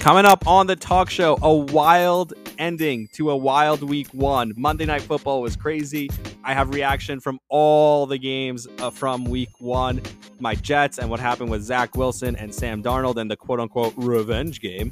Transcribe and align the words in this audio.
Coming 0.00 0.24
up 0.24 0.46
on 0.46 0.66
the 0.66 0.76
talk 0.76 1.10
show, 1.10 1.38
a 1.42 1.54
wild 1.54 2.32
ending 2.56 3.06
to 3.12 3.30
a 3.30 3.36
wild 3.36 3.82
week 3.82 4.08
one. 4.14 4.54
Monday 4.56 4.86
Night 4.86 5.02
Football 5.02 5.42
was 5.42 5.56
crazy. 5.56 6.08
I 6.42 6.54
have 6.54 6.72
reaction 6.72 7.20
from 7.20 7.38
all 7.50 8.06
the 8.06 8.16
games 8.16 8.66
uh, 8.78 8.88
from 8.88 9.24
week 9.24 9.50
one 9.58 10.00
my 10.38 10.54
Jets 10.54 10.96
and 10.96 11.10
what 11.10 11.20
happened 11.20 11.50
with 11.50 11.62
Zach 11.62 11.98
Wilson 11.98 12.34
and 12.36 12.52
Sam 12.52 12.82
Darnold 12.82 13.18
and 13.18 13.30
the 13.30 13.36
quote 13.36 13.60
unquote 13.60 13.92
revenge 13.98 14.62
game. 14.62 14.90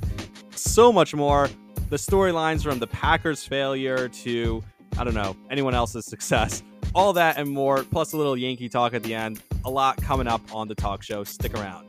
So 0.51 0.93
much 0.93 1.15
more. 1.15 1.49
The 1.89 1.97
storylines 1.97 2.63
from 2.63 2.79
the 2.79 2.87
Packers' 2.87 3.43
failure 3.45 4.09
to, 4.09 4.63
I 4.99 5.05
don't 5.05 5.15
know, 5.15 5.35
anyone 5.51 5.75
else's 5.75 6.05
success. 6.11 6.63
All 6.95 7.15
that 7.15 7.39
and 7.39 7.49
more, 7.49 7.83
plus 7.83 8.13
a 8.13 8.19
little 8.19 8.37
Yankee 8.37 8.69
talk 8.69 8.93
at 8.93 9.03
the 9.03 9.15
end. 9.15 9.43
A 9.65 9.71
lot 9.71 9.97
coming 10.03 10.27
up 10.27 10.43
on 10.55 10.69
the 10.69 10.75
talk 10.75 11.03
show. 11.03 11.25
Stick 11.25 11.55
around. 11.55 11.89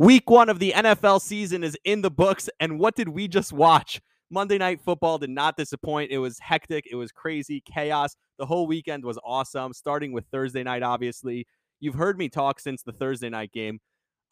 Week 0.00 0.30
one 0.30 0.48
of 0.48 0.60
the 0.60 0.72
NFL 0.74 1.20
season 1.20 1.62
is 1.62 1.76
in 1.84 2.00
the 2.00 2.10
books, 2.10 2.48
and 2.58 2.78
what 2.78 2.96
did 2.96 3.10
we 3.10 3.28
just 3.28 3.52
watch? 3.52 4.00
Monday 4.30 4.56
Night 4.56 4.80
Football 4.80 5.18
did 5.18 5.28
not 5.28 5.58
disappoint. 5.58 6.10
It 6.10 6.16
was 6.16 6.38
hectic, 6.38 6.86
it 6.90 6.94
was 6.94 7.12
crazy, 7.12 7.62
chaos. 7.70 8.16
The 8.38 8.46
whole 8.46 8.66
weekend 8.66 9.04
was 9.04 9.18
awesome, 9.22 9.74
starting 9.74 10.12
with 10.12 10.24
Thursday 10.32 10.62
night, 10.62 10.82
obviously. 10.82 11.46
You've 11.80 11.96
heard 11.96 12.16
me 12.16 12.30
talk 12.30 12.60
since 12.60 12.82
the 12.82 12.92
Thursday 12.92 13.28
night 13.28 13.52
game. 13.52 13.78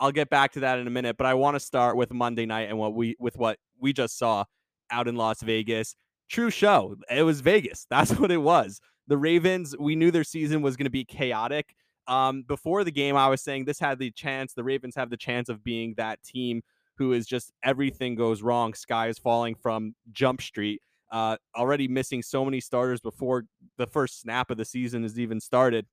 I'll 0.00 0.10
get 0.10 0.30
back 0.30 0.52
to 0.52 0.60
that 0.60 0.78
in 0.78 0.86
a 0.86 0.90
minute, 0.90 1.18
but 1.18 1.26
I 1.26 1.34
want 1.34 1.54
to 1.54 1.60
start 1.60 1.98
with 1.98 2.14
Monday 2.14 2.46
night 2.46 2.70
and 2.70 2.78
what 2.78 2.94
we 2.94 3.14
with 3.18 3.36
what 3.36 3.58
we 3.78 3.92
just 3.92 4.16
saw 4.16 4.46
out 4.90 5.06
in 5.06 5.16
Las 5.16 5.42
Vegas. 5.42 5.94
True 6.30 6.48
show. 6.48 6.96
It 7.10 7.24
was 7.24 7.42
Vegas. 7.42 7.86
That's 7.90 8.18
what 8.18 8.30
it 8.30 8.40
was. 8.40 8.80
The 9.06 9.18
Ravens, 9.18 9.76
we 9.78 9.96
knew 9.96 10.10
their 10.12 10.24
season 10.24 10.62
was 10.62 10.76
going 10.76 10.86
to 10.86 10.90
be 10.90 11.04
chaotic 11.04 11.74
um, 12.08 12.42
before 12.42 12.84
the 12.84 12.90
game, 12.90 13.16
I 13.16 13.28
was 13.28 13.42
saying 13.42 13.66
this 13.66 13.78
had 13.78 13.98
the 13.98 14.10
chance, 14.10 14.54
the 14.54 14.64
Ravens 14.64 14.96
have 14.96 15.10
the 15.10 15.16
chance 15.16 15.48
of 15.48 15.62
being 15.62 15.94
that 15.96 16.22
team 16.22 16.62
who 16.96 17.12
is 17.12 17.26
just 17.26 17.52
everything 17.62 18.16
goes 18.16 18.42
wrong. 18.42 18.74
Sky 18.74 19.08
is 19.08 19.18
falling 19.18 19.54
from 19.54 19.94
Jump 20.10 20.42
Street. 20.42 20.82
Uh, 21.10 21.36
already 21.56 21.88
missing 21.88 22.22
so 22.22 22.44
many 22.44 22.60
starters 22.60 23.00
before 23.00 23.44
the 23.76 23.86
first 23.86 24.20
snap 24.20 24.50
of 24.50 24.56
the 24.56 24.64
season 24.64 25.04
has 25.04 25.18
even 25.18 25.40
started. 25.40 25.86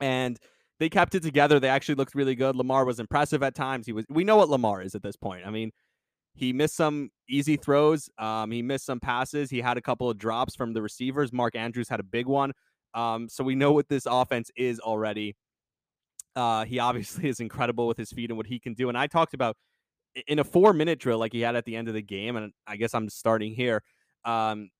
And 0.00 0.38
they 0.80 0.88
kept 0.88 1.14
it 1.14 1.22
together. 1.22 1.60
They 1.60 1.68
actually 1.68 1.94
looked 1.96 2.14
really 2.14 2.34
good. 2.34 2.56
Lamar 2.56 2.84
was 2.84 2.98
impressive 2.98 3.42
at 3.42 3.54
times. 3.54 3.86
He 3.86 3.92
was. 3.92 4.04
We 4.08 4.24
know 4.24 4.36
what 4.36 4.48
Lamar 4.48 4.82
is 4.82 4.94
at 4.94 5.02
this 5.02 5.14
point. 5.14 5.46
I 5.46 5.50
mean, 5.50 5.70
he 6.34 6.52
missed 6.52 6.74
some 6.74 7.10
easy 7.28 7.56
throws. 7.56 8.08
Um, 8.18 8.50
he 8.50 8.60
missed 8.60 8.86
some 8.86 8.98
passes. 8.98 9.50
He 9.50 9.60
had 9.60 9.76
a 9.76 9.82
couple 9.82 10.10
of 10.10 10.18
drops 10.18 10.56
from 10.56 10.72
the 10.72 10.82
receivers. 10.82 11.32
Mark 11.32 11.54
Andrews 11.54 11.88
had 11.88 12.00
a 12.00 12.04
big 12.04 12.26
one. 12.26 12.52
Um, 12.94 13.28
so 13.28 13.44
we 13.44 13.54
know 13.54 13.72
what 13.72 13.88
this 13.88 14.06
offense 14.06 14.50
is 14.56 14.80
already. 14.80 15.36
Uh, 16.36 16.64
he 16.64 16.78
obviously 16.78 17.28
is 17.28 17.40
incredible 17.40 17.86
with 17.86 17.96
his 17.96 18.10
feet 18.10 18.30
and 18.30 18.36
what 18.36 18.46
he 18.46 18.58
can 18.58 18.74
do. 18.74 18.88
And 18.88 18.96
I 18.96 19.06
talked 19.06 19.34
about 19.34 19.56
in 20.28 20.38
a 20.38 20.44
four 20.44 20.72
minute 20.72 20.98
drill 21.00 21.18
like 21.18 21.32
he 21.32 21.40
had 21.40 21.56
at 21.56 21.64
the 21.64 21.76
end 21.76 21.88
of 21.88 21.94
the 21.94 22.02
game, 22.02 22.36
and 22.36 22.52
I 22.66 22.76
guess 22.76 22.94
I'm 22.94 23.08
starting 23.08 23.54
here. 23.54 23.82
Um, 24.24 24.70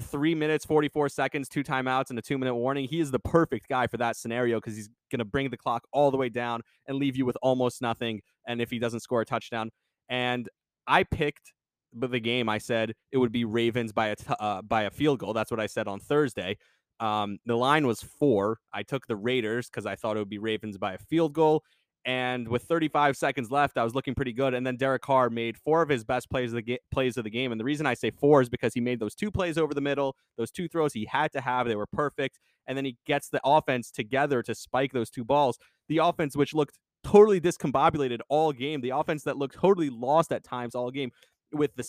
three 0.00 0.34
minutes, 0.34 0.64
44 0.64 1.08
seconds, 1.08 1.48
two 1.48 1.62
timeouts, 1.62 2.10
and 2.10 2.18
a 2.18 2.22
two 2.22 2.38
minute 2.38 2.54
warning. 2.54 2.86
He 2.88 3.00
is 3.00 3.10
the 3.10 3.18
perfect 3.18 3.68
guy 3.68 3.86
for 3.86 3.96
that 3.98 4.16
scenario 4.16 4.58
because 4.58 4.76
he's 4.76 4.88
going 5.10 5.18
to 5.18 5.24
bring 5.24 5.50
the 5.50 5.56
clock 5.56 5.84
all 5.92 6.10
the 6.10 6.16
way 6.16 6.28
down 6.28 6.62
and 6.86 6.98
leave 6.98 7.16
you 7.16 7.26
with 7.26 7.36
almost 7.42 7.82
nothing. 7.82 8.20
And 8.46 8.60
if 8.60 8.70
he 8.70 8.78
doesn't 8.78 9.00
score 9.00 9.20
a 9.20 9.26
touchdown, 9.26 9.70
and 10.08 10.48
I 10.86 11.04
picked 11.04 11.52
the 11.92 12.20
game, 12.20 12.48
I 12.48 12.58
said 12.58 12.94
it 13.12 13.18
would 13.18 13.32
be 13.32 13.44
Ravens 13.44 13.92
by 13.92 14.08
a 14.08 14.16
t- 14.16 14.34
uh, 14.40 14.62
by 14.62 14.82
a 14.82 14.90
field 14.90 15.18
goal. 15.18 15.32
That's 15.32 15.50
what 15.50 15.60
I 15.60 15.66
said 15.66 15.88
on 15.88 16.00
Thursday. 16.00 16.56
Um, 17.02 17.38
the 17.46 17.56
line 17.56 17.84
was 17.84 18.00
four. 18.00 18.60
I 18.72 18.84
took 18.84 19.08
the 19.08 19.16
Raiders 19.16 19.68
because 19.68 19.86
I 19.86 19.96
thought 19.96 20.16
it 20.16 20.20
would 20.20 20.28
be 20.28 20.38
Ravens 20.38 20.78
by 20.78 20.94
a 20.94 20.98
field 20.98 21.32
goal. 21.32 21.64
And 22.04 22.48
with 22.48 22.62
35 22.62 23.16
seconds 23.16 23.50
left, 23.50 23.76
I 23.76 23.82
was 23.84 23.94
looking 23.94 24.14
pretty 24.14 24.32
good. 24.32 24.54
And 24.54 24.64
then 24.64 24.76
Derek 24.76 25.02
Carr 25.02 25.28
made 25.28 25.56
four 25.56 25.82
of 25.82 25.88
his 25.88 26.04
best 26.04 26.30
plays 26.30 26.52
of 26.52 26.56
the 26.56 26.62
ga- 26.62 26.80
plays 26.92 27.16
of 27.16 27.24
the 27.24 27.30
game. 27.30 27.50
And 27.50 27.60
the 27.60 27.64
reason 27.64 27.86
I 27.86 27.94
say 27.94 28.10
four 28.10 28.40
is 28.40 28.48
because 28.48 28.72
he 28.72 28.80
made 28.80 29.00
those 29.00 29.16
two 29.16 29.30
plays 29.32 29.58
over 29.58 29.74
the 29.74 29.80
middle, 29.80 30.14
those 30.36 30.52
two 30.52 30.68
throws 30.68 30.92
he 30.92 31.04
had 31.04 31.32
to 31.32 31.40
have. 31.40 31.66
They 31.66 31.76
were 31.76 31.86
perfect. 31.86 32.38
And 32.68 32.78
then 32.78 32.84
he 32.84 32.96
gets 33.04 33.28
the 33.28 33.40
offense 33.44 33.90
together 33.90 34.42
to 34.44 34.54
spike 34.54 34.92
those 34.92 35.10
two 35.10 35.24
balls. 35.24 35.58
The 35.88 35.98
offense, 35.98 36.36
which 36.36 36.54
looked 36.54 36.78
totally 37.02 37.40
discombobulated 37.40 38.20
all 38.28 38.52
game, 38.52 38.80
the 38.80 38.90
offense 38.90 39.24
that 39.24 39.36
looked 39.36 39.56
totally 39.56 39.90
lost 39.90 40.30
at 40.30 40.44
times 40.44 40.76
all 40.76 40.90
game, 40.92 41.10
with 41.52 41.74
the 41.74 41.84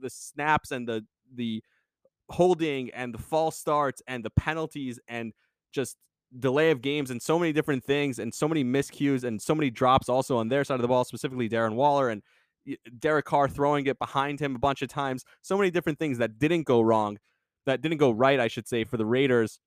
the 0.00 0.10
snaps 0.10 0.70
and 0.72 0.88
the 0.88 1.04
the 1.32 1.62
holding 2.30 2.90
and 2.90 3.14
the 3.14 3.18
false 3.18 3.58
starts 3.58 4.02
and 4.06 4.24
the 4.24 4.30
penalties 4.30 4.98
and 5.08 5.32
just 5.72 5.96
delay 6.38 6.70
of 6.70 6.82
games 6.82 7.10
and 7.10 7.22
so 7.22 7.38
many 7.38 7.52
different 7.52 7.84
things 7.84 8.18
and 8.18 8.34
so 8.34 8.48
many 8.48 8.64
miscues 8.64 9.24
and 9.24 9.40
so 9.40 9.54
many 9.54 9.70
drops 9.70 10.08
also 10.08 10.36
on 10.36 10.48
their 10.48 10.64
side 10.64 10.74
of 10.74 10.82
the 10.82 10.88
ball, 10.88 11.04
specifically 11.04 11.48
Darren 11.48 11.74
Waller 11.74 12.08
and 12.10 12.22
Derek 12.98 13.24
Carr 13.24 13.48
throwing 13.48 13.86
it 13.86 13.98
behind 13.98 14.40
him 14.40 14.56
a 14.56 14.58
bunch 14.58 14.82
of 14.82 14.88
times. 14.88 15.24
So 15.42 15.56
many 15.56 15.70
different 15.70 15.98
things 15.98 16.18
that 16.18 16.38
didn't 16.38 16.64
go 16.64 16.80
wrong, 16.80 17.18
that 17.64 17.80
didn't 17.80 17.98
go 17.98 18.10
right, 18.10 18.40
I 18.40 18.48
should 18.48 18.66
say, 18.66 18.84
for 18.84 18.96
the 18.96 19.06
Raiders. 19.06 19.60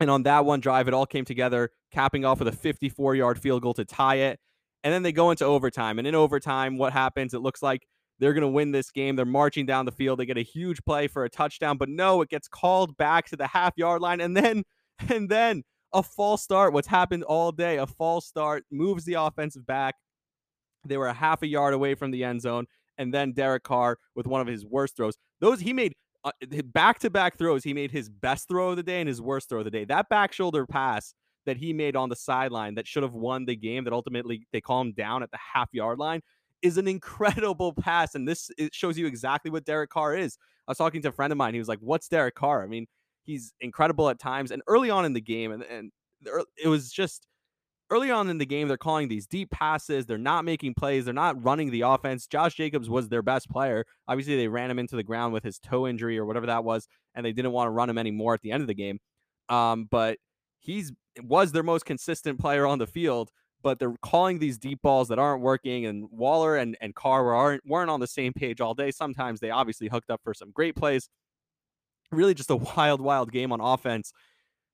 And 0.00 0.10
on 0.10 0.24
that 0.24 0.44
one 0.44 0.60
drive, 0.60 0.88
it 0.88 0.94
all 0.94 1.06
came 1.06 1.24
together, 1.24 1.70
capping 1.92 2.24
off 2.24 2.38
with 2.38 2.48
a 2.48 2.52
54 2.52 3.14
yard 3.14 3.38
field 3.38 3.62
goal 3.62 3.74
to 3.74 3.84
tie 3.84 4.16
it. 4.16 4.40
And 4.84 4.94
then 4.94 5.02
they 5.02 5.12
go 5.12 5.30
into 5.30 5.44
overtime. 5.44 5.98
And 5.98 6.06
in 6.06 6.14
overtime, 6.14 6.78
what 6.78 6.92
happens? 6.92 7.34
It 7.34 7.40
looks 7.40 7.62
like 7.62 7.86
they're 8.18 8.32
going 8.32 8.42
to 8.42 8.48
win 8.48 8.72
this 8.72 8.90
game. 8.90 9.16
They're 9.16 9.24
marching 9.24 9.66
down 9.66 9.86
the 9.86 9.92
field. 9.92 10.18
They 10.18 10.26
get 10.26 10.38
a 10.38 10.42
huge 10.42 10.84
play 10.84 11.06
for 11.06 11.24
a 11.24 11.30
touchdown, 11.30 11.78
but 11.78 11.88
no, 11.88 12.20
it 12.22 12.28
gets 12.28 12.48
called 12.48 12.96
back 12.96 13.28
to 13.28 13.36
the 13.36 13.46
half 13.46 13.74
yard 13.76 14.02
line. 14.02 14.20
And 14.20 14.36
then, 14.36 14.64
and 15.08 15.28
then 15.28 15.62
a 15.92 16.02
false 16.02 16.42
start. 16.42 16.72
What's 16.72 16.88
happened 16.88 17.24
all 17.24 17.52
day? 17.52 17.78
A 17.78 17.86
false 17.86 18.26
start 18.26 18.64
moves 18.70 19.04
the 19.04 19.14
offensive 19.14 19.66
back. 19.66 19.94
They 20.86 20.96
were 20.96 21.08
a 21.08 21.14
half 21.14 21.42
a 21.42 21.46
yard 21.46 21.74
away 21.74 21.94
from 21.94 22.10
the 22.10 22.24
end 22.24 22.42
zone. 22.42 22.66
And 22.98 23.14
then 23.14 23.32
Derek 23.32 23.62
Carr 23.62 23.98
with 24.14 24.26
one 24.26 24.40
of 24.40 24.46
his 24.46 24.66
worst 24.66 24.96
throws. 24.96 25.16
Those 25.40 25.60
he 25.60 25.72
made 25.72 25.92
back 26.64 26.98
to 27.00 27.10
back 27.10 27.38
throws. 27.38 27.62
He 27.62 27.72
made 27.72 27.92
his 27.92 28.08
best 28.08 28.48
throw 28.48 28.70
of 28.70 28.76
the 28.76 28.82
day 28.82 29.00
and 29.00 29.08
his 29.08 29.22
worst 29.22 29.48
throw 29.48 29.60
of 29.60 29.64
the 29.64 29.70
day. 29.70 29.84
That 29.84 30.08
back 30.08 30.32
shoulder 30.32 30.66
pass 30.66 31.14
that 31.46 31.56
he 31.56 31.72
made 31.72 31.96
on 31.96 32.08
the 32.08 32.16
sideline 32.16 32.74
that 32.74 32.86
should 32.86 33.04
have 33.04 33.14
won 33.14 33.46
the 33.46 33.56
game 33.56 33.84
that 33.84 33.92
ultimately 33.92 34.46
they 34.52 34.60
call 34.60 34.80
him 34.80 34.92
down 34.92 35.22
at 35.22 35.30
the 35.30 35.38
half 35.54 35.68
yard 35.72 35.98
line 35.98 36.20
is 36.62 36.78
an 36.78 36.88
incredible 36.88 37.72
pass. 37.72 38.14
And 38.14 38.26
this 38.26 38.50
it 38.58 38.74
shows 38.74 38.98
you 38.98 39.06
exactly 39.06 39.50
what 39.50 39.64
Derek 39.64 39.90
Carr 39.90 40.16
is. 40.16 40.38
I 40.66 40.70
was 40.70 40.78
talking 40.78 41.02
to 41.02 41.08
a 41.08 41.12
friend 41.12 41.32
of 41.32 41.36
mine. 41.36 41.54
He 41.54 41.58
was 41.58 41.68
like, 41.68 41.80
What's 41.80 42.08
Derek 42.08 42.34
Carr? 42.34 42.62
I 42.62 42.66
mean, 42.66 42.86
he's 43.24 43.52
incredible 43.60 44.08
at 44.08 44.18
times. 44.18 44.50
And 44.50 44.62
early 44.66 44.90
on 44.90 45.04
in 45.04 45.12
the 45.12 45.20
game, 45.20 45.52
and, 45.52 45.62
and 45.62 45.92
it 46.62 46.68
was 46.68 46.90
just 46.90 47.26
early 47.90 48.10
on 48.10 48.28
in 48.28 48.38
the 48.38 48.46
game, 48.46 48.68
they're 48.68 48.76
calling 48.76 49.08
these 49.08 49.26
deep 49.26 49.50
passes. 49.50 50.06
They're 50.06 50.18
not 50.18 50.44
making 50.44 50.74
plays. 50.74 51.04
They're 51.04 51.14
not 51.14 51.42
running 51.42 51.70
the 51.70 51.82
offense. 51.82 52.26
Josh 52.26 52.54
Jacobs 52.54 52.88
was 52.88 53.08
their 53.08 53.22
best 53.22 53.48
player. 53.48 53.84
Obviously, 54.06 54.36
they 54.36 54.48
ran 54.48 54.70
him 54.70 54.78
into 54.78 54.96
the 54.96 55.02
ground 55.02 55.32
with 55.32 55.44
his 55.44 55.58
toe 55.58 55.86
injury 55.86 56.18
or 56.18 56.26
whatever 56.26 56.46
that 56.46 56.64
was, 56.64 56.86
and 57.14 57.24
they 57.24 57.32
didn't 57.32 57.52
want 57.52 57.66
to 57.66 57.70
run 57.70 57.88
him 57.88 57.98
anymore 57.98 58.34
at 58.34 58.42
the 58.42 58.52
end 58.52 58.62
of 58.62 58.66
the 58.66 58.74
game. 58.74 58.98
Um, 59.48 59.88
but 59.90 60.18
he's 60.58 60.92
was 61.22 61.52
their 61.52 61.62
most 61.62 61.84
consistent 61.84 62.38
player 62.38 62.66
on 62.66 62.78
the 62.78 62.86
field 62.86 63.30
but 63.62 63.78
they're 63.78 63.94
calling 64.02 64.38
these 64.38 64.58
deep 64.58 64.80
balls 64.82 65.08
that 65.08 65.18
aren't 65.18 65.42
working. 65.42 65.86
And 65.86 66.08
Waller 66.10 66.56
and, 66.56 66.76
and 66.80 66.94
Carr 66.94 67.34
aren't, 67.34 67.66
weren't 67.66 67.90
on 67.90 68.00
the 68.00 68.06
same 68.06 68.32
page 68.32 68.60
all 68.60 68.74
day. 68.74 68.90
Sometimes 68.90 69.40
they 69.40 69.50
obviously 69.50 69.88
hooked 69.88 70.10
up 70.10 70.20
for 70.22 70.34
some 70.34 70.50
great 70.50 70.76
plays. 70.76 71.08
Really 72.12 72.34
just 72.34 72.50
a 72.50 72.56
wild, 72.76 73.00
wild 73.00 73.32
game 73.32 73.52
on 73.52 73.60
offense 73.60 74.12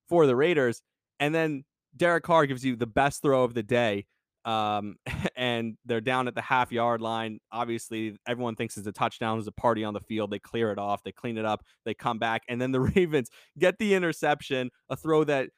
for 0.09 0.27
the 0.27 0.37
Raiders. 0.37 0.83
And 1.21 1.35
then 1.35 1.65
Derek 1.97 2.25
Carr 2.25 2.47
gives 2.47 2.65
you 2.65 2.77
the 2.77 2.87
best 2.87 3.23
throw 3.23 3.45
of 3.45 3.55
the 3.55 3.63
day. 3.63 4.07
Um, 4.45 4.97
and 5.37 5.77
they're 5.87 6.01
down 6.03 6.29
at 6.29 6.35
the 6.35 6.43
half 6.43 6.71
yard 6.71 7.01
line. 7.01 7.39
Obviously, 7.51 8.17
everyone 8.27 8.57
thinks 8.57 8.77
it's 8.77 8.87
a 8.87 8.93
touchdown. 8.93 9.39
There's 9.39 9.47
a 9.47 9.53
party 9.53 9.85
on 9.85 9.95
the 9.95 10.01
field. 10.01 10.31
They 10.31 10.39
clear 10.39 10.71
it 10.71 10.79
off. 10.79 11.03
They 11.03 11.13
clean 11.13 11.39
it 11.39 11.45
up. 11.45 11.63
They 11.85 11.95
come 11.95 12.19
back. 12.19 12.43
And 12.49 12.61
then 12.61 12.73
the 12.73 12.81
Ravens 12.97 13.31
get 13.59 13.79
the 13.79 13.95
interception, 13.95 14.71
a 14.91 14.97
throw 14.97 15.25
that 15.25 15.51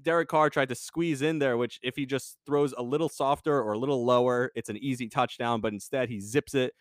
Derek 0.00 0.28
Carr 0.28 0.50
tried 0.50 0.70
to 0.70 0.74
squeeze 0.74 1.22
in 1.22 1.38
there, 1.38 1.56
which 1.56 1.78
if 1.82 1.96
he 1.96 2.06
just 2.06 2.38
throws 2.46 2.72
a 2.76 2.82
little 2.82 3.08
softer 3.08 3.60
or 3.60 3.72
a 3.72 3.78
little 3.78 4.04
lower, 4.04 4.50
it's 4.54 4.68
an 4.68 4.78
easy 4.78 5.08
touchdown. 5.08 5.60
But 5.60 5.72
instead, 5.72 6.08
he 6.08 6.20
zips 6.20 6.54
it 6.54 6.72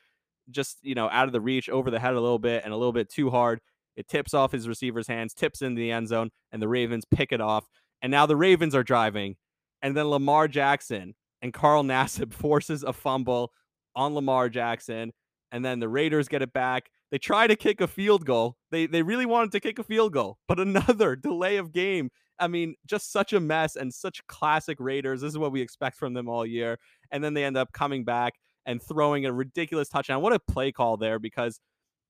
just 0.50 0.78
you 0.82 0.96
know 0.96 1.10
out 1.10 1.28
of 1.28 1.34
the 1.34 1.42
reach, 1.42 1.70
over 1.70 1.92
the 1.92 2.00
head 2.00 2.14
a 2.14 2.22
little 2.22 2.40
bit, 2.40 2.64
and 2.64 2.74
a 2.74 2.78
little 2.78 2.94
bit 2.94 3.10
too 3.10 3.30
hard. 3.30 3.60
It 3.96 4.08
tips 4.08 4.34
off 4.34 4.52
his 4.52 4.68
receiver's 4.68 5.08
hands, 5.08 5.34
tips 5.34 5.62
in 5.62 5.76
the 5.76 5.92
end 5.92 6.08
zone, 6.08 6.30
and 6.52 6.62
the 6.62 6.68
Ravens 6.68 7.06
pick 7.10 7.32
it 7.32 7.42
off. 7.42 7.66
And 8.02 8.10
now 8.10 8.26
the 8.26 8.38
Ravens 8.38 8.74
are 8.74 8.84
driving, 8.84 9.36
and 9.82 9.96
then 9.96 10.08
Lamar 10.08 10.48
Jackson 10.48 11.14
and 11.42 11.54
Carl 11.54 11.84
Nassib 11.84 12.34
forces 12.34 12.84
a 12.84 12.94
fumble 12.94 13.52
on 13.96 14.14
Lamar 14.14 14.50
Jackson, 14.50 15.12
and 15.52 15.64
then 15.66 15.80
the 15.80 15.90
Raiders 15.90 16.28
get 16.28 16.42
it 16.42 16.54
back. 16.54 16.90
They 17.12 17.18
try 17.18 17.46
to 17.48 17.56
kick 17.56 17.82
a 17.82 17.88
field 17.88 18.26
goal. 18.26 18.56
They 18.72 18.86
they 18.86 19.04
really 19.04 19.26
wanted 19.26 19.52
to 19.52 19.60
kick 19.60 19.80
a 19.80 19.84
field 19.84 20.14
goal, 20.14 20.38
but 20.48 20.60
another 20.60 21.16
delay 21.22 21.58
of 21.58 21.74
game. 21.74 22.10
I 22.42 22.48
mean, 22.48 22.76
just 22.86 23.12
such 23.12 23.34
a 23.34 23.40
mess 23.40 23.76
and 23.76 23.94
such 23.94 24.26
classic 24.28 24.78
Raiders. 24.80 25.22
This 25.22 25.32
is 25.32 25.38
what 25.38 25.52
we 25.52 25.62
expect 25.62 25.96
from 25.98 26.14
them 26.14 26.28
all 26.28 26.46
year. 26.46 26.80
And 27.12 27.24
then 27.24 27.34
they 27.34 27.44
end 27.44 27.56
up 27.56 27.72
coming 27.72 28.04
back 28.04 28.34
and 28.66 28.82
throwing 28.82 29.26
a 29.26 29.32
ridiculous 29.32 29.88
touchdown. 29.88 30.22
What 30.22 30.34
a 30.34 30.40
play 30.40 30.72
call 30.72 30.98
there 30.98 31.20
because 31.20 31.60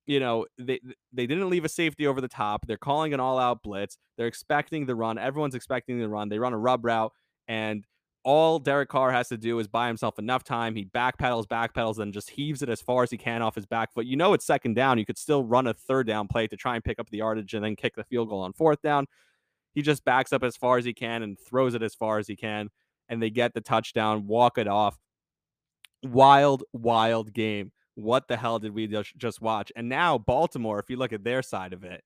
you 0.08 0.20
know 0.20 0.46
they 0.58 0.80
they 1.14 1.28
didn't 1.28 1.50
leave 1.50 1.66
a 1.66 1.70
safety 1.70 2.08
over 2.08 2.22
the 2.22 2.28
top. 2.28 2.66
They're 2.66 2.78
calling 2.78 3.14
an 3.14 3.20
all-out 3.20 3.62
blitz. 3.62 3.98
They're 4.18 4.28
expecting 4.28 4.86
the 4.86 4.96
run. 4.96 5.18
Everyone's 5.18 5.56
expecting 5.56 6.00
the 6.00 6.10
run. 6.10 6.30
They 6.30 6.40
run 6.40 6.54
a 6.54 6.58
rub 6.58 6.86
route 6.86 7.12
and 7.48 7.86
all 8.24 8.60
Derek 8.60 8.90
Carr 8.90 9.12
has 9.12 9.30
to 9.30 9.38
do 9.38 9.58
is 9.60 9.68
buy 9.68 9.88
himself 9.88 10.20
enough 10.20 10.44
time. 10.44 10.76
He 10.76 10.86
backpedals, 10.86 11.48
backpedals, 11.48 11.98
and 11.98 12.14
just 12.14 12.30
heaves 12.30 12.62
it 12.62 12.70
as 12.70 12.82
far 12.82 13.04
as 13.04 13.10
he 13.10 13.18
can 13.18 13.42
off 13.42 13.56
his 13.56 13.66
back 13.66 13.92
foot. 13.94 14.06
You 14.06 14.16
know 14.16 14.34
it's 14.34 14.46
second 14.46 14.76
down. 14.76 15.00
You 15.00 15.06
could 15.06 15.18
still 15.18 15.44
run 15.44 15.68
a 15.68 15.74
third 15.74 16.08
down 16.08 16.28
play 16.28 16.48
to 16.48 16.56
try 16.56 16.76
and 16.76 16.84
pick 16.84 17.00
up 17.00 17.10
the 17.10 17.18
yardage 17.18 17.54
and 17.54 17.64
then 17.64 17.76
kick 17.76 17.96
the 17.96 18.04
field 18.04 18.30
goal 18.30 18.42
on 18.42 18.54
fourth 18.54 18.82
down. 18.82 19.08
He 19.74 19.82
just 19.82 20.04
backs 20.04 20.34
up 20.34 20.44
as 20.44 20.58
far 20.58 20.78
as 20.78 20.86
he 20.86 20.94
can 20.94 21.24
and 21.24 21.38
throws 21.40 21.74
it 21.74 21.84
as 21.84 21.96
far 21.96 22.20
as 22.20 22.28
he 22.28 22.36
can, 22.36 22.70
and 23.10 23.22
they 23.22 23.30
get 23.30 23.54
the 23.54 23.62
touchdown, 23.62 24.28
walk 24.28 24.58
it 24.58 24.68
off. 24.68 24.98
Wild, 26.04 26.64
wild 26.74 27.34
game. 27.34 27.72
What 27.96 28.28
the 28.28 28.38
hell 28.38 28.60
did 28.60 28.74
we 28.74 28.88
just, 28.88 29.42
watch? 29.42 29.72
And 29.76 29.90
now 29.90 30.18
Baltimore, 30.18 30.80
if 30.80 30.90
you 30.90 30.98
look 30.98 31.14
at 31.14 31.24
their 31.24 31.42
side 31.42 31.74
of 31.74 31.84
it, 31.84 32.04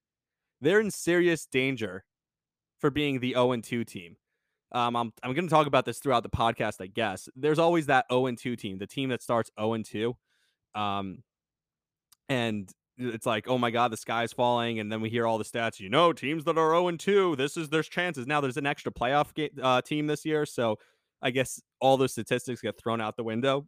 they're 0.61 0.79
in 0.79 0.91
serious 0.91 1.45
danger 1.45 2.03
for 2.79 2.89
being 2.89 3.19
the 3.19 3.33
0 3.33 3.55
2 3.57 3.83
team. 3.83 4.17
Um, 4.71 4.95
I'm 4.95 5.13
I'm 5.23 5.33
going 5.33 5.47
to 5.47 5.53
talk 5.53 5.67
about 5.67 5.85
this 5.85 5.99
throughout 5.99 6.23
the 6.23 6.29
podcast, 6.29 6.81
I 6.81 6.87
guess. 6.87 7.29
There's 7.35 7.59
always 7.59 7.85
that 7.85 8.05
0 8.11 8.25
and 8.25 8.37
2 8.37 8.55
team, 8.55 8.77
the 8.77 8.87
team 8.87 9.09
that 9.09 9.21
starts 9.21 9.51
0 9.59 9.73
and 9.73 9.85
2. 9.85 10.15
Um, 10.73 11.23
and 12.27 12.69
it's 12.97 13.25
like, 13.25 13.47
oh 13.47 13.57
my 13.57 13.71
god, 13.71 13.91
the 13.91 13.97
sky's 13.97 14.33
falling, 14.33 14.79
and 14.79 14.91
then 14.91 15.01
we 15.01 15.09
hear 15.09 15.27
all 15.27 15.37
the 15.37 15.43
stats. 15.43 15.79
You 15.79 15.89
know, 15.89 16.13
teams 16.13 16.43
that 16.45 16.57
are 16.57 16.71
0 16.71 16.87
and 16.87 16.99
2, 16.99 17.35
this 17.35 17.57
is 17.57 17.69
there's 17.69 17.89
chances. 17.89 18.27
Now 18.27 18.41
there's 18.41 18.57
an 18.57 18.65
extra 18.65 18.91
playoff 18.91 19.33
game, 19.33 19.49
uh, 19.61 19.81
team 19.81 20.07
this 20.07 20.25
year, 20.25 20.45
so 20.45 20.77
I 21.21 21.31
guess 21.31 21.61
all 21.79 21.97
those 21.97 22.11
statistics 22.11 22.61
get 22.61 22.77
thrown 22.77 23.01
out 23.01 23.17
the 23.17 23.23
window. 23.23 23.67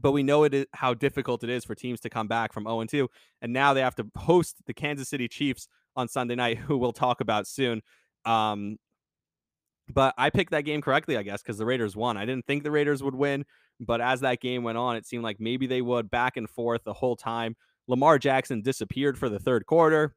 But 0.00 0.12
we 0.12 0.22
know 0.22 0.44
it 0.44 0.54
is 0.54 0.66
how 0.72 0.94
difficult 0.94 1.44
it 1.44 1.50
is 1.50 1.64
for 1.64 1.74
teams 1.74 2.00
to 2.00 2.10
come 2.10 2.26
back 2.26 2.52
from 2.52 2.64
0 2.64 2.80
and 2.80 2.90
2, 2.90 3.08
and 3.40 3.52
now 3.52 3.74
they 3.74 3.82
have 3.82 3.94
to 3.96 4.06
host 4.16 4.56
the 4.66 4.74
Kansas 4.74 5.08
City 5.08 5.28
Chiefs 5.28 5.68
on 5.94 6.08
Sunday 6.08 6.34
night, 6.34 6.58
who 6.66 6.76
we'll 6.78 6.92
talk 6.92 7.20
about 7.20 7.46
soon. 7.46 7.82
Um, 8.24 8.78
but 9.92 10.14
I 10.16 10.30
picked 10.30 10.52
that 10.52 10.64
game 10.64 10.80
correctly, 10.80 11.16
I 11.16 11.22
guess, 11.22 11.42
because 11.42 11.58
the 11.58 11.66
Raiders 11.66 11.96
won. 11.96 12.16
I 12.16 12.24
didn't 12.24 12.46
think 12.46 12.62
the 12.62 12.70
Raiders 12.70 13.02
would 13.02 13.14
win, 13.14 13.44
but 13.80 14.00
as 14.00 14.20
that 14.20 14.40
game 14.40 14.62
went 14.62 14.78
on, 14.78 14.96
it 14.96 15.06
seemed 15.06 15.24
like 15.24 15.40
maybe 15.40 15.66
they 15.66 15.82
would 15.82 16.10
back 16.10 16.36
and 16.36 16.48
forth 16.48 16.84
the 16.84 16.92
whole 16.92 17.16
time. 17.16 17.56
Lamar 17.88 18.18
Jackson 18.18 18.62
disappeared 18.62 19.18
for 19.18 19.28
the 19.28 19.38
third 19.38 19.66
quarter. 19.66 20.14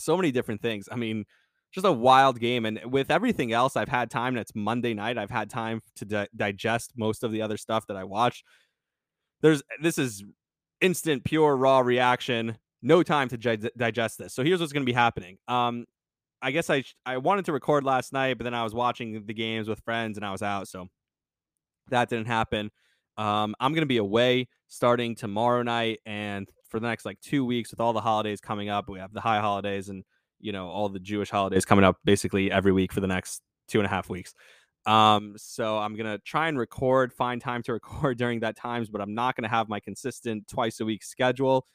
So 0.00 0.16
many 0.16 0.30
different 0.30 0.62
things. 0.62 0.88
I 0.90 0.96
mean, 0.96 1.24
just 1.72 1.86
a 1.86 1.92
wild 1.92 2.40
game. 2.40 2.66
And 2.66 2.80
with 2.86 3.10
everything 3.10 3.52
else, 3.52 3.76
I've 3.76 3.88
had 3.88 4.10
time, 4.10 4.34
and 4.34 4.38
it's 4.38 4.54
Monday 4.54 4.94
night. 4.94 5.18
I've 5.18 5.30
had 5.30 5.50
time 5.50 5.80
to 5.96 6.04
di- 6.04 6.28
digest 6.34 6.92
most 6.96 7.22
of 7.22 7.32
the 7.32 7.42
other 7.42 7.56
stuff 7.56 7.86
that 7.86 7.96
I 7.96 8.04
watched. 8.04 8.44
There's 9.40 9.62
this 9.80 9.98
is 9.98 10.24
instant, 10.80 11.24
pure, 11.24 11.56
raw 11.56 11.80
reaction. 11.80 12.58
No 12.82 13.02
time 13.02 13.28
to 13.28 13.38
gi- 13.38 13.70
digest 13.76 14.18
this. 14.18 14.34
So 14.34 14.42
here's 14.42 14.60
what's 14.60 14.72
going 14.72 14.84
to 14.84 14.90
be 14.90 14.94
happening. 14.94 15.36
Um, 15.48 15.86
I 16.42 16.50
guess 16.50 16.70
I 16.70 16.84
I 17.04 17.18
wanted 17.18 17.44
to 17.46 17.52
record 17.52 17.84
last 17.84 18.12
night, 18.12 18.38
but 18.38 18.44
then 18.44 18.54
I 18.54 18.64
was 18.64 18.74
watching 18.74 19.24
the 19.26 19.34
games 19.34 19.68
with 19.68 19.80
friends 19.80 20.16
and 20.16 20.24
I 20.24 20.32
was 20.32 20.42
out, 20.42 20.68
so 20.68 20.88
that 21.90 22.08
didn't 22.08 22.26
happen. 22.26 22.70
Um, 23.16 23.54
I'm 23.60 23.74
gonna 23.74 23.86
be 23.86 23.98
away 23.98 24.48
starting 24.70 25.14
tomorrow 25.14 25.62
night 25.62 25.98
and 26.06 26.48
for 26.68 26.80
the 26.80 26.86
next 26.86 27.04
like 27.04 27.20
two 27.20 27.44
weeks 27.44 27.70
with 27.70 27.80
all 27.80 27.92
the 27.92 28.00
holidays 28.00 28.40
coming 28.40 28.70
up. 28.70 28.88
We 28.88 29.00
have 29.00 29.12
the 29.12 29.20
high 29.20 29.40
holidays 29.40 29.90
and 29.90 30.04
you 30.38 30.52
know 30.52 30.68
all 30.68 30.88
the 30.88 31.00
Jewish 31.00 31.28
holidays 31.28 31.66
coming 31.66 31.84
up 31.84 31.98
basically 32.04 32.50
every 32.50 32.72
week 32.72 32.92
for 32.92 33.00
the 33.00 33.06
next 33.06 33.42
two 33.68 33.78
and 33.80 33.86
a 33.86 33.90
half 33.90 34.08
weeks. 34.08 34.32
Um, 34.86 35.34
so 35.36 35.76
I'm 35.76 35.94
gonna 35.96 36.18
try 36.24 36.48
and 36.48 36.58
record, 36.58 37.12
find 37.12 37.40
time 37.40 37.62
to 37.64 37.72
record 37.74 38.16
during 38.16 38.40
that 38.40 38.56
times, 38.56 38.88
but 38.88 39.02
I'm 39.02 39.14
not 39.14 39.36
gonna 39.36 39.48
have 39.48 39.68
my 39.68 39.80
consistent 39.80 40.48
twice 40.48 40.80
a 40.80 40.84
week 40.84 41.02
schedule. 41.02 41.66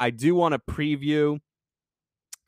I 0.00 0.10
do 0.10 0.34
want 0.34 0.54
to 0.54 0.72
preview 0.72 1.38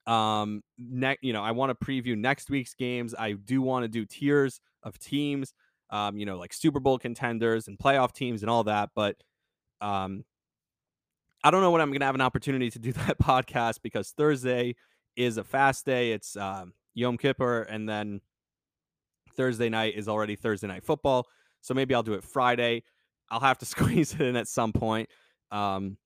um, 0.06 0.62
next, 0.78 1.24
you 1.24 1.32
know, 1.32 1.42
I 1.42 1.50
want 1.50 1.76
to 1.78 1.84
preview 1.84 2.16
next 2.16 2.48
week's 2.48 2.74
games. 2.74 3.14
I 3.18 3.32
do 3.32 3.60
want 3.60 3.84
to 3.84 3.88
do 3.88 4.04
tiers 4.04 4.60
of 4.82 4.98
teams, 4.98 5.52
um, 5.90 6.16
you 6.16 6.26
know, 6.26 6.38
like 6.38 6.52
Super 6.52 6.80
Bowl 6.80 6.98
contenders 6.98 7.66
and 7.66 7.78
playoff 7.78 8.12
teams 8.12 8.42
and 8.42 8.50
all 8.50 8.64
that. 8.64 8.90
But 8.94 9.16
um, 9.81 10.25
I 11.44 11.50
don't 11.50 11.61
know 11.61 11.70
when 11.70 11.81
I'm 11.81 11.88
going 11.88 12.00
to 12.00 12.06
have 12.06 12.14
an 12.14 12.20
opportunity 12.20 12.70
to 12.70 12.78
do 12.78 12.93
that 13.06 13.19
podcast 13.19 13.81
because 13.82 14.11
Thursday 14.11 14.76
is 15.17 15.37
a 15.38 15.44
fast 15.44 15.87
day. 15.87 16.12
It's 16.12 16.37
um, 16.37 16.73
Yom 16.94 17.17
Kippur, 17.17 17.62
and 17.62 17.88
then 17.88 18.20
Thursday 19.37 19.69
night 19.69 19.94
is 19.96 20.08
already 20.08 20.37
Thursday 20.37 20.67
night 20.67 20.84
football. 20.84 21.26
So 21.61 21.75
maybe 21.75 21.94
I'll 21.94 22.02
do 22.02 22.14
it 22.14 22.25
Friday. 22.25 22.82
I'll 23.31 23.40
have 23.40 23.58
to 23.58 23.67
squeeze 23.67 24.14
it 24.14 24.20
in 24.20 24.37
at 24.37 24.49
some 24.49 24.73
point. 24.73 25.08
Um, 25.50 25.96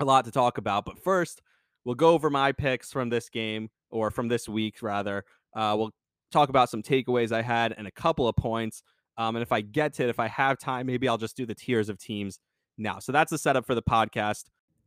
a 0.00 0.04
lot 0.04 0.24
to 0.26 0.30
talk 0.30 0.58
about, 0.58 0.84
but 0.84 1.02
first, 1.02 1.42
We'll 1.88 1.94
go 1.94 2.10
over 2.10 2.28
my 2.28 2.52
picks 2.52 2.92
from 2.92 3.08
this 3.08 3.30
game 3.30 3.70
or 3.90 4.10
from 4.10 4.28
this 4.28 4.46
week, 4.46 4.82
rather. 4.82 5.24
Uh, 5.56 5.74
we'll 5.78 5.92
talk 6.30 6.50
about 6.50 6.68
some 6.68 6.82
takeaways 6.82 7.32
I 7.32 7.40
had 7.40 7.74
and 7.78 7.86
a 7.86 7.90
couple 7.90 8.28
of 8.28 8.36
points. 8.36 8.82
Um, 9.16 9.36
and 9.36 9.42
if 9.42 9.52
I 9.52 9.62
get 9.62 9.94
to 9.94 10.04
it, 10.04 10.10
if 10.10 10.20
I 10.20 10.28
have 10.28 10.58
time, 10.58 10.84
maybe 10.84 11.08
I'll 11.08 11.16
just 11.16 11.34
do 11.34 11.46
the 11.46 11.54
tiers 11.54 11.88
of 11.88 11.98
teams 11.98 12.40
now. 12.78 12.98
So 12.98 13.12
that's 13.12 13.30
the 13.30 13.38
setup 13.38 13.66
for 13.66 13.74
the 13.74 13.82
podcast. 13.82 14.44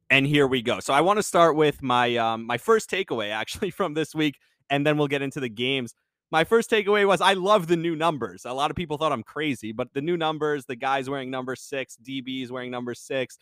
And 0.10 0.28
here 0.28 0.48
we 0.48 0.62
go. 0.62 0.80
So 0.80 0.94
I 0.94 1.02
want 1.02 1.18
to 1.18 1.24
start 1.24 1.56
with 1.56 1.82
my 1.82 2.18
um, 2.18 2.46
my 2.46 2.58
first 2.58 2.90
takeaway 2.90 3.32
actually 3.32 3.70
from 3.72 3.94
this 3.94 4.14
week, 4.14 4.38
and 4.70 4.86
then 4.86 4.98
we'll 4.98 5.08
get 5.08 5.22
into 5.22 5.40
the 5.40 5.50
games. 5.50 5.94
My 6.32 6.46
first 6.46 6.70
takeaway 6.70 7.06
was 7.06 7.20
I 7.20 7.34
love 7.34 7.68
the 7.68 7.76
new 7.76 7.96
numbers. 7.96 8.46
A 8.46 8.54
lot 8.54 8.72
of 8.72 8.78
people 8.78 8.98
thought 8.98 9.12
I'm 9.12 9.24
crazy, 9.24 9.74
but 9.74 9.90
the 9.94 10.02
new 10.02 10.16
numbers, 10.16 10.66
the 10.66 10.78
guys 10.78 11.10
wearing 11.10 11.30
number 11.30 11.56
six, 11.56 11.98
DBs 12.02 12.50
wearing 12.52 12.72
number 12.72 12.94
six, 12.94 13.38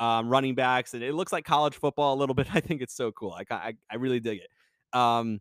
um, 0.00 0.28
running 0.28 0.54
backs. 0.54 0.94
And 0.94 1.02
it 1.02 1.14
looks 1.14 1.32
like 1.32 1.44
college 1.44 1.74
football 1.74 2.14
a 2.14 2.18
little 2.18 2.34
bit. 2.34 2.48
I 2.54 2.60
think 2.60 2.82
it's 2.82 2.94
so 2.94 3.12
cool. 3.12 3.32
I, 3.32 3.54
I, 3.54 3.74
I 3.90 3.96
really 3.96 4.20
dig 4.20 4.40
it. 4.40 4.98
Um, 4.98 5.40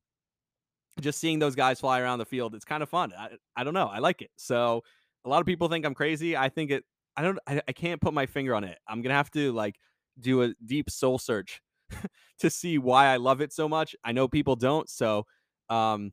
just 1.02 1.20
seeing 1.20 1.40
those 1.40 1.56
guys 1.56 1.80
fly 1.80 2.00
around 2.00 2.20
the 2.20 2.26
field, 2.26 2.54
it's 2.54 2.66
kind 2.66 2.84
of 2.84 2.90
fun. 2.90 3.12
I, 3.18 3.30
I 3.56 3.64
don't 3.64 3.74
know. 3.74 3.88
I 3.88 4.00
like 4.00 4.22
it. 4.22 4.30
So 4.36 4.84
a 5.26 5.30
lot 5.30 5.40
of 5.40 5.48
people 5.48 5.70
think 5.70 5.86
I'm 5.86 5.96
crazy. 5.96 6.38
I 6.38 6.50
think 6.50 6.72
it, 6.72 6.84
I 7.16 7.22
don't, 7.22 7.40
I, 7.48 7.62
I 7.68 7.72
can't 7.72 8.02
put 8.02 8.14
my 8.14 8.26
finger 8.26 8.56
on 8.56 8.64
it. 8.64 8.78
I'm 8.88 9.04
to 9.04 9.10
have 9.10 9.32
to 9.32 9.52
like 9.52 9.76
do 10.20 10.44
a 10.44 10.54
deep 10.66 10.90
soul 10.90 11.18
search 11.18 11.62
to 12.40 12.50
see 12.50 12.78
why 12.78 13.08
I 13.08 13.18
love 13.18 13.42
it 13.42 13.54
so 13.54 13.70
much. 13.70 13.96
I 14.04 14.12
know 14.12 14.28
people 14.28 14.56
don't. 14.56 14.90
So, 14.90 15.26
um, 15.70 16.12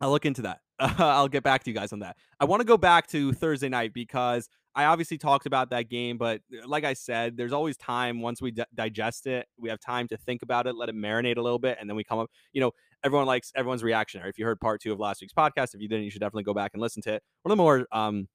I'll 0.00 0.10
look 0.10 0.26
into 0.26 0.42
that. 0.42 0.60
I'll 0.78 1.28
get 1.28 1.44
back 1.44 1.62
to 1.64 1.70
you 1.70 1.76
guys 1.76 1.92
on 1.92 2.00
that. 2.00 2.16
I 2.40 2.44
want 2.44 2.60
to 2.60 2.66
go 2.66 2.76
back 2.76 3.06
to 3.08 3.32
Thursday 3.32 3.68
night 3.68 3.94
because 3.94 4.48
I 4.74 4.86
obviously 4.86 5.18
talked 5.18 5.46
about 5.46 5.70
that 5.70 5.88
game, 5.88 6.18
but 6.18 6.40
uh, 6.52 6.66
like 6.66 6.84
I 6.84 6.94
said, 6.94 7.36
there's 7.36 7.52
always 7.52 7.76
time 7.76 8.20
once 8.20 8.40
we 8.40 8.50
d- 8.50 8.64
digest 8.74 9.26
it. 9.26 9.46
We 9.58 9.68
have 9.68 9.80
time 9.80 10.08
to 10.08 10.16
think 10.16 10.42
about 10.42 10.66
it, 10.66 10.74
let 10.74 10.88
it 10.88 10.96
marinate 10.96 11.36
a 11.36 11.42
little 11.42 11.58
bit, 11.58 11.76
and 11.80 11.88
then 11.88 11.96
we 11.96 12.04
come 12.04 12.18
up. 12.18 12.30
You 12.52 12.62
know, 12.62 12.72
everyone 13.04 13.26
likes 13.26 13.52
everyone's 13.54 13.82
reactionary. 13.82 14.30
If 14.30 14.38
you 14.38 14.44
heard 14.44 14.60
part 14.60 14.80
two 14.80 14.92
of 14.92 14.98
last 14.98 15.20
week's 15.20 15.34
podcast, 15.34 15.74
if 15.74 15.80
you 15.80 15.88
didn't, 15.88 16.04
you 16.04 16.10
should 16.10 16.20
definitely 16.20 16.44
go 16.44 16.54
back 16.54 16.70
and 16.74 16.80
listen 16.80 17.02
to 17.02 17.14
it. 17.14 17.22
One 17.42 17.52
of 17.52 17.56
the 17.56 17.62
more 17.62 17.86
um, 17.92 18.28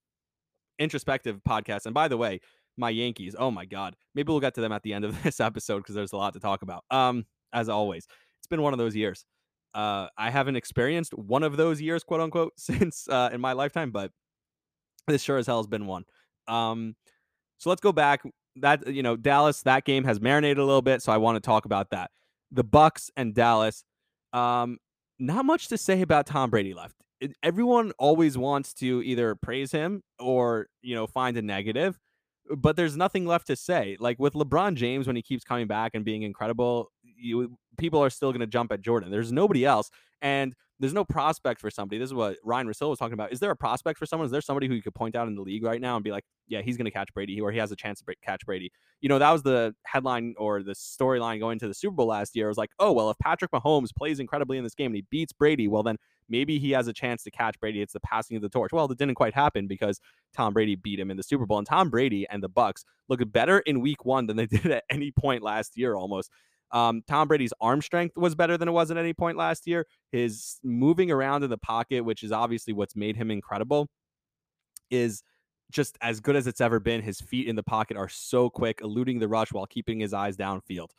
introspective 0.80 1.40
podcast. 1.48 1.86
And 1.86 1.94
by 1.94 2.08
the 2.08 2.18
way, 2.18 2.40
my 2.78 2.90
Yankees. 2.90 3.36
Oh 3.38 3.52
my 3.52 3.66
God, 3.66 3.96
maybe 4.16 4.32
we'll 4.32 4.40
get 4.40 4.54
to 4.56 4.62
them 4.62 4.72
at 4.72 4.84
the 4.84 4.94
end 4.94 5.04
of 5.04 5.22
this 5.24 5.40
episode 5.40 5.80
because 5.80 5.96
there's 5.96 6.14
a 6.14 6.18
lot 6.18 6.34
to 6.34 6.40
talk 6.40 6.62
about. 6.62 6.86
Um, 6.92 7.26
as 7.54 7.70
always, 7.70 8.08
it's 8.40 8.48
been 8.48 8.62
one 8.62 8.74
of 8.74 8.80
those 8.80 8.96
years. 8.96 9.26
Uh, 9.74 10.08
I 10.18 10.30
haven't 10.30 10.56
experienced 10.56 11.14
one 11.14 11.44
of 11.44 11.58
those 11.58 11.82
years, 11.82 12.04
quote 12.04 12.22
unquote, 12.22 12.54
since 12.58 13.08
uh, 13.10 13.30
in 13.34 13.42
my 13.42 13.54
lifetime, 13.54 13.92
but 13.92 14.12
this 15.08 15.22
sure 15.22 15.38
as 15.38 15.48
hell 15.48 15.60
has 15.60 15.68
been 15.68 15.88
one. 15.88 16.04
Um, 16.48 16.96
so 17.58 17.70
let's 17.70 17.82
go 17.82 17.92
back. 17.92 18.22
That 18.58 18.88
you 18.88 19.04
know, 19.04 19.16
Dallas, 19.16 19.62
that 19.64 19.86
game 19.86 20.04
has 20.06 20.20
marinated 20.20 20.58
a 20.58 20.66
little 20.66 20.82
bit, 20.82 21.02
so 21.02 21.12
I 21.12 21.18
want 21.18 21.36
to 21.36 21.40
talk 21.40 21.66
about 21.66 21.92
that. 21.92 22.12
The 22.52 22.64
Bucs 22.64 23.10
and 23.16 23.34
Dallas. 23.34 23.84
Um, 24.34 24.78
not 25.20 25.46
much 25.46 25.68
to 25.70 25.78
say 25.78 26.02
about 26.02 26.26
Tom 26.26 26.50
Brady 26.50 26.74
left. 26.74 26.96
Everyone 27.42 27.92
always 27.98 28.38
wants 28.38 28.74
to 28.76 29.02
either 29.04 29.36
praise 29.36 29.72
him 29.72 30.04
or 30.20 30.68
you 30.82 30.96
know 30.96 31.08
find 31.08 31.38
a 31.38 31.42
negative, 31.42 32.00
but 32.56 32.76
there's 32.76 32.96
nothing 32.98 33.26
left 33.26 33.48
to 33.48 33.56
say. 33.56 33.98
Like 34.00 34.20
with 34.20 34.34
LeBron 34.34 34.76
James, 34.76 35.08
when 35.08 35.16
he 35.16 35.22
keeps 35.22 35.44
coming 35.44 35.68
back 35.68 35.92
and 35.94 36.06
being 36.06 36.24
incredible, 36.24 36.92
you 37.04 37.58
people 37.78 38.04
are 38.04 38.10
still 38.10 38.32
going 38.32 38.42
to 38.42 38.48
jump 38.48 38.72
at 38.72 38.82
Jordan. 38.82 39.12
There's 39.12 39.32
nobody 39.32 39.66
else, 39.66 39.90
and 40.22 40.54
there's 40.80 40.94
no 40.94 41.04
prospect 41.04 41.60
for 41.60 41.72
somebody. 41.72 41.98
This 41.98 42.10
is 42.10 42.14
what 42.14 42.38
Ryan 42.44 42.68
Russillo 42.68 42.90
was 42.90 43.00
talking 43.00 43.14
about. 43.14 43.32
Is 43.32 43.40
there 43.40 43.50
a 43.50 43.56
prospect 43.56 43.98
for 43.98 44.06
someone? 44.06 44.26
Is 44.26 44.32
there 44.32 44.42
somebody 44.42 44.68
who 44.68 44.76
you 44.76 44.82
could 44.82 44.94
point 44.94 45.16
out 45.16 45.28
in 45.28 45.36
the 45.36 45.42
league 45.42 45.64
right 45.64 45.82
now 45.82 45.96
and 45.96 46.04
be 46.04 46.12
like, 46.12 46.24
yeah, 46.48 46.62
he's 46.62 46.78
going 46.78 46.86
to 46.86 46.92
catch 46.92 47.12
Brady, 47.14 47.42
or 47.42 47.52
he 47.52 47.58
has 47.58 47.72
a 47.72 47.76
chance 47.76 48.00
to 48.02 48.16
catch 48.24 48.46
Brady? 48.46 48.72
You 49.02 49.10
know, 49.10 49.18
that 49.18 49.32
was 49.32 49.42
the 49.42 49.74
headline 49.86 50.36
or 50.38 50.62
the 50.62 50.74
storyline 50.74 51.40
going 51.40 51.58
to 51.60 51.68
the 51.68 51.74
Super 51.74 51.96
Bowl 51.96 52.08
last 52.08 52.36
year. 52.36 52.46
It 52.46 52.50
was 52.50 52.58
like, 52.58 52.70
oh, 52.80 52.92
well, 52.92 53.10
if 53.10 53.18
Patrick 53.18 53.52
Mahomes 53.52 53.90
plays 53.98 54.20
incredibly 54.20 54.58
in 54.58 54.64
this 54.64 54.76
game 54.76 54.88
and 54.88 54.96
he 54.96 55.06
beats 55.10 55.34
Brady, 55.34 55.68
well, 55.68 55.82
then 55.82 55.98
maybe 56.30 56.60
he 56.60 56.72
has 56.72 56.88
a 56.88 56.94
chance 56.94 57.24
to 57.24 57.32
catch 57.32 57.60
Brady. 57.60 57.82
It's 57.82 57.94
the 57.94 58.00
passing 58.02 58.36
of 58.38 58.44
the 58.44 58.50
torch. 58.50 58.72
Well, 58.72 58.88
that 58.88 59.00
didn't 59.00 59.16
quite 59.16 59.34
happen 59.34 59.68
because 59.68 60.00
Tom 60.36 60.54
Brady 60.54 60.76
beat 60.76 61.00
him 61.00 61.10
in 61.10 61.18
the 61.18 61.24
Super 61.24 61.48
Bowl. 61.48 61.58
And 61.58 61.68
Tom 61.68 61.90
Brady 61.90 62.28
and 62.30 62.44
the 62.44 62.50
Bucs 62.50 62.84
look 63.10 63.20
better 63.32 63.60
in 63.60 63.82
week 63.82 64.06
one 64.06 64.28
than 64.28 64.38
they 64.38 64.46
did 64.48 64.68
at 64.68 64.84
any 64.92 65.12
point 65.12 65.42
last 65.42 65.76
year 65.76 65.96
almost. 65.96 66.30
Um, 66.72 67.02
Tom 67.08 67.28
Brady's 67.28 67.54
arm 67.62 67.82
strength 67.82 68.18
was 68.18 68.36
better 68.36 68.58
than 68.58 68.68
it 68.68 68.72
was 68.72 68.92
at 68.92 68.98
any 68.98 69.14
point 69.14 69.38
last 69.38 69.68
year. 69.68 69.86
His 70.12 70.60
moving 70.64 71.12
around 71.12 71.44
in 71.44 71.50
the 71.50 71.58
pocket, 71.58 72.02
which 72.02 72.24
is 72.24 72.32
obviously 72.32 72.74
what's 72.74 72.96
made 72.96 73.16
him 73.16 73.32
incredible, 73.32 73.88
is 74.90 75.24
just 75.72 75.98
as 76.02 76.20
good 76.20 76.36
as 76.36 76.48
it's 76.48 76.62
ever 76.62 76.80
been. 76.80 77.02
His 77.02 77.20
feet 77.20 77.48
in 77.48 77.56
the 77.56 77.64
pocket 77.64 77.98
are 77.98 78.10
so 78.10 78.50
quick, 78.50 78.80
eluding 78.82 79.20
the 79.20 79.28
rush 79.28 79.52
while 79.52 79.66
keeping 79.66 80.00
his 80.00 80.14
eyes 80.14 80.36
downfield. 80.38 80.90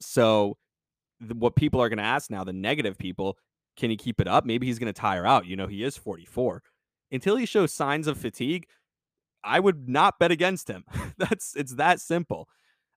So, 0.00 0.56
what 1.34 1.54
people 1.54 1.80
are 1.80 1.88
going 1.88 1.98
to 1.98 2.04
ask 2.04 2.30
now, 2.30 2.44
the 2.44 2.52
negative 2.52 2.96
people, 2.96 3.36
can 3.76 3.90
he 3.90 3.96
keep 3.96 4.20
it 4.20 4.28
up? 4.28 4.44
Maybe 4.44 4.66
he's 4.66 4.78
going 4.78 4.92
to 4.92 4.98
tire 4.98 5.26
out. 5.26 5.46
You 5.46 5.56
know, 5.56 5.66
he 5.66 5.84
is 5.84 5.96
44. 5.96 6.62
Until 7.12 7.36
he 7.36 7.46
shows 7.46 7.72
signs 7.72 8.06
of 8.06 8.16
fatigue, 8.16 8.66
I 9.42 9.60
would 9.60 9.88
not 9.88 10.18
bet 10.18 10.30
against 10.30 10.68
him. 10.68 10.84
That's 11.18 11.54
it's 11.56 11.74
that 11.74 12.00
simple. 12.00 12.48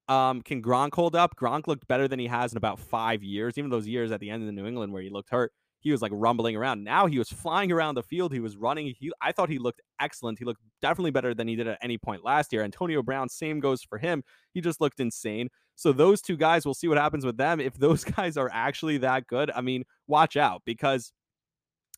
Um, 0.09 0.41
can 0.41 0.61
Gronk 0.61 0.93
hold 0.93 1.15
up? 1.15 1.35
Gronk 1.37 1.67
looked 1.67 1.87
better 1.87 2.07
than 2.07 2.19
he 2.19 2.27
has 2.27 2.51
in 2.51 2.57
about 2.57 2.79
five 2.79 3.23
years. 3.23 3.57
Even 3.57 3.69
those 3.69 3.87
years 3.87 4.11
at 4.11 4.19
the 4.19 4.29
end 4.29 4.43
of 4.43 4.47
the 4.47 4.51
New 4.51 4.65
England 4.65 4.91
where 4.91 5.01
he 5.01 5.09
looked 5.09 5.29
hurt, 5.29 5.51
he 5.79 5.91
was 5.91 6.01
like 6.01 6.11
rumbling 6.13 6.55
around. 6.55 6.83
Now 6.83 7.07
he 7.07 7.19
was 7.19 7.29
flying 7.29 7.71
around 7.71 7.95
the 7.95 8.03
field. 8.03 8.33
He 8.33 8.39
was 8.39 8.55
running. 8.55 8.93
He, 8.97 9.11
I 9.21 9.31
thought 9.33 9.49
he 9.49 9.59
looked 9.59 9.81
excellent. 9.99 10.39
He 10.39 10.45
looked 10.45 10.61
definitely 10.81 11.11
better 11.11 11.33
than 11.33 11.47
he 11.47 11.55
did 11.55 11.67
at 11.67 11.77
any 11.81 11.97
point 11.97 12.23
last 12.23 12.53
year. 12.53 12.63
Antonio 12.63 13.03
Brown, 13.03 13.27
same 13.27 13.59
goes 13.59 13.83
for 13.83 13.97
him. 13.97 14.23
He 14.53 14.61
just 14.61 14.79
looked 14.79 15.01
insane. 15.01 15.49
So 15.75 15.91
those 15.91 16.21
two 16.21 16.37
guys, 16.37 16.65
we'll 16.65 16.73
see 16.73 16.87
what 16.87 16.97
happens 16.97 17.25
with 17.25 17.37
them. 17.37 17.59
If 17.59 17.73
those 17.75 18.03
guys 18.03 18.37
are 18.37 18.49
actually 18.53 18.97
that 18.99 19.27
good, 19.27 19.51
I 19.51 19.61
mean, 19.61 19.83
watch 20.07 20.37
out 20.37 20.61
because 20.65 21.11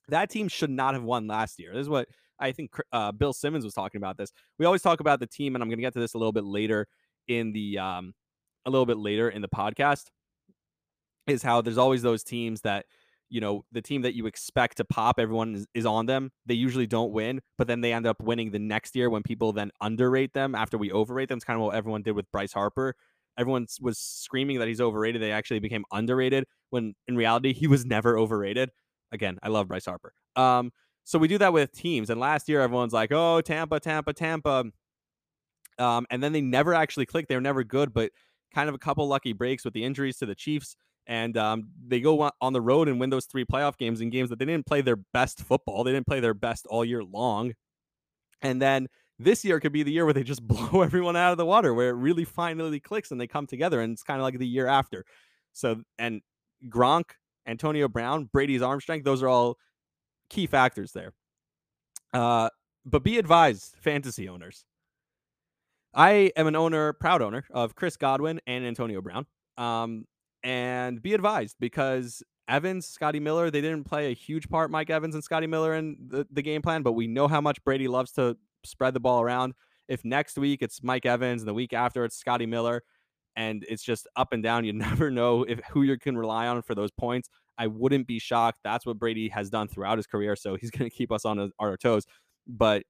that 0.09 0.29
team 0.29 0.47
should 0.47 0.71
not 0.71 0.93
have 0.93 1.03
won 1.03 1.27
last 1.27 1.59
year. 1.59 1.73
This 1.73 1.81
is 1.81 1.89
what 1.89 2.07
I 2.39 2.51
think 2.51 2.71
uh, 2.91 3.11
Bill 3.11 3.33
Simmons 3.33 3.63
was 3.63 3.73
talking 3.73 3.99
about. 3.99 4.17
This 4.17 4.31
we 4.57 4.65
always 4.65 4.81
talk 4.81 4.99
about 4.99 5.19
the 5.19 5.27
team, 5.27 5.55
and 5.55 5.61
I'm 5.61 5.69
going 5.69 5.77
to 5.77 5.83
get 5.83 5.93
to 5.93 5.99
this 5.99 6.15
a 6.15 6.17
little 6.17 6.33
bit 6.33 6.43
later 6.43 6.87
in 7.27 7.51
the 7.53 7.77
um, 7.79 8.13
a 8.65 8.69
little 8.69 8.85
bit 8.85 8.97
later 8.97 9.29
in 9.29 9.41
the 9.41 9.47
podcast 9.47 10.05
is 11.27 11.43
how 11.43 11.61
there's 11.61 11.77
always 11.77 12.01
those 12.01 12.23
teams 12.23 12.61
that 12.61 12.85
you 13.29 13.41
know 13.41 13.65
the 13.71 13.81
team 13.81 14.03
that 14.03 14.15
you 14.15 14.25
expect 14.27 14.77
to 14.77 14.85
pop 14.85 15.19
everyone 15.19 15.55
is, 15.55 15.67
is, 15.73 15.85
on 15.85 16.05
them 16.05 16.31
they 16.45 16.53
usually 16.53 16.85
don't 16.85 17.11
win 17.11 17.41
but 17.57 17.67
then 17.67 17.81
they 17.81 17.91
end 17.91 18.05
up 18.05 18.21
winning 18.21 18.51
the 18.51 18.59
next 18.59 18.95
year 18.95 19.09
when 19.09 19.23
people 19.23 19.51
then 19.51 19.71
underrate 19.81 20.33
them 20.33 20.55
after 20.55 20.77
we 20.77 20.91
overrate 20.91 21.29
them. 21.29 21.37
It's 21.37 21.45
kind 21.45 21.57
of 21.57 21.65
what 21.65 21.75
everyone 21.75 22.03
did 22.03 22.11
with 22.11 22.31
bryce 22.31 22.53
harper. 22.53 22.95
Everyone 23.37 23.65
was 23.81 23.97
screaming 23.97 24.59
that 24.59 24.67
he's 24.67 24.79
overrated 24.79 25.21
they 25.21 25.31
actually 25.31 25.59
became 25.59 25.83
underrated 25.91 26.45
when 26.69 26.93
in 27.07 27.15
reality 27.15 27.53
he 27.53 27.67
was 27.67 27.85
never 27.85 28.17
overrated. 28.17 28.69
Again 29.11 29.37
i 29.41 29.49
love 29.49 29.67
bryce 29.67 29.85
harper. 29.85 30.13
Um 30.35 30.71
so 31.03 31.19
we 31.19 31.27
do 31.27 31.37
that 31.37 31.53
with 31.53 31.71
teams 31.71 32.09
and 32.09 32.19
last 32.19 32.47
year 32.47 32.61
everyone's 32.61 32.93
like 32.93 33.11
oh 33.11 33.41
tampa 33.41 33.79
tampa 33.79 34.13
tampa 34.13 34.65
um, 35.79 36.05
and 36.09 36.21
then 36.23 36.31
they 36.31 36.41
never 36.41 36.73
actually 36.73 37.05
clicked. 37.05 37.29
They 37.29 37.35
were 37.35 37.41
never 37.41 37.63
good, 37.63 37.93
but 37.93 38.11
kind 38.53 38.69
of 38.69 38.75
a 38.75 38.79
couple 38.79 39.07
lucky 39.07 39.33
breaks 39.33 39.65
with 39.65 39.73
the 39.73 39.83
injuries 39.83 40.17
to 40.17 40.25
the 40.25 40.35
Chiefs. 40.35 40.75
And 41.07 41.37
um, 41.37 41.69
they 41.85 41.99
go 41.99 42.31
on 42.41 42.53
the 42.53 42.61
road 42.61 42.87
and 42.87 42.99
win 42.99 43.11
those 43.11 43.25
three 43.25 43.45
playoff 43.45 43.77
games 43.77 44.01
in 44.01 44.09
games 44.09 44.29
that 44.29 44.39
they 44.39 44.45
didn't 44.45 44.65
play 44.65 44.81
their 44.81 44.95
best 45.13 45.39
football. 45.39 45.83
They 45.83 45.91
didn't 45.91 46.07
play 46.07 46.19
their 46.19 46.33
best 46.33 46.65
all 46.67 46.83
year 46.83 47.03
long. 47.03 47.53
And 48.41 48.61
then 48.61 48.87
this 49.19 49.45
year 49.45 49.59
could 49.59 49.71
be 49.71 49.83
the 49.83 49.91
year 49.91 50.05
where 50.05 50.13
they 50.13 50.23
just 50.23 50.45
blow 50.47 50.81
everyone 50.81 51.15
out 51.15 51.31
of 51.31 51.37
the 51.37 51.45
water, 51.45 51.73
where 51.73 51.89
it 51.89 51.95
really 51.95 52.25
finally 52.25 52.79
clicks 52.79 53.11
and 53.11 53.21
they 53.21 53.27
come 53.27 53.45
together. 53.45 53.81
And 53.81 53.93
it's 53.93 54.03
kind 54.03 54.19
of 54.19 54.23
like 54.23 54.39
the 54.39 54.47
year 54.47 54.67
after. 54.67 55.05
So, 55.53 55.81
and 55.99 56.21
Gronk, 56.67 57.11
Antonio 57.45 57.87
Brown, 57.87 58.29
Brady's 58.33 58.63
arm 58.63 58.81
strength, 58.81 59.05
those 59.05 59.21
are 59.21 59.29
all 59.29 59.57
key 60.29 60.47
factors 60.47 60.91
there. 60.91 61.13
Uh, 62.13 62.49
but 62.85 63.03
be 63.03 63.17
advised, 63.17 63.75
fantasy 63.79 64.27
owners. 64.27 64.65
I 65.95 66.31
am 66.35 66.45
an 66.45 66.55
owner, 66.55 66.91
proud 66.93 67.21
owner 67.21 67.45
of 67.51 67.75
Chris 67.75 67.95
Godwin 67.95 68.41
and 68.45 68.65
Antonio 68.65 69.01
Brown. 69.01 69.25
Um, 69.57 70.05
and 70.43 71.01
be 71.01 71.13
advised 71.13 71.55
because 71.59 72.21
Evans, 72.47 72.85
Scotty 72.85 73.19
Miller, 73.19 73.49
they 73.49 73.61
didn't 73.61 73.85
play 73.85 74.11
a 74.11 74.13
huge 74.13 74.49
part, 74.49 74.69
Mike 74.69 74.89
Evans 74.89 75.15
and 75.15 75.23
Scotty 75.23 75.47
Miller 75.47 75.73
in 75.73 75.95
the, 76.07 76.27
the 76.29 76.41
game 76.41 76.61
plan, 76.61 76.83
but 76.83 76.91
we 76.91 77.07
know 77.07 77.27
how 77.27 77.41
much 77.41 77.63
Brady 77.63 77.87
loves 77.87 78.11
to 78.13 78.37
spread 78.63 78.93
the 78.93 78.99
ball 78.99 79.21
around. 79.21 79.53
If 79.87 80.03
next 80.03 80.37
week 80.37 80.61
it's 80.61 80.83
Mike 80.83 81.05
Evans 81.05 81.41
and 81.41 81.47
the 81.47 81.53
week 81.53 81.73
after 81.73 82.03
it's 82.03 82.17
Scotty 82.17 82.45
Miller, 82.45 82.83
and 83.37 83.65
it's 83.67 83.83
just 83.83 84.07
up 84.15 84.33
and 84.33 84.43
down, 84.43 84.65
you 84.65 84.73
never 84.73 85.09
know 85.09 85.43
if 85.43 85.61
who 85.71 85.83
you 85.83 85.97
can 85.97 86.17
rely 86.17 86.47
on 86.47 86.61
for 86.61 86.75
those 86.75 86.91
points. 86.91 87.29
I 87.57 87.67
wouldn't 87.67 88.05
be 88.05 88.19
shocked. 88.19 88.59
That's 88.63 88.85
what 88.85 88.99
Brady 88.99 89.29
has 89.29 89.49
done 89.49 89.69
throughout 89.69 89.97
his 89.97 90.07
career, 90.07 90.35
so 90.35 90.55
he's 90.55 90.71
going 90.71 90.89
to 90.89 90.95
keep 90.95 91.11
us 91.11 91.23
on 91.23 91.51
our 91.57 91.77
toes. 91.77 92.05
But 92.47 92.83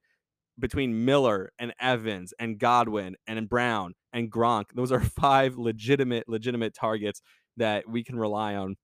between 0.58 1.04
Miller 1.04 1.52
and 1.58 1.74
Evans 1.80 2.32
and 2.38 2.58
Godwin 2.58 3.16
and 3.26 3.48
Brown 3.48 3.94
and 4.12 4.30
Gronk. 4.30 4.66
Those 4.74 4.92
are 4.92 5.00
five 5.20 5.56
legitimate, 5.56 6.28
legitimate 6.28 6.74
targets 6.74 7.20
that 7.56 7.88
we 7.88 8.04
can 8.04 8.18
rely 8.18 8.54
on, 8.54 8.76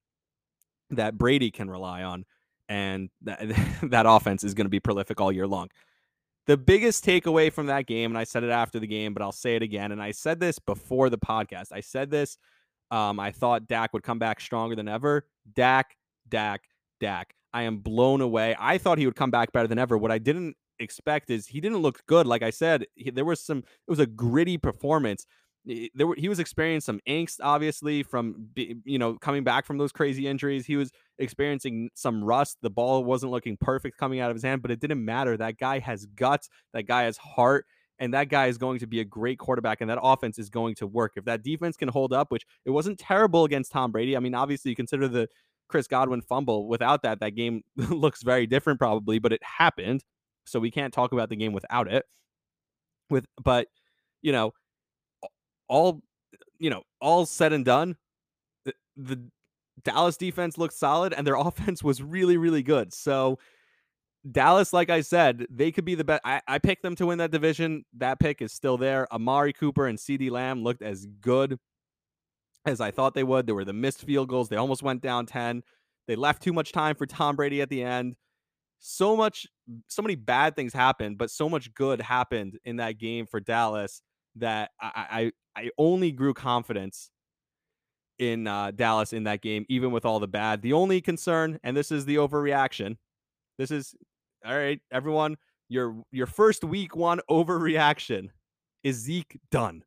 that 0.90 1.16
Brady 1.16 1.50
can 1.50 1.70
rely 1.70 2.02
on, 2.02 2.24
and 2.68 3.10
that 3.22 3.40
that 3.82 4.06
offense 4.06 4.44
is 4.44 4.54
going 4.54 4.66
to 4.66 4.70
be 4.70 4.80
prolific 4.80 5.20
all 5.20 5.32
year 5.32 5.46
long. 5.46 5.68
The 6.46 6.56
biggest 6.56 7.04
takeaway 7.04 7.52
from 7.52 7.66
that 7.66 7.86
game, 7.86 8.10
and 8.10 8.18
I 8.18 8.24
said 8.24 8.42
it 8.42 8.50
after 8.50 8.80
the 8.80 8.86
game, 8.86 9.14
but 9.14 9.22
I'll 9.22 9.30
say 9.30 9.54
it 9.54 9.62
again, 9.62 9.92
and 9.92 10.02
I 10.02 10.10
said 10.10 10.40
this 10.40 10.58
before 10.58 11.08
the 11.08 11.18
podcast. 11.18 11.66
I 11.72 11.80
said 11.80 12.10
this. 12.10 12.36
Um, 12.90 13.20
I 13.20 13.30
thought 13.30 13.68
Dak 13.68 13.92
would 13.94 14.02
come 14.02 14.18
back 14.18 14.40
stronger 14.40 14.74
than 14.74 14.88
ever. 14.88 15.26
Dak, 15.54 15.96
Dak, 16.28 16.64
Dak. 17.00 17.34
I 17.54 17.62
am 17.62 17.78
blown 17.78 18.20
away. 18.20 18.56
I 18.58 18.78
thought 18.78 18.98
he 18.98 19.06
would 19.06 19.16
come 19.16 19.30
back 19.30 19.52
better 19.52 19.68
than 19.68 19.78
ever. 19.78 19.96
What 19.96 20.10
I 20.10 20.18
didn't 20.18 20.56
expect 20.82 21.30
is 21.30 21.46
he 21.46 21.60
didn't 21.60 21.78
look 21.78 22.04
good. 22.06 22.26
Like 22.26 22.42
I 22.42 22.50
said, 22.50 22.86
he, 22.94 23.10
there 23.10 23.24
was 23.24 23.40
some. 23.40 23.58
It 23.58 23.90
was 23.90 23.98
a 23.98 24.06
gritty 24.06 24.58
performance. 24.58 25.26
There 25.94 26.08
were, 26.08 26.16
he 26.16 26.28
was 26.28 26.40
experiencing 26.40 26.84
some 26.84 27.00
angst, 27.08 27.38
obviously, 27.40 28.02
from 28.02 28.48
you 28.56 28.98
know 28.98 29.16
coming 29.18 29.44
back 29.44 29.66
from 29.66 29.78
those 29.78 29.92
crazy 29.92 30.26
injuries. 30.26 30.66
He 30.66 30.76
was 30.76 30.90
experiencing 31.18 31.90
some 31.94 32.24
rust. 32.24 32.58
The 32.62 32.70
ball 32.70 33.04
wasn't 33.04 33.32
looking 33.32 33.56
perfect 33.56 33.98
coming 33.98 34.20
out 34.20 34.30
of 34.30 34.36
his 34.36 34.42
hand, 34.42 34.62
but 34.62 34.70
it 34.70 34.80
didn't 34.80 35.04
matter. 35.04 35.36
That 35.36 35.58
guy 35.58 35.78
has 35.78 36.06
guts. 36.06 36.48
That 36.72 36.84
guy 36.84 37.04
has 37.04 37.16
heart. 37.16 37.66
And 37.98 38.14
that 38.14 38.28
guy 38.28 38.46
is 38.46 38.58
going 38.58 38.80
to 38.80 38.86
be 38.88 38.98
a 38.98 39.04
great 39.04 39.38
quarterback, 39.38 39.80
and 39.80 39.88
that 39.88 39.98
offense 40.02 40.36
is 40.36 40.50
going 40.50 40.74
to 40.76 40.88
work. 40.88 41.12
If 41.14 41.24
that 41.26 41.44
defense 41.44 41.76
can 41.76 41.88
hold 41.88 42.12
up, 42.12 42.32
which 42.32 42.44
it 42.64 42.70
wasn't 42.70 42.98
terrible 42.98 43.44
against 43.44 43.70
Tom 43.70 43.92
Brady. 43.92 44.16
I 44.16 44.20
mean, 44.20 44.34
obviously, 44.34 44.70
you 44.70 44.74
consider 44.74 45.06
the 45.06 45.28
Chris 45.72 45.88
Godwin 45.88 46.20
fumble. 46.20 46.68
Without 46.68 47.02
that, 47.02 47.20
that 47.20 47.34
game 47.34 47.62
looks 47.76 48.22
very 48.22 48.46
different, 48.46 48.78
probably, 48.78 49.18
but 49.18 49.32
it 49.32 49.42
happened 49.42 50.04
so 50.44 50.60
we 50.60 50.70
can't 50.70 50.92
talk 50.92 51.12
about 51.12 51.28
the 51.28 51.36
game 51.36 51.52
without 51.52 51.90
it. 51.90 52.04
With 53.10 53.26
but 53.42 53.68
you 54.22 54.32
know, 54.32 54.52
all 55.68 56.02
you 56.58 56.70
know, 56.70 56.82
all 57.00 57.26
said 57.26 57.52
and 57.52 57.64
done, 57.64 57.96
the, 58.64 58.74
the 58.96 59.20
Dallas 59.82 60.16
defense 60.16 60.58
looked 60.58 60.74
solid 60.74 61.12
and 61.12 61.26
their 61.26 61.34
offense 61.38 61.82
was 61.82 62.02
really, 62.02 62.36
really 62.36 62.62
good. 62.62 62.92
So 62.92 63.38
Dallas, 64.30 64.72
like 64.72 64.88
I 64.88 65.00
said, 65.00 65.46
they 65.50 65.72
could 65.72 65.84
be 65.84 65.96
the 65.96 66.04
best. 66.04 66.22
I, 66.24 66.40
I 66.46 66.58
picked 66.58 66.82
them 66.82 66.94
to 66.96 67.06
win 67.06 67.18
that 67.18 67.32
division. 67.32 67.84
That 67.98 68.20
pick 68.20 68.40
is 68.40 68.52
still 68.52 68.78
there. 68.78 69.12
Amari 69.12 69.52
Cooper 69.52 69.86
and 69.86 69.98
CeeDee 69.98 70.30
Lamb 70.30 70.62
looked 70.62 70.82
as 70.82 71.06
good 71.20 71.58
as 72.64 72.80
I 72.80 72.92
thought 72.92 73.14
they 73.14 73.24
would. 73.24 73.46
There 73.46 73.56
were 73.56 73.64
the 73.64 73.72
missed 73.72 74.02
field 74.02 74.28
goals. 74.28 74.48
They 74.48 74.56
almost 74.56 74.84
went 74.84 75.02
down 75.02 75.26
10. 75.26 75.64
They 76.06 76.14
left 76.14 76.42
too 76.42 76.52
much 76.52 76.70
time 76.70 76.94
for 76.94 77.06
Tom 77.06 77.34
Brady 77.34 77.60
at 77.60 77.68
the 77.68 77.82
end 77.82 78.14
so 78.82 79.16
much 79.16 79.46
so 79.88 80.02
many 80.02 80.14
bad 80.14 80.56
things 80.56 80.72
happened 80.72 81.18
but 81.18 81.30
so 81.30 81.48
much 81.48 81.72
good 81.74 82.00
happened 82.00 82.58
in 82.64 82.76
that 82.76 82.98
game 82.98 83.26
for 83.26 83.40
dallas 83.40 84.02
that 84.36 84.70
i 84.80 85.32
i, 85.56 85.62
I 85.62 85.70
only 85.78 86.12
grew 86.12 86.34
confidence 86.34 87.10
in 88.18 88.46
uh, 88.46 88.70
dallas 88.70 89.12
in 89.12 89.24
that 89.24 89.42
game 89.42 89.64
even 89.68 89.90
with 89.90 90.04
all 90.04 90.20
the 90.20 90.28
bad. 90.28 90.62
The 90.62 90.72
only 90.72 91.00
concern 91.00 91.58
and 91.64 91.76
this 91.76 91.90
is 91.90 92.04
the 92.04 92.16
overreaction 92.16 92.96
this 93.58 93.70
is 93.70 93.94
all 94.46 94.56
right 94.56 94.80
everyone 94.90 95.36
your 95.68 96.02
your 96.12 96.26
first 96.26 96.62
week 96.62 96.94
one 96.94 97.20
overreaction 97.30 98.28
is 98.84 98.96
zeke 98.96 99.40
done. 99.50 99.82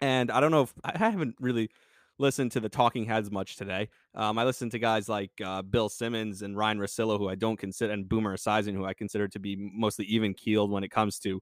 And 0.00 0.30
i 0.30 0.40
don't 0.40 0.50
know 0.50 0.62
if 0.62 0.74
i 0.84 0.96
haven't 0.96 1.34
really 1.40 1.70
listen 2.18 2.48
to 2.50 2.60
the 2.60 2.68
talking 2.68 3.04
heads 3.04 3.30
much 3.30 3.56
today. 3.56 3.88
Um, 4.14 4.38
I 4.38 4.44
listen 4.44 4.70
to 4.70 4.78
guys 4.78 5.08
like 5.08 5.30
uh, 5.44 5.62
Bill 5.62 5.88
Simmons 5.88 6.42
and 6.42 6.56
Ryan 6.56 6.78
Russillo, 6.78 7.18
who 7.18 7.28
I 7.28 7.34
don't 7.34 7.58
consider, 7.58 7.92
and 7.92 8.08
Boomer 8.08 8.36
Esiason, 8.36 8.74
who 8.74 8.84
I 8.84 8.94
consider 8.94 9.28
to 9.28 9.38
be 9.38 9.56
mostly 9.56 10.04
even 10.06 10.34
keeled 10.34 10.70
when 10.70 10.84
it 10.84 10.90
comes 10.90 11.18
to 11.20 11.40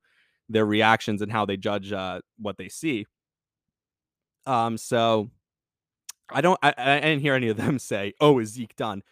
their 0.49 0.67
reactions 0.67 1.23
and 1.23 1.33
how 1.33 1.45
they 1.45 1.57
judge 1.57 1.93
uh, 1.93 2.21
what 2.39 2.57
they 2.57 2.69
see. 2.69 3.07
Um, 4.47 4.79
so 4.79 5.31
I 6.31 6.41
don't, 6.41 6.59
I, 6.63 6.75
I 6.77 7.01
didn't 7.01 7.21
hear 7.21 7.35
any 7.35 7.49
of 7.49 7.57
them 7.57 7.79
say, 7.81 8.13
"Oh, 8.21 8.39
is 8.39 8.51
Zeke 8.51 8.77
done?" 8.77 9.03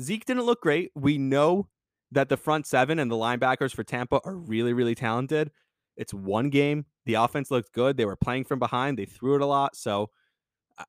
Zeke 0.00 0.24
didn't 0.24 0.44
look 0.44 0.62
great. 0.62 0.90
We 0.94 1.18
know 1.18 1.68
that 2.12 2.28
the 2.28 2.36
front 2.36 2.66
seven 2.66 2.98
and 2.98 3.10
the 3.10 3.16
linebackers 3.16 3.74
for 3.74 3.84
Tampa 3.84 4.20
are 4.24 4.36
really, 4.36 4.72
really 4.72 4.94
talented. 4.94 5.50
It's 5.96 6.14
one 6.14 6.50
game. 6.50 6.86
The 7.06 7.14
offense 7.14 7.50
looked 7.50 7.72
good. 7.72 7.96
They 7.96 8.04
were 8.04 8.16
playing 8.16 8.44
from 8.44 8.58
behind. 8.58 8.98
They 8.98 9.04
threw 9.04 9.36
it 9.36 9.42
a 9.42 9.46
lot. 9.46 9.76
So 9.76 10.10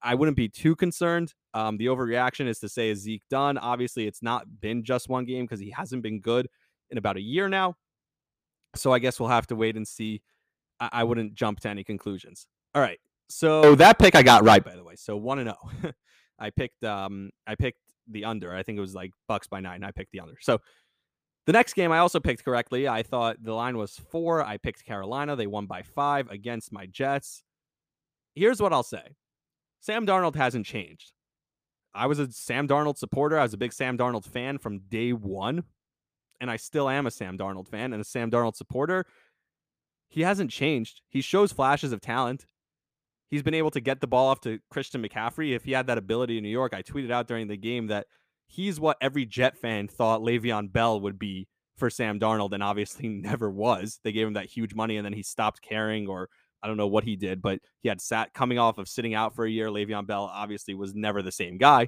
I 0.02 0.16
wouldn't 0.16 0.38
be 0.38 0.50
too 0.50 0.76
concerned. 0.76 1.34
Um, 1.54 1.78
the 1.78 1.88
overreaction 1.88 2.48
is 2.48 2.60
to 2.60 2.70
say, 2.70 2.90
is 2.90 3.00
Zeke 3.00 3.24
done? 3.30 3.58
Obviously, 3.58 4.08
it's 4.08 4.22
not 4.22 4.46
been 4.62 4.84
just 4.84 5.10
one 5.10 5.26
game 5.26 5.46
because 5.46 5.60
he 5.60 5.72
hasn't 5.72 6.04
been 6.04 6.22
good 6.22 6.48
in 6.90 6.98
about 6.98 7.18
a 7.18 7.22
year 7.22 7.50
now. 7.50 7.76
So 8.76 8.94
I 8.94 9.00
guess 9.00 9.20
we'll 9.20 9.30
have 9.30 9.48
to 9.48 9.56
wait 9.56 9.76
and 9.76 9.88
see. 9.88 10.22
I, 10.80 10.90
I 10.92 11.04
wouldn't 11.04 11.34
jump 11.34 11.60
to 11.62 11.70
any 11.70 11.84
conclusions. 11.84 12.48
All 12.74 12.82
right. 12.82 13.00
So 13.30 13.76
that 13.76 13.98
pick 13.98 14.16
I 14.16 14.24
got 14.24 14.44
right, 14.44 14.64
by 14.64 14.76
the 14.76 14.84
way. 14.84 14.96
So 14.96 15.16
one 15.16 15.40
and 15.40 15.48
zero. 15.48 15.58
Oh. 15.86 15.92
I 16.40 16.50
picked 16.50 16.84
um 16.84 17.30
I 17.46 17.56
picked 17.56 17.78
the 18.10 18.26
under. 18.26 18.54
I 18.54 18.64
think 18.64 18.78
it 18.78 18.82
was 18.82 18.96
like 18.96 19.12
Bucs 19.30 19.48
by 19.50 19.60
nine. 19.60 19.84
I 19.84 19.92
picked 19.92 20.12
the 20.12 20.20
under. 20.20 20.36
So 20.42 20.60
the 21.46 21.54
next 21.54 21.74
game 21.74 21.92
I 21.92 22.00
also 22.00 22.20
picked 22.20 22.44
correctly. 22.44 22.88
I 22.88 23.04
thought 23.04 23.38
the 23.42 23.54
line 23.54 23.78
was 23.78 24.00
four. 24.12 24.44
I 24.44 24.58
picked 24.58 24.86
Carolina. 24.86 25.36
They 25.36 25.48
won 25.48 25.66
by 25.66 25.84
five 25.84 26.30
against 26.30 26.72
my 26.72 26.88
Jets. 26.88 27.44
Here's 28.36 28.62
what 28.62 28.74
I'll 28.74 28.84
say 28.84 29.16
Sam 29.82 30.06
Darnold 30.06 30.36
hasn't 30.36 30.66
changed. 30.66 31.12
I 31.94 32.08
was 32.08 32.20
a 32.20 32.32
Sam 32.32 32.68
Darnold 32.68 32.98
supporter. 32.98 33.38
I 33.38 33.44
was 33.44 33.54
a 33.54 33.58
big 33.58 33.74
Sam 33.74 33.98
Darnold 33.98 34.26
fan 34.26 34.58
from 34.58 34.80
day 34.80 35.12
one. 35.12 35.64
And 36.40 36.50
I 36.50 36.56
still 36.56 36.88
am 36.88 37.06
a 37.06 37.12
Sam 37.12 37.38
Darnold 37.38 37.68
fan 37.68 37.92
and 37.92 38.02
a 38.02 38.06
Sam 38.06 38.32
Darnold 38.32 38.56
supporter. 38.56 39.06
He 40.08 40.22
hasn't 40.22 40.52
changed. 40.52 41.02
He 41.10 41.22
shows 41.22 41.52
flashes 41.52 41.92
of 41.92 42.02
talent. 42.02 42.46
He's 43.30 43.44
been 43.44 43.54
able 43.54 43.72
to 43.72 43.80
get 43.80 44.02
the 44.02 44.08
ball 44.08 44.28
off 44.28 44.42
to 44.42 44.60
Christian 44.70 45.04
McCaffrey. 45.04 45.56
If 45.56 45.64
he 45.64 45.72
had 45.72 45.88
that 45.88 45.98
ability 45.98 46.38
in 46.38 46.44
New 46.44 46.50
York, 46.50 46.74
I 46.74 46.82
tweeted 46.82 47.12
out 47.12 47.28
during 47.28 47.48
the 47.48 47.58
game 47.58 47.88
that 47.88 48.08
he's 48.46 48.80
what 48.80 48.98
every 49.02 49.26
Jet 49.26 49.58
fan 49.58 49.88
thought 49.88 50.22
Le'Veon 50.22 50.72
Bell 50.72 51.00
would 51.00 51.18
be 51.18 51.48
for 51.78 51.90
Sam 51.90 52.20
Darnold, 52.20 52.54
and 52.54 52.62
obviously 52.62 53.08
never 53.10 53.50
was. 53.50 54.00
They 54.04 54.12
gave 54.12 54.28
him 54.28 54.34
that 54.34 54.48
huge 54.48 54.76
money, 54.76 54.98
and 54.98 55.06
then 55.06 55.14
he 55.14 55.24
stopped 55.24 55.62
caring, 55.62 56.08
or 56.08 56.30
I 56.63 56.68
don't 56.68 56.77
know 56.77 56.88
what 56.88 57.03
he 57.03 57.15
did, 57.15 57.41
but 57.41 57.60
he 57.82 57.89
had 57.89 58.01
sat 58.01 58.34
coming 58.34 58.60
off 58.60 58.77
of 58.77 58.88
sitting 58.88 59.13
out 59.13 59.36
for 59.36 59.46
a 59.46 59.50
year. 59.50 59.70
Le'Veon 59.70 60.06
Bell 60.06 60.30
obviously 60.32 60.74
was 60.74 60.94
never 60.94 61.22
the 61.22 61.32
same 61.32 61.58
guy. 61.58 61.88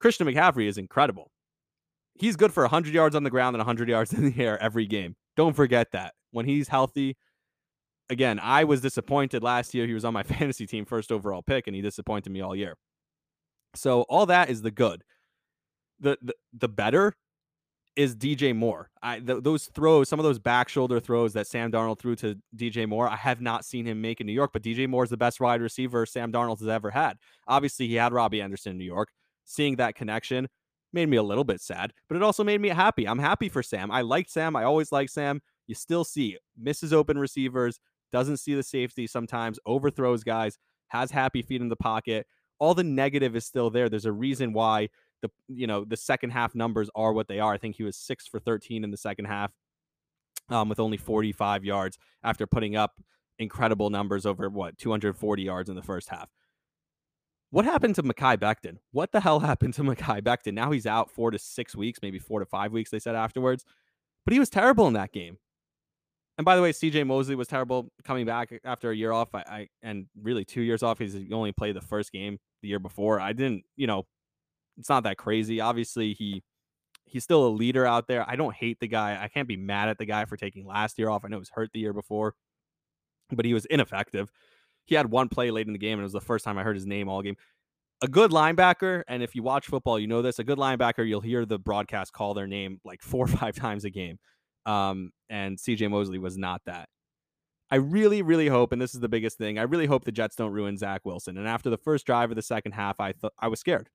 Christian 0.00 0.26
McCaffrey 0.26 0.66
is 0.66 0.78
incredible. 0.78 1.30
He's 2.14 2.36
good 2.36 2.52
for 2.52 2.62
100 2.64 2.92
yards 2.92 3.16
on 3.16 3.24
the 3.24 3.30
ground 3.30 3.56
and 3.56 3.60
100 3.60 3.88
yards 3.88 4.12
in 4.14 4.30
the 4.30 4.42
air 4.42 4.60
every 4.62 4.86
game. 4.86 5.16
Don't 5.36 5.54
forget 5.54 5.92
that. 5.92 6.14
When 6.30 6.46
he's 6.46 6.68
healthy, 6.68 7.16
again, 8.10 8.38
I 8.42 8.64
was 8.64 8.80
disappointed 8.80 9.42
last 9.42 9.74
year. 9.74 9.86
He 9.86 9.94
was 9.94 10.04
on 10.04 10.12
my 10.12 10.22
fantasy 10.22 10.66
team, 10.66 10.84
first 10.84 11.10
overall 11.10 11.42
pick, 11.42 11.66
and 11.66 11.76
he 11.76 11.82
disappointed 11.82 12.30
me 12.30 12.40
all 12.40 12.54
year. 12.54 12.76
So 13.74 14.02
all 14.02 14.26
that 14.26 14.50
is 14.50 14.62
the 14.62 14.70
good. 14.70 15.02
The 16.00 16.18
the, 16.20 16.34
the 16.52 16.68
better 16.68 17.14
is 17.96 18.16
DJ 18.16 18.56
Moore. 18.56 18.90
I 19.02 19.20
th- 19.20 19.42
those 19.42 19.66
throws, 19.66 20.08
some 20.08 20.18
of 20.18 20.24
those 20.24 20.38
back 20.38 20.68
shoulder 20.68 21.00
throws 21.00 21.32
that 21.34 21.46
Sam 21.46 21.70
Darnold 21.70 21.98
threw 21.98 22.16
to 22.16 22.36
DJ 22.56 22.88
Moore, 22.88 23.08
I 23.08 23.16
have 23.16 23.40
not 23.40 23.64
seen 23.64 23.86
him 23.86 24.00
make 24.00 24.20
in 24.20 24.26
New 24.26 24.32
York. 24.32 24.50
But 24.52 24.62
DJ 24.62 24.88
Moore 24.88 25.04
is 25.04 25.10
the 25.10 25.16
best 25.16 25.40
wide 25.40 25.60
receiver 25.60 26.06
Sam 26.06 26.32
Darnold 26.32 26.58
has 26.60 26.68
ever 26.68 26.90
had. 26.90 27.18
Obviously, 27.46 27.88
he 27.88 27.94
had 27.94 28.12
Robbie 28.12 28.40
Anderson 28.40 28.72
in 28.72 28.78
New 28.78 28.84
York. 28.84 29.10
Seeing 29.44 29.76
that 29.76 29.94
connection 29.94 30.48
made 30.92 31.08
me 31.08 31.16
a 31.16 31.22
little 31.22 31.44
bit 31.44 31.60
sad, 31.60 31.92
but 32.08 32.16
it 32.16 32.22
also 32.22 32.44
made 32.44 32.60
me 32.60 32.68
happy. 32.68 33.08
I'm 33.08 33.18
happy 33.18 33.48
for 33.48 33.62
Sam. 33.62 33.90
I 33.90 34.02
liked 34.02 34.30
Sam. 34.30 34.54
I 34.54 34.64
always 34.64 34.92
like 34.92 35.08
Sam. 35.08 35.40
You 35.66 35.74
still 35.74 36.04
see 36.04 36.38
misses 36.56 36.92
open 36.92 37.18
receivers, 37.18 37.80
doesn't 38.12 38.36
see 38.36 38.54
the 38.54 38.62
safety 38.62 39.06
sometimes, 39.06 39.58
overthrows 39.66 40.22
guys, 40.22 40.58
has 40.88 41.10
happy 41.10 41.42
feet 41.42 41.60
in 41.60 41.68
the 41.68 41.76
pocket. 41.76 42.26
All 42.58 42.74
the 42.74 42.84
negative 42.84 43.34
is 43.34 43.44
still 43.44 43.70
there. 43.70 43.88
There's 43.88 44.04
a 44.04 44.12
reason 44.12 44.52
why 44.52 44.90
the 45.22 45.30
you 45.48 45.66
know 45.66 45.84
the 45.84 45.96
second 45.96 46.30
half 46.30 46.54
numbers 46.54 46.90
are 46.94 47.12
what 47.12 47.28
they 47.28 47.40
are. 47.40 47.54
I 47.54 47.58
think 47.58 47.76
he 47.76 47.84
was 47.84 47.96
six 47.96 48.26
for 48.26 48.38
13 48.38 48.84
in 48.84 48.90
the 48.90 48.96
second 48.96 49.26
half, 49.26 49.52
um, 50.50 50.68
with 50.68 50.80
only 50.80 50.96
45 50.96 51.64
yards 51.64 51.98
after 52.22 52.46
putting 52.46 52.76
up 52.76 53.00
incredible 53.38 53.90
numbers 53.90 54.26
over 54.26 54.48
what 54.48 54.76
240 54.78 55.42
yards 55.42 55.70
in 55.70 55.76
the 55.76 55.82
first 55.82 56.08
half. 56.08 56.28
What 57.50 57.64
happened 57.64 57.94
to 57.96 58.02
Mekhi 58.02 58.38
Becton? 58.38 58.78
What 58.92 59.12
the 59.12 59.20
hell 59.20 59.40
happened 59.40 59.74
to 59.74 59.82
Mekhi 59.82 60.22
Becton? 60.22 60.54
Now 60.54 60.70
he's 60.70 60.86
out 60.86 61.10
four 61.10 61.30
to 61.30 61.38
six 61.38 61.74
weeks, 61.76 62.00
maybe 62.02 62.18
four 62.18 62.40
to 62.40 62.46
five 62.46 62.72
weeks. 62.72 62.90
They 62.90 62.98
said 62.98 63.14
afterwards, 63.14 63.64
but 64.24 64.32
he 64.32 64.40
was 64.40 64.50
terrible 64.50 64.86
in 64.86 64.94
that 64.94 65.12
game. 65.12 65.38
And 66.38 66.44
by 66.44 66.56
the 66.56 66.62
way, 66.62 66.72
CJ 66.72 67.06
Mosley 67.06 67.34
was 67.34 67.46
terrible 67.46 67.92
coming 68.04 68.24
back 68.24 68.58
after 68.64 68.90
a 68.90 68.96
year 68.96 69.12
off. 69.12 69.34
I, 69.34 69.40
I 69.40 69.68
and 69.82 70.06
really 70.20 70.44
two 70.44 70.62
years 70.62 70.82
off. 70.82 70.98
He's 70.98 71.14
only 71.30 71.52
played 71.52 71.76
the 71.76 71.82
first 71.82 72.10
game 72.10 72.38
the 72.62 72.68
year 72.68 72.78
before. 72.78 73.20
I 73.20 73.34
didn't, 73.34 73.64
you 73.76 73.86
know, 73.86 74.06
it's 74.78 74.88
not 74.88 75.04
that 75.04 75.16
crazy. 75.16 75.60
Obviously, 75.60 76.14
he 76.14 76.42
he's 77.04 77.24
still 77.24 77.46
a 77.46 77.48
leader 77.48 77.86
out 77.86 78.08
there. 78.08 78.28
I 78.28 78.36
don't 78.36 78.54
hate 78.54 78.80
the 78.80 78.88
guy. 78.88 79.18
I 79.22 79.28
can't 79.28 79.48
be 79.48 79.56
mad 79.56 79.88
at 79.88 79.98
the 79.98 80.06
guy 80.06 80.24
for 80.24 80.36
taking 80.36 80.66
last 80.66 80.98
year 80.98 81.10
off. 81.10 81.24
I 81.24 81.28
know 81.28 81.36
he 81.36 81.40
was 81.40 81.50
hurt 81.50 81.70
the 81.72 81.80
year 81.80 81.92
before, 81.92 82.34
but 83.30 83.44
he 83.44 83.54
was 83.54 83.66
ineffective. 83.66 84.30
He 84.84 84.94
had 84.94 85.10
one 85.10 85.28
play 85.28 85.50
late 85.50 85.66
in 85.66 85.72
the 85.72 85.78
game, 85.78 85.98
and 85.98 86.00
it 86.00 86.04
was 86.04 86.12
the 86.12 86.20
first 86.20 86.44
time 86.44 86.58
I 86.58 86.62
heard 86.62 86.76
his 86.76 86.86
name 86.86 87.08
all 87.08 87.22
game. 87.22 87.36
A 88.02 88.08
good 88.08 88.32
linebacker, 88.32 89.02
and 89.06 89.22
if 89.22 89.36
you 89.36 89.42
watch 89.42 89.68
football, 89.68 89.98
you 89.98 90.08
know 90.08 90.22
this. 90.22 90.38
A 90.40 90.44
good 90.44 90.58
linebacker, 90.58 91.06
you'll 91.06 91.20
hear 91.20 91.46
the 91.46 91.58
broadcast 91.58 92.12
call 92.12 92.34
their 92.34 92.48
name 92.48 92.80
like 92.84 93.00
four 93.02 93.24
or 93.26 93.28
five 93.28 93.54
times 93.54 93.84
a 93.84 93.90
game. 93.90 94.18
Um, 94.66 95.10
and 95.28 95.58
CJ 95.58 95.90
Mosley 95.90 96.18
was 96.18 96.36
not 96.36 96.62
that. 96.66 96.88
I 97.70 97.76
really, 97.76 98.20
really 98.20 98.48
hope, 98.48 98.72
and 98.72 98.82
this 98.82 98.94
is 98.94 99.00
the 99.00 99.08
biggest 99.08 99.38
thing, 99.38 99.58
I 99.58 99.62
really 99.62 99.86
hope 99.86 100.04
the 100.04 100.12
Jets 100.12 100.36
don't 100.36 100.52
ruin 100.52 100.76
Zach 100.76 101.02
Wilson. 101.04 101.38
And 101.38 101.48
after 101.48 101.70
the 101.70 101.78
first 101.78 102.04
drive 102.04 102.30
of 102.30 102.36
the 102.36 102.42
second 102.42 102.72
half, 102.72 103.00
I 103.00 103.12
thought 103.12 103.32
I 103.38 103.48
was 103.48 103.60
scared. 103.60 103.88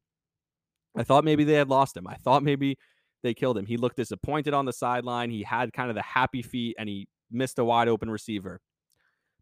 I 0.96 1.04
thought 1.04 1.24
maybe 1.24 1.44
they 1.44 1.54
had 1.54 1.70
lost 1.70 1.96
him. 1.96 2.08
I 2.08 2.16
thought 2.16 2.44
maybe 2.44 2.78
they 3.24 3.34
killed 3.34 3.58
him. 3.58 3.66
He 3.66 3.78
looked 3.78 3.98
disappointed 3.98 4.54
on 4.54 4.66
the 4.66 4.74
sideline. 4.74 5.30
He 5.30 5.44
had 5.44 5.74
kind 5.74 5.90
of 5.90 5.96
the 5.96 6.02
happy 6.02 6.42
feet 6.42 6.76
and 6.80 6.88
he 6.88 7.08
missed 7.32 7.60
a 7.60 7.66
wide 7.66 7.88
open 7.88 8.10
receiver. 8.10 8.62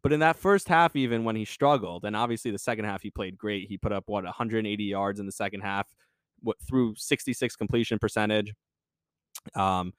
But 0.01 0.13
in 0.13 0.19
that 0.19 0.35
first 0.35 0.67
half, 0.67 0.95
even 0.95 1.23
when 1.23 1.35
he 1.35 1.45
struggled, 1.45 2.05
and 2.05 2.15
obviously 2.15 2.51
the 2.51 2.59
second 2.59 2.85
half 2.85 3.01
he 3.01 3.09
played 3.09 3.37
great. 3.37 3.67
He 3.67 3.77
put 3.77 3.91
up 3.91 4.03
what 4.05 4.23
180 4.23 4.83
yards 4.83 5.19
in 5.19 5.25
the 5.25 5.31
second 5.31 5.61
half, 5.61 5.87
what 6.41 6.57
through 6.61 6.93
66 6.95 7.55
completion 7.55 7.97
percentage, 7.97 8.53
um, 9.55 9.93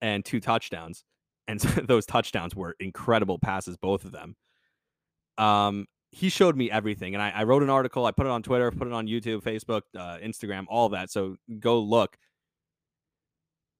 and 0.00 0.24
two 0.24 0.40
touchdowns. 0.40 1.04
And 1.46 1.60
those 1.86 2.04
touchdowns 2.04 2.56
were 2.56 2.74
incredible 2.80 3.38
passes, 3.38 3.76
both 3.76 4.04
of 4.04 4.10
them. 4.10 4.34
Um, 5.38 5.86
he 6.14 6.28
showed 6.28 6.56
me 6.56 6.70
everything, 6.70 7.14
and 7.14 7.22
I, 7.22 7.30
I, 7.30 7.44
wrote 7.44 7.62
an 7.62 7.70
article. 7.70 8.06
I 8.06 8.12
put 8.12 8.26
it 8.26 8.30
on 8.30 8.42
Twitter, 8.42 8.70
put 8.70 8.86
it 8.86 8.92
on 8.92 9.06
YouTube, 9.06 9.42
Facebook, 9.42 9.82
uh, 9.98 10.18
Instagram, 10.18 10.64
all 10.68 10.88
that. 10.90 11.10
So 11.10 11.36
go 11.58 11.80
look. 11.80 12.16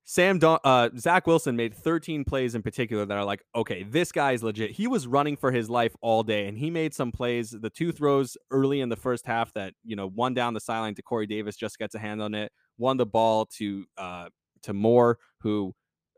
Sam 0.03 0.39
Don- 0.39 0.59
uh, 0.65 0.91
Zach 0.99 1.27
Wilson 1.27 1.57
made 1.57 1.75
13 1.75 2.25
plays 2.25 2.55
in 2.55 2.63
particular 2.63 3.07
that 3.07 3.17
are 3.17 3.25
like, 3.25 3.43
okay, 3.55 3.85
this 3.85 4.13
guy's 4.13 4.43
legit. 4.43 4.73
He 4.73 4.87
was 4.87 5.07
running 5.07 5.37
for 5.37 5.51
his 5.51 5.71
life 5.71 5.97
all 6.03 6.23
day, 6.23 6.47
and 6.47 6.59
he 6.59 6.71
made 6.71 6.93
some 6.93 7.11
plays. 7.11 7.51
The 7.51 7.71
two 7.71 7.93
throws 7.93 8.37
early 8.51 8.81
in 8.81 8.91
the 8.91 8.97
first 8.97 9.25
half 9.25 9.53
that 9.55 9.73
you 9.85 9.97
know, 9.97 10.09
one 10.09 10.35
down 10.35 10.55
the 10.55 10.61
sideline 10.61 10.95
to 10.97 11.03
Corey 11.03 11.27
Davis 11.27 11.57
just 11.57 11.79
gets 11.79 11.95
a 11.95 11.99
hand 11.99 12.21
on 12.21 12.35
it. 12.35 12.53
Won 12.77 12.97
the 12.97 13.07
ball 13.07 13.47
to 13.59 13.87
uh, 13.97 14.29
to 14.65 14.75
Moore, 14.75 15.19
who 15.41 15.73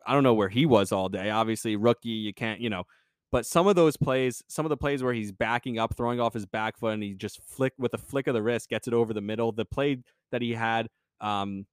I 0.07 0.15
don't 0.15 0.23
know 0.23 0.35
where 0.35 0.49
he 0.49 0.67
was 0.67 0.93
all 0.93 1.09
day. 1.09 1.31
Obviously, 1.31 1.77
rookie, 1.77 2.09
you 2.09 2.33
can't, 2.33 2.61
you 2.61 2.71
know. 2.71 2.85
But 3.33 3.45
some 3.45 3.67
of 3.67 3.77
those 3.77 3.97
plays, 3.97 4.43
some 4.49 4.65
of 4.65 4.71
the 4.71 4.77
plays 4.77 5.03
where 5.03 5.13
he's 5.13 5.33
backing 5.33 5.79
up, 5.79 5.97
throwing 5.97 6.21
off 6.21 6.35
his 6.35 6.47
back 6.47 6.79
foot, 6.79 6.95
and 6.95 7.03
he 7.03 7.15
just 7.15 7.41
flick 7.43 7.73
with 7.77 7.93
a 7.95 7.99
flick 7.99 8.29
of 8.29 8.35
the 8.35 8.43
wrist 8.43 8.69
gets 8.69 8.87
it 8.87 8.95
over 8.95 9.13
the 9.13 9.21
middle. 9.21 9.53
The 9.53 9.65
play 9.65 9.99
that 10.31 10.43
he 10.43 10.53
had 10.53 10.89
um, 11.21 11.67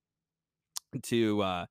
to 1.04 1.42
uh, 1.42 1.66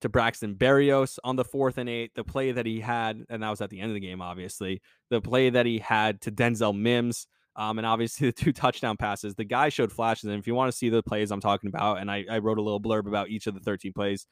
to 0.00 0.08
Braxton 0.08 0.54
Berrios 0.54 1.18
on 1.24 1.36
the 1.36 1.44
fourth 1.44 1.78
and 1.78 1.88
eight, 1.88 2.12
the 2.14 2.24
play 2.24 2.52
that 2.52 2.66
he 2.66 2.80
had, 2.80 3.24
and 3.28 3.42
that 3.42 3.50
was 3.50 3.60
at 3.60 3.70
the 3.70 3.80
end 3.80 3.90
of 3.90 3.94
the 3.94 4.00
game, 4.00 4.20
obviously. 4.20 4.80
The 5.10 5.20
play 5.20 5.50
that 5.50 5.66
he 5.66 5.78
had 5.78 6.20
to 6.22 6.32
Denzel 6.32 6.76
Mims, 6.76 7.26
um, 7.56 7.78
and 7.78 7.86
obviously 7.86 8.26
the 8.28 8.32
two 8.32 8.52
touchdown 8.52 8.96
passes. 8.96 9.34
The 9.34 9.44
guy 9.44 9.68
showed 9.68 9.92
flashes, 9.92 10.24
and 10.24 10.38
if 10.38 10.46
you 10.46 10.54
want 10.54 10.70
to 10.70 10.76
see 10.76 10.88
the 10.88 11.02
plays 11.02 11.30
I'm 11.30 11.40
talking 11.40 11.68
about, 11.68 11.98
and 11.98 12.10
I, 12.10 12.24
I 12.30 12.38
wrote 12.38 12.58
a 12.58 12.62
little 12.62 12.80
blurb 12.80 13.06
about 13.06 13.28
each 13.28 13.46
of 13.46 13.54
the 13.54 13.60
13 13.60 13.92
plays. 13.92 14.26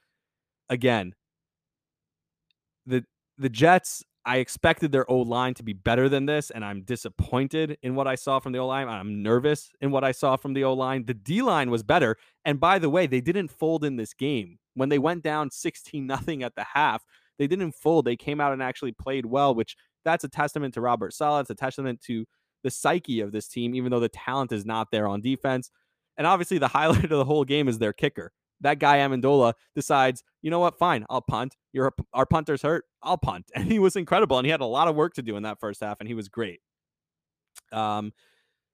Again, 0.69 1.15
the 2.87 3.05
the 3.39 3.49
Jets 3.49 4.03
I 4.27 4.39
expected 4.39 4.91
their 4.91 5.09
O 5.09 5.19
line 5.19 5.55
to 5.55 5.63
be 5.63 5.73
better 5.73 6.09
than 6.09 6.27
this, 6.27 6.51
and 6.51 6.65
I'm 6.65 6.83
disappointed 6.83 7.79
in 7.83 7.95
what 7.95 8.09
I 8.09 8.17
saw 8.17 8.41
from 8.41 8.53
the 8.53 8.59
O 8.59 8.67
line. 8.67 8.89
I'm 8.89 9.23
nervous 9.23 9.71
in 9.81 9.93
what 9.93 10.03
I 10.03 10.11
saw 10.11 10.37
from 10.37 10.53
the 10.53 10.65
O 10.65 10.75
line. 10.75 11.07
The 11.07 11.15
D 11.15 11.43
line 11.43 11.71
was 11.71 11.85
better, 11.85 12.17
and 12.45 12.59
by 12.59 12.81
the 12.81 12.91
way, 12.91 13.07
they 13.07 13.21
didn't 13.21 13.53
fold 13.53 13.85
in 13.85 13.95
this 13.95 14.13
game 14.13 14.59
when 14.75 14.89
they 14.89 14.99
went 14.99 15.23
down 15.23 15.53
16 15.53 16.05
nothing 16.05 16.43
at 16.43 16.57
the 16.57 16.65
half. 16.75 17.05
They 17.39 17.47
didn't 17.47 17.73
fold. 17.73 18.05
They 18.05 18.17
came 18.17 18.41
out 18.41 18.53
and 18.53 18.63
actually 18.63 18.93
played 18.93 19.27
well, 19.27 19.55
which 19.55 19.77
that's 20.05 20.25
a 20.25 20.29
testament 20.29 20.75
to 20.75 20.81
Robert 20.81 21.15
Saleh. 21.15 21.43
It's 21.43 21.51
a 21.51 21.55
testament 21.55 22.01
to 22.03 22.27
the 22.65 22.71
psyche 22.71 23.21
of 23.21 23.31
this 23.31 23.47
team, 23.47 23.77
even 23.77 23.93
though 23.93 24.01
the 24.01 24.09
talent 24.09 24.51
is 24.51 24.67
not 24.67 24.91
there 24.91 25.07
on 25.07 25.21
defense. 25.21 25.71
And 26.17 26.27
obviously, 26.27 26.59
the 26.59 26.69
highlight 26.77 27.05
of 27.05 27.11
the 27.11 27.25
whole 27.25 27.45
game 27.45 27.69
is 27.69 27.79
their 27.79 27.93
kicker 27.93 28.33
that 28.61 28.79
guy 28.79 28.99
Ammendola 28.99 29.55
decides, 29.75 30.23
you 30.43 30.51
know 30.51 30.61
what, 30.61 30.79
fine, 30.79 31.05
I'll 31.11 31.23
punt. 31.23 31.57
Your 31.73 31.93
our 32.13 32.27
punter's 32.27 32.63
hurt, 32.63 32.85
I'll 33.03 33.19
punt, 33.19 33.51
and 33.55 33.71
he 33.71 33.79
was 33.79 33.97
incredible, 33.97 34.39
and 34.39 34.47
he 34.47 34.51
had 34.51 34.61
a 34.61 34.67
lot 34.67 34.89
of 34.89 34.95
work 34.95 35.15
to 35.15 35.23
do 35.23 35.37
in 35.37 35.43
that 35.45 35.61
first 35.61 35.81
half, 35.81 35.99
and 36.01 36.09
he 36.09 36.15
was 36.15 36.29
great. 36.29 36.61
Um, 37.73 38.13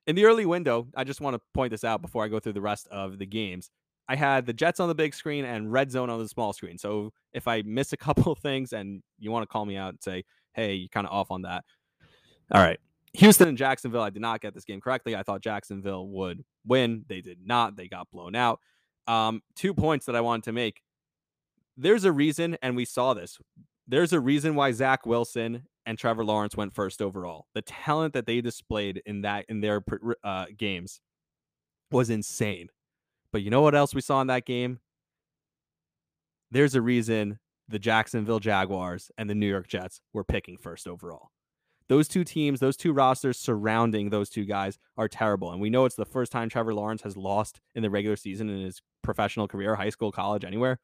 in 0.06 0.16
the 0.16 0.24
early 0.24 0.46
window, 0.46 0.88
I 0.96 1.04
just 1.04 1.20
want 1.20 1.34
to 1.34 1.42
point 1.54 1.70
this 1.70 1.84
out 1.84 2.02
before 2.02 2.24
I 2.24 2.28
go 2.28 2.40
through 2.40 2.54
the 2.54 2.60
rest 2.60 2.88
of 2.88 3.18
the 3.18 3.26
games. 3.26 3.70
I 4.08 4.16
had 4.16 4.46
the 4.46 4.52
Jets 4.52 4.80
on 4.80 4.88
the 4.88 4.94
big 4.94 5.14
screen 5.14 5.44
and 5.44 5.72
red 5.72 5.90
zone 5.90 6.10
on 6.10 6.18
the 6.18 6.28
small 6.28 6.52
screen. 6.52 6.76
So 6.76 7.12
if 7.32 7.46
I 7.46 7.62
miss 7.64 7.92
a 7.92 7.96
couple 8.08 8.32
of 8.32 8.38
things 8.38 8.72
and 8.72 9.02
you 9.18 9.30
want 9.30 9.44
to 9.44 9.46
call 9.46 9.64
me 9.64 9.76
out 9.76 9.90
and 9.90 10.02
say, 10.02 10.24
hey, 10.54 10.74
you're 10.74 10.88
kind 10.88 11.06
of 11.06 11.12
off 11.12 11.30
on 11.30 11.42
that. 11.42 11.64
All 12.50 12.60
right. 12.60 12.78
Houston 13.14 13.48
and 13.48 13.58
Jacksonville, 13.58 14.02
I 14.02 14.10
did 14.10 14.22
not 14.22 14.40
get 14.40 14.54
this 14.54 14.64
game 14.64 14.80
correctly. 14.80 15.14
I 15.14 15.22
thought 15.22 15.42
Jacksonville 15.42 16.08
would 16.08 16.44
win. 16.66 17.04
They 17.08 17.20
did 17.20 17.38
not. 17.44 17.76
They 17.76 17.86
got 17.86 18.10
blown 18.10 18.34
out. 18.34 18.60
Um, 19.06 19.42
two 19.56 19.74
points 19.74 20.06
that 20.06 20.16
I 20.16 20.20
wanted 20.20 20.44
to 20.44 20.52
make. 20.52 20.82
There's 21.76 22.04
a 22.04 22.12
reason, 22.12 22.56
and 22.62 22.76
we 22.76 22.84
saw 22.84 23.14
this. 23.14 23.38
There's 23.88 24.12
a 24.12 24.20
reason 24.20 24.54
why 24.54 24.72
Zach 24.72 25.06
Wilson 25.06 25.64
and 25.86 25.98
Trevor 25.98 26.24
Lawrence 26.24 26.56
went 26.56 26.74
first 26.74 27.02
overall. 27.02 27.46
The 27.54 27.62
talent 27.62 28.14
that 28.14 28.26
they 28.26 28.40
displayed 28.40 29.02
in 29.06 29.22
that 29.22 29.46
in 29.48 29.60
their 29.60 29.82
uh, 30.22 30.46
games 30.56 31.00
was 31.90 32.10
insane. 32.10 32.68
But 33.32 33.42
you 33.42 33.50
know 33.50 33.62
what 33.62 33.74
else 33.74 33.94
we 33.94 34.00
saw 34.00 34.20
in 34.20 34.26
that 34.28 34.46
game? 34.46 34.80
There's 36.50 36.74
a 36.74 36.82
reason 36.82 37.38
the 37.68 37.78
Jacksonville 37.78 38.38
Jaguars 38.38 39.10
and 39.16 39.28
the 39.28 39.34
New 39.34 39.48
York 39.48 39.66
Jets 39.66 40.00
were 40.12 40.24
picking 40.24 40.58
first 40.58 40.86
overall. 40.86 41.30
Those 41.88 42.08
two 42.08 42.24
teams, 42.24 42.60
those 42.60 42.76
two 42.76 42.92
rosters 42.92 43.38
surrounding 43.38 44.10
those 44.10 44.30
two 44.30 44.44
guys 44.44 44.78
are 44.96 45.08
terrible. 45.08 45.50
And 45.52 45.60
we 45.60 45.70
know 45.70 45.84
it's 45.84 45.96
the 45.96 46.04
first 46.04 46.32
time 46.32 46.48
Trevor 46.48 46.74
Lawrence 46.74 47.02
has 47.02 47.16
lost 47.16 47.60
in 47.74 47.82
the 47.82 47.90
regular 47.90 48.16
season 48.16 48.48
in 48.48 48.64
his 48.64 48.80
professional 49.02 49.48
career, 49.48 49.74
high 49.74 49.90
school, 49.90 50.12
college, 50.12 50.44
anywhere. 50.44 50.78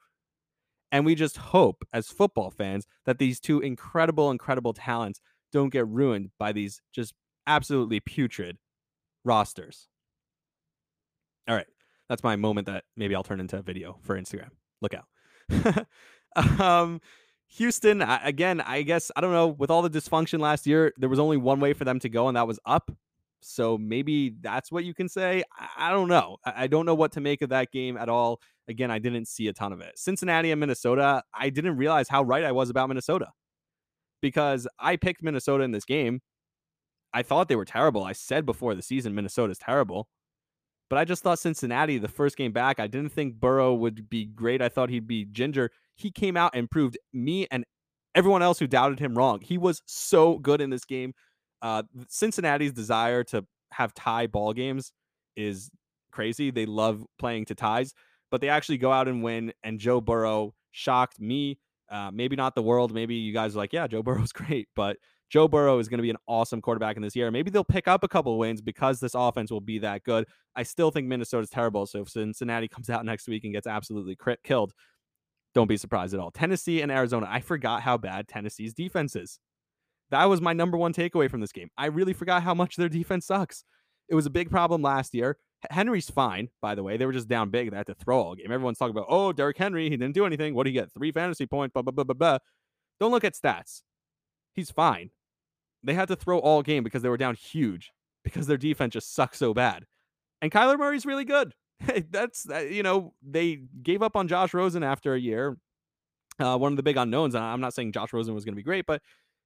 And 0.90 1.04
we 1.04 1.14
just 1.14 1.36
hope 1.36 1.84
as 1.92 2.08
football 2.08 2.50
fans 2.50 2.86
that 3.04 3.18
these 3.18 3.40
two 3.40 3.60
incredible, 3.60 4.30
incredible 4.30 4.72
talents 4.72 5.20
don't 5.52 5.70
get 5.70 5.86
ruined 5.86 6.30
by 6.38 6.52
these 6.52 6.80
just 6.92 7.14
absolutely 7.46 8.00
putrid 8.00 8.58
rosters. 9.24 9.88
All 11.48 11.54
right. 11.54 11.66
That's 12.08 12.22
my 12.22 12.36
moment 12.36 12.66
that 12.66 12.84
maybe 12.96 13.14
I'll 13.14 13.22
turn 13.22 13.40
into 13.40 13.58
a 13.58 13.62
video 13.62 13.98
for 14.02 14.18
Instagram. 14.18 14.50
Look 14.80 14.94
out. 14.94 15.86
um, 16.60 17.00
Houston, 17.52 18.02
again, 18.02 18.60
I 18.60 18.82
guess, 18.82 19.10
I 19.16 19.20
don't 19.20 19.32
know, 19.32 19.48
with 19.48 19.70
all 19.70 19.82
the 19.82 19.90
dysfunction 19.90 20.38
last 20.38 20.66
year, 20.66 20.92
there 20.98 21.08
was 21.08 21.18
only 21.18 21.38
one 21.38 21.60
way 21.60 21.72
for 21.72 21.84
them 21.84 21.98
to 22.00 22.08
go, 22.08 22.28
and 22.28 22.36
that 22.36 22.46
was 22.46 22.60
up. 22.66 22.90
So 23.40 23.78
maybe 23.78 24.34
that's 24.40 24.70
what 24.70 24.84
you 24.84 24.92
can 24.92 25.08
say. 25.08 25.44
I, 25.76 25.90
don't 25.90 26.08
know. 26.08 26.38
I, 26.44 26.66
don't 26.66 26.86
know 26.86 26.94
what 26.94 27.12
to 27.12 27.20
make 27.20 27.40
of 27.40 27.50
that 27.50 27.70
game 27.72 27.96
at 27.96 28.08
all. 28.08 28.40
Again, 28.66 28.90
I 28.90 28.98
didn't 28.98 29.28
see 29.28 29.48
a 29.48 29.52
ton 29.52 29.72
of 29.72 29.80
it. 29.80 29.98
Cincinnati 29.98 30.50
and 30.50 30.60
Minnesota, 30.60 31.22
I 31.32 31.48
didn't 31.50 31.76
realize 31.76 32.08
how 32.08 32.22
right 32.22 32.44
I 32.44 32.52
was 32.52 32.68
about 32.68 32.88
Minnesota 32.88 33.28
because 34.20 34.66
I 34.78 34.96
picked 34.96 35.22
Minnesota 35.22 35.64
in 35.64 35.70
this 35.70 35.84
game. 35.84 36.20
I 37.14 37.22
thought 37.22 37.48
they 37.48 37.56
were 37.56 37.64
terrible. 37.64 38.04
I 38.04 38.12
said 38.12 38.44
before 38.44 38.74
the 38.74 38.82
season 38.82 39.14
Minnesota's 39.14 39.58
terrible. 39.58 40.08
But 40.90 40.98
I 40.98 41.04
just 41.04 41.22
thought 41.22 41.38
Cincinnati, 41.38 41.98
the 41.98 42.08
first 42.08 42.36
game 42.36 42.52
back, 42.52 42.80
I 42.80 42.86
didn't 42.86 43.12
think 43.12 43.34
Burrow 43.34 43.74
would 43.74 44.08
be 44.08 44.24
great. 44.24 44.62
I 44.62 44.68
thought 44.68 44.90
he'd 44.90 45.06
be 45.06 45.24
ginger. 45.24 45.70
He 45.98 46.10
came 46.10 46.36
out 46.36 46.52
and 46.54 46.70
proved 46.70 46.96
me 47.12 47.46
and 47.50 47.64
everyone 48.14 48.42
else 48.42 48.58
who 48.58 48.66
doubted 48.66 48.98
him 48.98 49.16
wrong. 49.16 49.40
He 49.42 49.58
was 49.58 49.82
so 49.84 50.38
good 50.38 50.60
in 50.60 50.70
this 50.70 50.84
game. 50.84 51.12
Uh, 51.60 51.82
Cincinnati's 52.08 52.72
desire 52.72 53.24
to 53.24 53.44
have 53.72 53.92
tie 53.94 54.26
ball 54.28 54.52
games 54.52 54.92
is 55.36 55.70
crazy. 56.12 56.50
They 56.50 56.66
love 56.66 57.04
playing 57.18 57.46
to 57.46 57.54
ties, 57.54 57.92
but 58.30 58.40
they 58.40 58.48
actually 58.48 58.78
go 58.78 58.92
out 58.92 59.08
and 59.08 59.22
win. 59.22 59.52
And 59.62 59.78
Joe 59.78 60.00
Burrow 60.00 60.54
shocked 60.70 61.20
me. 61.20 61.58
Uh, 61.90 62.10
maybe 62.12 62.36
not 62.36 62.54
the 62.54 62.62
world. 62.62 62.92
Maybe 62.94 63.16
you 63.16 63.32
guys 63.32 63.54
are 63.54 63.58
like, 63.58 63.72
yeah, 63.72 63.86
Joe 63.86 64.02
Burrow's 64.02 64.32
great, 64.32 64.68
but 64.76 64.98
Joe 65.30 65.48
Burrow 65.48 65.78
is 65.78 65.88
going 65.88 65.98
to 65.98 66.02
be 66.02 66.10
an 66.10 66.16
awesome 66.26 66.60
quarterback 66.60 66.96
in 66.96 67.02
this 67.02 67.14
year. 67.14 67.30
Maybe 67.30 67.50
they'll 67.50 67.64
pick 67.64 67.86
up 67.86 68.02
a 68.02 68.08
couple 68.08 68.32
of 68.32 68.38
wins 68.38 68.62
because 68.62 69.00
this 69.00 69.14
offense 69.14 69.50
will 69.50 69.60
be 69.60 69.78
that 69.80 70.04
good. 70.04 70.26
I 70.56 70.62
still 70.62 70.90
think 70.90 71.06
Minnesota's 71.06 71.50
terrible. 71.50 71.86
So 71.86 72.02
if 72.02 72.08
Cincinnati 72.08 72.68
comes 72.74 72.88
out 72.88 73.04
next 73.04 73.28
week 73.28 73.44
and 73.44 73.52
gets 73.52 73.66
absolutely 73.66 74.16
killed, 74.44 74.72
don't 75.54 75.68
be 75.68 75.76
surprised 75.76 76.14
at 76.14 76.20
all. 76.20 76.30
Tennessee 76.30 76.82
and 76.82 76.92
Arizona. 76.92 77.26
I 77.28 77.40
forgot 77.40 77.82
how 77.82 77.96
bad 77.96 78.28
Tennessee's 78.28 78.74
defense 78.74 79.16
is. 79.16 79.38
That 80.10 80.24
was 80.24 80.40
my 80.40 80.52
number 80.52 80.76
one 80.76 80.92
takeaway 80.92 81.30
from 81.30 81.40
this 81.40 81.52
game. 81.52 81.70
I 81.76 81.86
really 81.86 82.12
forgot 82.12 82.42
how 82.42 82.54
much 82.54 82.76
their 82.76 82.88
defense 82.88 83.26
sucks. 83.26 83.64
It 84.08 84.14
was 84.14 84.26
a 84.26 84.30
big 84.30 84.50
problem 84.50 84.82
last 84.82 85.14
year. 85.14 85.36
Henry's 85.70 86.08
fine, 86.08 86.48
by 86.62 86.74
the 86.74 86.82
way. 86.82 86.96
They 86.96 87.04
were 87.04 87.12
just 87.12 87.28
down 87.28 87.50
big. 87.50 87.70
They 87.70 87.76
had 87.76 87.86
to 87.86 87.94
throw 87.94 88.20
all 88.20 88.34
game. 88.34 88.50
Everyone's 88.50 88.78
talking 88.78 88.96
about, 88.96 89.06
oh, 89.08 89.32
Derrick 89.32 89.58
Henry, 89.58 89.90
he 89.90 89.96
didn't 89.96 90.14
do 90.14 90.24
anything. 90.24 90.54
What 90.54 90.64
did 90.64 90.70
he 90.70 90.74
get? 90.74 90.92
Three 90.92 91.12
fantasy 91.12 91.46
points, 91.46 91.72
blah, 91.72 91.82
blah, 91.82 91.92
blah, 91.92 92.04
blah, 92.04 92.14
blah. 92.14 92.38
Don't 93.00 93.10
look 93.10 93.24
at 93.24 93.34
stats. 93.34 93.82
He's 94.54 94.70
fine. 94.70 95.10
They 95.82 95.94
had 95.94 96.08
to 96.08 96.16
throw 96.16 96.38
all 96.38 96.62
game 96.62 96.84
because 96.84 97.02
they 97.02 97.08
were 97.08 97.16
down 97.16 97.34
huge 97.34 97.92
because 98.24 98.46
their 98.46 98.56
defense 98.56 98.94
just 98.94 99.14
sucks 99.14 99.38
so 99.38 99.52
bad. 99.52 99.84
And 100.40 100.50
Kyler 100.50 100.78
Murray's 100.78 101.06
really 101.06 101.24
good. 101.24 101.54
Hey, 101.80 102.04
that's, 102.10 102.46
you 102.70 102.82
know, 102.82 103.14
they 103.22 103.62
gave 103.82 104.02
up 104.02 104.16
on 104.16 104.28
Josh 104.28 104.54
Rosen 104.54 104.82
after 104.82 105.14
a 105.14 105.20
year. 105.20 105.56
Uh, 106.38 106.56
one 106.56 106.72
of 106.72 106.76
the 106.76 106.82
big 106.82 106.96
unknowns. 106.96 107.34
I'm 107.34 107.60
not 107.60 107.74
saying 107.74 107.92
Josh 107.92 108.12
Rosen 108.12 108.34
was 108.34 108.44
going 108.44 108.52
to 108.52 108.56
be 108.56 108.62
great, 108.62 108.86
but 108.86 109.02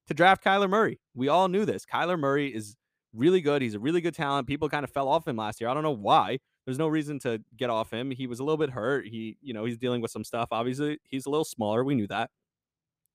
to 0.09 0.15
draft 0.15 0.45
Kyler 0.45 0.69
Murray. 0.69 1.01
We 1.15 1.29
all 1.29 1.49
knew 1.49 1.65
this. 1.65 1.87
Kyler 1.87 2.19
Murray 2.19 2.55
is 2.55 2.77
really 3.15 3.41
good. 3.41 3.63
He's 3.63 3.75
a 3.75 3.79
really 3.79 4.01
good 4.01 4.15
talent. 4.15 4.47
People 4.47 4.69
kind 4.69 4.85
of 4.85 4.91
fell 4.91 5.09
off 5.09 5.27
him 5.27 5.37
last 5.37 5.61
year. 5.61 5.71
I 5.71 5.75
don't 5.75 5.83
know 5.83 5.91
why. 5.91 6.39
There's 6.67 6.79
no 6.79 6.89
reason 6.89 7.19
to 7.21 7.41
get 7.57 7.71
off 7.71 7.91
him. 7.91 8.11
He 8.11 8.27
was 8.27 8.41
a 8.41 8.45
little 8.45 8.59
bit 8.59 8.71
hurt. 8.71 9.07
He, 9.07 9.37
you 9.41 9.53
know, 9.55 9.65
he's 9.65 9.79
dealing 9.79 10.01
with 10.01 10.11
some 10.11 10.25
stuff. 10.25 10.49
Obviously, 10.53 10.99
he's 11.05 11.27
a 11.27 11.31
little 11.31 11.45
smaller. 11.45 11.83
We 11.83 11.95
knew 11.95 12.07
that. 12.09 12.31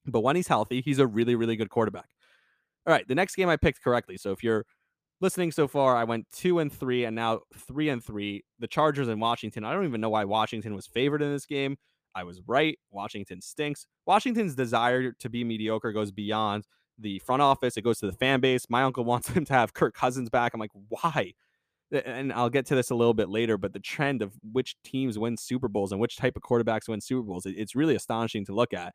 But 0.06 0.22
when 0.22 0.36
he's 0.36 0.48
healthy, 0.48 0.82
he's 0.82 1.00
a 1.00 1.08
really, 1.08 1.36
really 1.36 1.56
good 1.56 1.70
quarterback. 1.70 2.08
All 2.86 2.94
right, 2.94 3.08
the 3.08 3.16
next 3.16 3.36
game 3.36 3.50
I 3.50 3.58
picked 3.58 3.84
correctly. 3.84 4.18
So 4.18 4.32
if 4.32 4.44
you're 4.44 4.66
listening 5.22 5.52
so 5.52 5.68
far, 5.68 5.96
I 5.96 6.04
went 6.04 6.28
two 6.32 6.60
and 6.60 6.72
three, 6.72 7.06
and 7.06 7.16
now 7.16 7.42
three 7.56 7.90
and 7.90 8.04
three. 8.04 8.44
The 8.60 8.68
Chargers 8.68 9.08
and 9.08 9.22
Washington. 9.22 9.64
I 9.64 9.74
don't 9.74 9.86
even 9.86 10.02
know 10.02 10.10
why 10.10 10.26
Washington 10.26 10.76
was 10.76 10.88
favored 10.88 11.22
in 11.22 11.32
this 11.32 11.46
game. 11.46 11.78
I 12.16 12.24
was 12.24 12.42
right. 12.48 12.78
Washington 12.90 13.42
stinks. 13.42 13.86
Washington's 14.06 14.56
desire 14.56 15.12
to 15.12 15.30
be 15.30 15.44
mediocre 15.44 15.92
goes 15.92 16.12
beyond 16.12 16.66
the 16.98 17.20
front 17.20 17.42
office, 17.42 17.78
it 17.78 17.84
goes 17.84 18.00
to 18.00 18.08
the 18.08 18.14
fan 18.14 18.40
base. 18.40 18.66
My 18.70 18.84
uncle 18.84 19.06
wants 19.06 19.30
him 19.30 19.46
to 19.46 19.54
have 19.54 19.74
Kirk 19.74 19.94
Cousins 19.96 20.30
back. 20.30 20.54
I'm 20.54 20.60
like, 20.60 20.72
why? 20.90 21.34
And 21.92 22.34
I'll 22.34 22.50
get 22.50 22.66
to 22.68 22.76
this 22.76 22.90
a 22.90 22.96
little 22.96 23.14
bit 23.14 23.30
later, 23.30 23.58
but 23.58 23.72
the 23.72 23.80
trend 23.80 24.22
of 24.22 24.34
which 24.52 24.76
teams 24.84 25.18
win 25.18 25.38
Super 25.38 25.70
Bowls 25.70 25.92
and 25.92 26.02
which 26.02 26.18
type 26.18 26.36
of 26.36 26.42
quarterbacks 26.42 26.90
win 26.90 27.00
Super 27.00 27.22
Bowls, 27.22 27.46
it's 27.46 27.76
really 27.76 27.96
astonishing 27.96 28.46
to 28.46 28.54
look 28.54 28.74
at. 28.74 28.94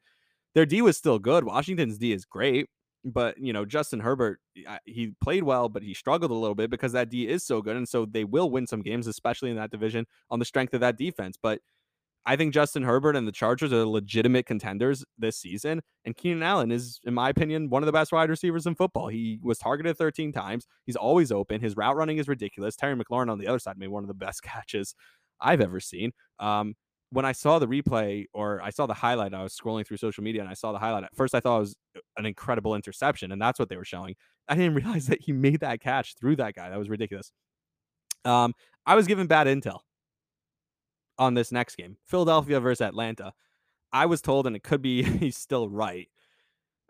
Their 0.54 0.66
D 0.66 0.82
was 0.82 0.98
still 0.98 1.18
good. 1.18 1.44
Washington's 1.44 1.96
D 1.96 2.12
is 2.12 2.26
great, 2.26 2.68
but 3.04 3.38
you 3.38 3.52
know 3.52 3.64
Justin 3.64 4.00
Herbert, 4.00 4.40
he 4.84 5.14
played 5.20 5.42
well, 5.42 5.68
but 5.68 5.82
he 5.82 5.94
struggled 5.94 6.30
a 6.30 6.34
little 6.34 6.54
bit 6.54 6.70
because 6.70 6.92
that 6.92 7.08
D 7.08 7.28
is 7.28 7.44
so 7.44 7.62
good, 7.62 7.76
and 7.76 7.88
so 7.88 8.04
they 8.04 8.24
will 8.24 8.50
win 8.50 8.66
some 8.66 8.82
games, 8.82 9.06
especially 9.06 9.50
in 9.50 9.56
that 9.56 9.70
division, 9.70 10.06
on 10.30 10.38
the 10.38 10.44
strength 10.44 10.74
of 10.74 10.80
that 10.80 10.96
defense. 10.96 11.36
But 11.40 11.60
I 12.24 12.36
think 12.36 12.54
Justin 12.54 12.84
Herbert 12.84 13.16
and 13.16 13.26
the 13.26 13.32
Chargers 13.32 13.72
are 13.72 13.84
legitimate 13.84 14.46
contenders 14.46 15.04
this 15.18 15.36
season. 15.36 15.82
And 16.04 16.16
Keenan 16.16 16.42
Allen 16.42 16.70
is, 16.70 17.00
in 17.04 17.14
my 17.14 17.28
opinion, 17.28 17.68
one 17.68 17.82
of 17.82 17.86
the 17.86 17.92
best 17.92 18.12
wide 18.12 18.30
receivers 18.30 18.64
in 18.64 18.76
football. 18.76 19.08
He 19.08 19.40
was 19.42 19.58
targeted 19.58 19.98
13 19.98 20.32
times. 20.32 20.66
He's 20.86 20.94
always 20.94 21.32
open. 21.32 21.60
His 21.60 21.76
route 21.76 21.96
running 21.96 22.18
is 22.18 22.28
ridiculous. 22.28 22.76
Terry 22.76 22.94
McLaurin 22.94 23.30
on 23.30 23.38
the 23.38 23.48
other 23.48 23.58
side 23.58 23.76
made 23.76 23.88
one 23.88 24.04
of 24.04 24.08
the 24.08 24.14
best 24.14 24.42
catches 24.42 24.94
I've 25.40 25.60
ever 25.60 25.80
seen. 25.80 26.12
Um, 26.38 26.74
when 27.12 27.26
I 27.26 27.32
saw 27.32 27.58
the 27.58 27.68
replay 27.68 28.24
or 28.32 28.62
I 28.62 28.70
saw 28.70 28.86
the 28.86 28.94
highlight, 28.94 29.34
I 29.34 29.42
was 29.42 29.54
scrolling 29.54 29.86
through 29.86 29.98
social 29.98 30.24
media 30.24 30.40
and 30.40 30.50
I 30.50 30.54
saw 30.54 30.72
the 30.72 30.78
highlight. 30.78 31.04
At 31.04 31.14
first, 31.14 31.34
I 31.34 31.40
thought 31.40 31.58
it 31.58 31.60
was 31.60 31.76
an 32.16 32.24
incredible 32.24 32.74
interception, 32.74 33.32
and 33.32 33.40
that's 33.40 33.58
what 33.58 33.68
they 33.68 33.76
were 33.76 33.84
showing. 33.84 34.14
I 34.48 34.54
didn't 34.54 34.74
realize 34.82 35.06
that 35.06 35.20
he 35.20 35.32
made 35.32 35.60
that 35.60 35.80
catch 35.80 36.14
through 36.18 36.36
that 36.36 36.54
guy. 36.54 36.70
That 36.70 36.78
was 36.78 36.88
ridiculous. 36.88 37.30
Um, 38.24 38.54
I 38.86 38.94
was 38.94 39.06
given 39.06 39.26
bad 39.26 39.46
intel 39.46 39.80
on 41.18 41.34
this 41.34 41.52
next 41.52 41.76
game, 41.76 41.98
Philadelphia 42.06 42.60
versus 42.60 42.80
Atlanta. 42.80 43.32
I 43.92 44.06
was 44.06 44.22
told, 44.22 44.46
and 44.46 44.56
it 44.56 44.62
could 44.62 44.80
be 44.80 45.02
he's 45.18 45.36
still 45.36 45.68
right, 45.68 46.08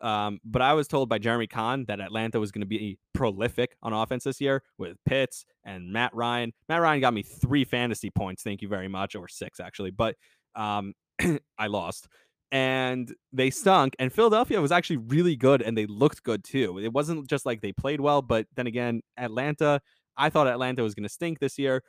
um, 0.02 0.40
but 0.44 0.60
I 0.60 0.74
was 0.74 0.88
told 0.88 1.08
by 1.08 1.18
Jeremy 1.18 1.46
Kahn 1.46 1.84
that 1.86 2.00
Atlanta 2.00 2.40
was 2.40 2.50
going 2.50 2.62
to 2.62 2.66
be 2.66 2.98
prolific 3.14 3.76
on 3.82 3.92
offense 3.92 4.24
this 4.24 4.40
year 4.40 4.62
with 4.76 4.96
Pitts 5.06 5.44
and 5.64 5.92
Matt 5.92 6.14
Ryan. 6.14 6.52
Matt 6.68 6.80
Ryan 6.80 7.00
got 7.00 7.14
me 7.14 7.22
three 7.22 7.64
fantasy 7.64 8.10
points, 8.10 8.42
thank 8.42 8.62
you 8.62 8.68
very 8.68 8.88
much, 8.88 9.14
or 9.14 9.28
six 9.28 9.60
actually, 9.60 9.92
but 9.92 10.16
um, 10.56 10.92
I 11.58 11.68
lost. 11.68 12.08
And 12.50 13.14
they 13.32 13.48
stunk, 13.48 13.94
and 13.98 14.12
Philadelphia 14.12 14.60
was 14.60 14.72
actually 14.72 14.98
really 14.98 15.36
good, 15.36 15.62
and 15.62 15.78
they 15.78 15.86
looked 15.86 16.22
good 16.22 16.44
too. 16.44 16.78
It 16.78 16.92
wasn't 16.92 17.26
just 17.26 17.46
like 17.46 17.62
they 17.62 17.72
played 17.72 18.00
well, 18.00 18.20
but 18.20 18.46
then 18.56 18.66
again, 18.66 19.00
Atlanta, 19.16 19.80
I 20.18 20.28
thought 20.28 20.46
Atlanta 20.46 20.82
was 20.82 20.94
going 20.94 21.04
to 21.04 21.08
stink 21.08 21.38
this 21.38 21.58
year. 21.58 21.82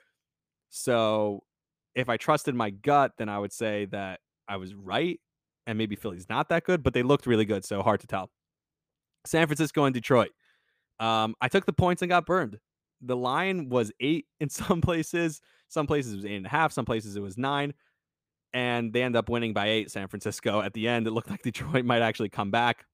So 0.69 1.41
if 1.95 2.07
I 2.07 2.15
trusted 2.15 2.55
my 2.55 2.69
gut, 2.69 3.11
then 3.17 3.27
I 3.27 3.39
would 3.39 3.51
say 3.51 3.85
that 3.91 4.21
I 4.47 4.55
was 4.55 4.73
right 4.73 5.19
and 5.67 5.77
maybe 5.77 5.95
Philly's 5.95 6.27
not 6.29 6.49
that 6.49 6.63
good, 6.63 6.83
but 6.83 6.93
they 6.93 7.03
looked 7.03 7.25
really 7.25 7.45
good, 7.45 7.65
so 7.65 7.81
hard 7.81 7.99
to 8.01 8.07
tell. 8.07 8.29
San 9.25 9.47
Francisco 9.47 9.85
and 9.85 9.93
Detroit. 9.93 10.31
Um, 10.99 11.35
I 11.41 11.47
took 11.47 11.65
the 11.65 11.73
points 11.73 12.01
and 12.01 12.09
got 12.09 12.25
burned. 12.25 12.59
The 13.01 13.15
line 13.15 13.69
was 13.69 13.91
eight 13.99 14.25
in 14.39 14.49
some 14.49 14.81
places. 14.81 15.41
Some 15.69 15.87
places 15.87 16.13
it 16.13 16.17
was 16.17 16.25
eight 16.25 16.35
and 16.35 16.45
a 16.45 16.49
half. 16.49 16.71
Some 16.71 16.85
places 16.85 17.15
it 17.15 17.21
was 17.21 17.37
nine. 17.37 17.73
And 18.53 18.93
they 18.93 19.01
end 19.01 19.15
up 19.15 19.29
winning 19.29 19.53
by 19.53 19.69
eight, 19.69 19.89
San 19.89 20.07
Francisco. 20.07 20.61
At 20.61 20.73
the 20.73 20.87
end, 20.87 21.07
it 21.07 21.11
looked 21.11 21.29
like 21.31 21.41
Detroit 21.41 21.85
might 21.85 22.01
actually 22.01 22.29
come 22.29 22.51
back. 22.51 22.85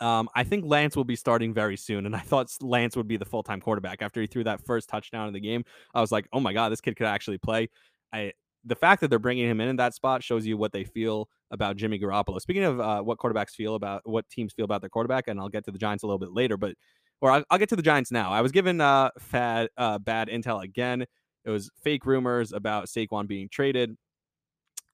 Um, 0.00 0.28
I 0.34 0.42
think 0.42 0.64
Lance 0.64 0.96
will 0.96 1.04
be 1.04 1.14
starting 1.14 1.54
very 1.54 1.76
soon, 1.76 2.06
and 2.06 2.16
I 2.16 2.18
thought 2.18 2.50
Lance 2.60 2.96
would 2.96 3.06
be 3.06 3.16
the 3.16 3.24
full 3.24 3.44
time 3.44 3.60
quarterback 3.60 4.02
after 4.02 4.20
he 4.20 4.26
threw 4.26 4.42
that 4.44 4.60
first 4.66 4.88
touchdown 4.88 5.28
in 5.28 5.32
the 5.32 5.40
game. 5.40 5.64
I 5.94 6.00
was 6.00 6.10
like, 6.10 6.26
oh 6.32 6.40
my 6.40 6.52
god, 6.52 6.70
this 6.70 6.80
kid 6.80 6.96
could 6.96 7.06
actually 7.06 7.38
play. 7.38 7.68
I 8.12 8.32
the 8.64 8.76
fact 8.76 9.00
that 9.00 9.08
they're 9.08 9.18
bringing 9.18 9.48
him 9.48 9.60
in 9.60 9.68
in 9.68 9.76
that 9.76 9.94
spot 9.94 10.22
shows 10.22 10.46
you 10.46 10.56
what 10.56 10.72
they 10.72 10.84
feel 10.84 11.28
about 11.50 11.76
Jimmy 11.76 11.98
Garoppolo. 11.98 12.40
Speaking 12.40 12.64
of 12.64 12.80
uh, 12.80 13.02
what 13.02 13.18
quarterbacks 13.18 13.50
feel 13.50 13.74
about 13.74 14.02
what 14.04 14.28
teams 14.28 14.52
feel 14.52 14.64
about 14.64 14.80
their 14.80 14.90
quarterback, 14.90 15.28
and 15.28 15.40
I'll 15.40 15.48
get 15.48 15.64
to 15.64 15.70
the 15.70 15.78
Giants 15.78 16.04
a 16.04 16.06
little 16.06 16.18
bit 16.18 16.32
later, 16.32 16.56
but 16.56 16.74
or 17.20 17.30
I'll, 17.30 17.44
I'll 17.50 17.58
get 17.58 17.68
to 17.70 17.76
the 17.76 17.82
Giants 17.82 18.10
now. 18.10 18.32
I 18.32 18.40
was 18.40 18.52
given 18.52 18.80
uh, 18.80 19.10
fad, 19.18 19.68
uh, 19.76 19.98
bad 19.98 20.28
intel 20.28 20.62
again. 20.62 21.04
It 21.44 21.50
was 21.50 21.70
fake 21.82 22.06
rumors 22.06 22.52
about 22.52 22.86
Saquon 22.86 23.26
being 23.26 23.48
traded. 23.50 23.96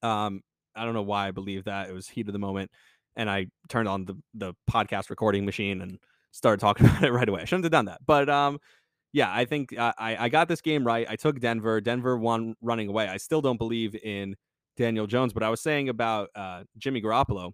Um, 0.03 0.43
I 0.75 0.85
don't 0.85 0.95
know 0.95 1.03
why 1.03 1.29
I 1.29 1.31
believe 1.31 1.65
that. 1.65 1.89
It 1.89 1.93
was 1.93 2.09
heat 2.09 2.27
of 2.29 2.33
the 2.33 2.39
moment, 2.39 2.71
and 3.17 3.29
I 3.29 3.47
turned 3.69 3.89
on 3.89 4.05
the 4.05 4.15
the 4.35 4.55
podcast 4.71 5.11
recording 5.11 5.45
machine 5.45 5.83
and 5.83 5.99
started 6.31 6.61
talking 6.61 6.87
about 6.87 7.03
it 7.03 7.13
right 7.13 7.29
away. 7.29 7.43
I 7.43 7.45
shouldn't 7.45 7.65
have 7.65 7.73
done 7.73 7.87
that, 7.87 8.01
but 8.07 8.29
um, 8.29 8.59
yeah, 9.13 9.33
I 9.33 9.45
think 9.45 9.77
uh, 9.77 9.93
I 9.99 10.25
I 10.25 10.29
got 10.29 10.49
this 10.49 10.61
game 10.61 10.85
right. 10.85 11.07
I 11.09 11.17
took 11.17 11.41
Denver. 11.41 11.81
Denver 11.81 12.17
won 12.17 12.55
running 12.61 12.89
away. 12.89 13.09
I 13.09 13.17
still 13.17 13.41
don't 13.41 13.57
believe 13.57 13.95
in 13.95 14.37
Daniel 14.77 15.07
Jones, 15.07 15.33
but 15.33 15.43
I 15.43 15.51
was 15.51 15.61
saying 15.61 15.89
about 15.89 16.31
uh, 16.35 16.65
Jimmy 16.79 17.01
Garoppolo. 17.01 17.53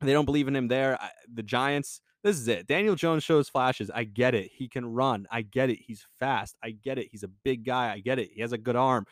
They 0.00 0.12
don't 0.12 0.26
believe 0.26 0.48
in 0.48 0.56
him 0.56 0.68
there. 0.68 1.00
I, 1.00 1.10
the 1.32 1.42
Giants. 1.42 2.00
This 2.22 2.38
is 2.38 2.48
it. 2.48 2.66
Daniel 2.66 2.94
Jones 2.94 3.22
shows 3.22 3.50
flashes. 3.50 3.90
I 3.90 4.04
get 4.04 4.34
it. 4.34 4.50
He 4.50 4.66
can 4.66 4.86
run. 4.86 5.26
I 5.30 5.42
get 5.42 5.68
it. 5.68 5.78
He's 5.78 6.06
fast. 6.18 6.56
I 6.62 6.70
get 6.70 6.98
it. 6.98 7.08
He's 7.10 7.22
a 7.22 7.28
big 7.28 7.66
guy. 7.66 7.92
I 7.92 8.00
get 8.00 8.18
it. 8.18 8.30
He 8.32 8.40
has 8.40 8.52
a 8.52 8.58
good 8.58 8.76
arm 8.76 9.04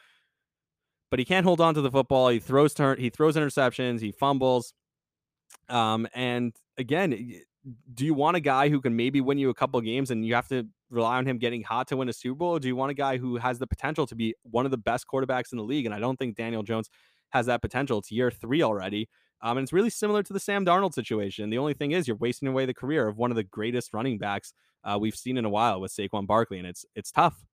but 1.13 1.19
he 1.19 1.27
can't 1.27 1.45
hold 1.45 1.61
on 1.61 1.75
to 1.75 1.83
the 1.83 1.91
football. 1.91 2.31
He 2.31 2.39
throws 2.39 2.73
turn, 2.73 2.99
he 2.99 3.11
throws 3.11 3.37
interceptions, 3.37 4.01
he 4.01 4.13
fumbles. 4.13 4.73
Um, 5.69 6.09
and 6.15 6.57
again, 6.79 7.11
do 7.93 8.07
you 8.07 8.15
want 8.15 8.39
a 8.39 8.41
guy 8.41 8.71
who 8.71 8.81
can 8.81 8.97
maybe 8.97 9.21
win 9.21 9.37
you 9.37 9.51
a 9.51 9.55
couple 9.55 9.79
games 9.83 10.11
and 10.11 10.25
you 10.25 10.35
have 10.35 10.49
to 10.49 10.67
rely 10.93 11.17
on 11.17 11.27
him 11.27 11.39
getting 11.39 11.63
hot 11.63 11.89
to 11.89 11.97
win 11.97 12.09
a 12.09 12.13
Super 12.13 12.37
Bowl? 12.37 12.59
do 12.59 12.69
you 12.69 12.77
want 12.77 12.91
a 12.91 12.95
guy 12.95 13.17
who 13.17 13.37
has 13.37 13.59
the 13.59 13.67
potential 13.67 14.07
to 14.07 14.15
be 14.15 14.35
one 14.43 14.65
of 14.65 14.71
the 14.71 14.77
best 14.79 15.07
quarterbacks 15.07 15.53
in 15.53 15.59
the 15.59 15.65
league? 15.65 15.87
And 15.87 15.95
I 15.95 15.99
don't 15.99 16.19
think 16.19 16.37
Daniel 16.37 16.63
Jones 16.63 16.91
has 17.31 17.47
that 17.47 17.63
potential. 17.63 17.99
It's 17.99 18.13
year 18.13 18.31
three 18.31 18.63
already. 18.63 19.09
Um, 19.41 19.57
and 19.59 19.65
it's 19.65 19.73
really 19.73 19.91
similar 19.91 20.23
to 20.23 20.33
the 20.33 20.39
Sam 20.39 20.65
Darnold 20.65 20.95
situation. 20.95 21.51
The 21.51 21.59
only 21.59 21.75
thing 21.75 21.93
is 21.93 22.07
you're 22.07 22.17
wasting 22.17 22.47
away 22.47 22.65
the 22.65 22.75
career 22.75 23.09
of 23.09 23.17
one 23.17 23.33
of 23.33 23.37
the 23.37 23.43
greatest 23.43 23.93
running 23.93 24.19
backs 24.19 24.53
uh, 24.85 24.99
we've 25.01 25.17
seen 25.17 25.37
in 25.37 25.45
a 25.45 25.51
while 25.51 25.81
with 25.81 25.93
Saquon 25.93 26.27
Barkley, 26.27 26.59
and 26.59 26.67
it's 26.67 26.85
it's 26.95 27.11
tough. 27.11 27.45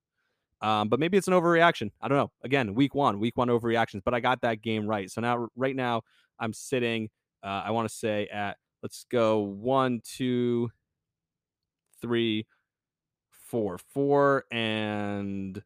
Um, 0.62 0.89
but 0.89 0.99
maybe 0.99 1.17
it's 1.17 1.28
an 1.28 1.34
overreaction. 1.34 1.91
I 2.02 2.08
don't 2.08 2.17
know. 2.17 2.32
Again, 2.43 2.75
week 2.75 2.93
one, 2.93 3.19
week 3.19 3.38
one 3.38 3.47
overreactions, 3.47 4.02
but 4.04 4.13
I 4.13 4.19
got 4.19 4.41
that 4.41 4.62
game 4.62 4.86
right. 4.86 5.10
So 5.10 5.21
now, 5.21 5.47
right 5.56 5.75
now, 5.75 6.02
I'm 6.39 6.54
sitting, 6.54 7.10
uh, 7.43 7.63
I 7.65 7.71
want 7.71 7.88
to 7.88 7.95
say 7.95 8.28
at, 8.28 8.58
let's 8.84 9.06
go 9.10 9.39
one, 9.39 10.02
two, 10.04 10.69
three, 12.02 12.45
four, 13.50 13.78
four, 13.78 14.46
and 14.52 15.62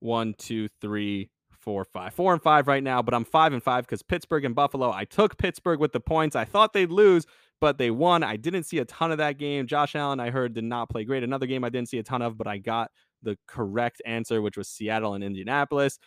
one, 0.00 0.34
two, 0.38 0.68
three, 0.80 1.30
four, 1.50 1.84
five. 1.84 2.14
Four 2.14 2.32
and 2.32 2.42
five 2.42 2.66
right 2.66 2.82
now, 2.82 3.02
but 3.02 3.14
I'm 3.14 3.24
five 3.24 3.52
and 3.52 3.62
five 3.62 3.84
because 3.84 4.02
Pittsburgh 4.02 4.44
and 4.44 4.54
Buffalo. 4.54 4.90
I 4.90 5.04
took 5.04 5.36
Pittsburgh 5.36 5.80
with 5.80 5.92
the 5.92 6.00
points. 6.00 6.36
I 6.36 6.44
thought 6.44 6.72
they'd 6.72 6.90
lose, 6.90 7.26
but 7.60 7.78
they 7.78 7.90
won. 7.90 8.22
I 8.22 8.36
didn't 8.36 8.64
see 8.64 8.78
a 8.78 8.84
ton 8.84 9.12
of 9.12 9.18
that 9.18 9.38
game. 9.38 9.66
Josh 9.66 9.94
Allen, 9.94 10.20
I 10.20 10.30
heard, 10.30 10.54
did 10.54 10.64
not 10.64 10.88
play 10.88 11.04
great. 11.04 11.22
Another 11.22 11.46
game 11.46 11.64
I 11.64 11.68
didn't 11.68 11.88
see 11.88 11.98
a 11.98 12.02
ton 12.02 12.22
of, 12.22 12.38
but 12.38 12.46
I 12.46 12.58
got 12.58 12.90
the 13.22 13.36
correct 13.46 14.00
answer, 14.06 14.40
which 14.40 14.56
was 14.56 14.68
Seattle 14.68 15.14
and 15.14 15.24
Indianapolis. 15.24 15.98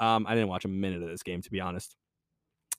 Um, 0.00 0.26
I 0.28 0.34
didn't 0.34 0.48
watch 0.48 0.64
a 0.64 0.68
minute 0.68 1.02
of 1.02 1.08
this 1.08 1.22
game, 1.22 1.42
to 1.42 1.50
be 1.50 1.60
honest. 1.60 1.96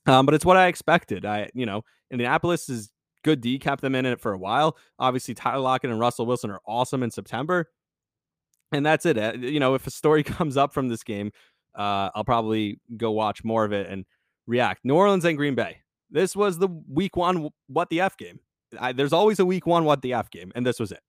Um, 0.05 0.25
but 0.25 0.33
it's 0.33 0.45
what 0.45 0.57
I 0.57 0.67
expected. 0.67 1.25
I, 1.25 1.49
you 1.53 1.65
know, 1.65 1.83
Indianapolis 2.09 2.69
is 2.69 2.89
good 3.23 3.41
D, 3.41 3.59
kept 3.59 3.81
them 3.81 3.95
in 3.95 4.05
it 4.05 4.19
for 4.19 4.33
a 4.33 4.37
while. 4.37 4.77
Obviously, 4.97 5.33
Tyler 5.33 5.61
Lockett 5.61 5.89
and 5.89 5.99
Russell 5.99 6.25
Wilson 6.25 6.51
are 6.51 6.61
awesome 6.67 7.03
in 7.03 7.11
September. 7.11 7.69
And 8.71 8.85
that's 8.85 9.05
it. 9.05 9.17
Uh, 9.17 9.33
you 9.37 9.59
know, 9.59 9.73
if 9.75 9.87
a 9.87 9.91
story 9.91 10.23
comes 10.23 10.57
up 10.57 10.73
from 10.73 10.87
this 10.89 11.03
game, 11.03 11.31
uh, 11.75 12.09
I'll 12.13 12.23
probably 12.23 12.79
go 12.97 13.11
watch 13.11 13.43
more 13.43 13.65
of 13.65 13.73
it 13.73 13.87
and 13.87 14.05
react. 14.47 14.85
New 14.85 14.95
Orleans 14.95 15.25
and 15.25 15.37
Green 15.37 15.55
Bay. 15.55 15.77
This 16.11 16.35
was 16.35 16.57
the 16.57 16.69
week 16.87 17.15
one 17.15 17.49
what 17.67 17.89
the 17.89 18.01
F 18.01 18.17
game. 18.17 18.39
I, 18.79 18.91
there's 18.91 19.13
always 19.13 19.39
a 19.39 19.45
week 19.45 19.65
one 19.65 19.85
what 19.85 20.01
the 20.01 20.13
F 20.13 20.29
game, 20.29 20.51
and 20.55 20.65
this 20.65 20.79
was 20.79 20.91
it 20.91 21.01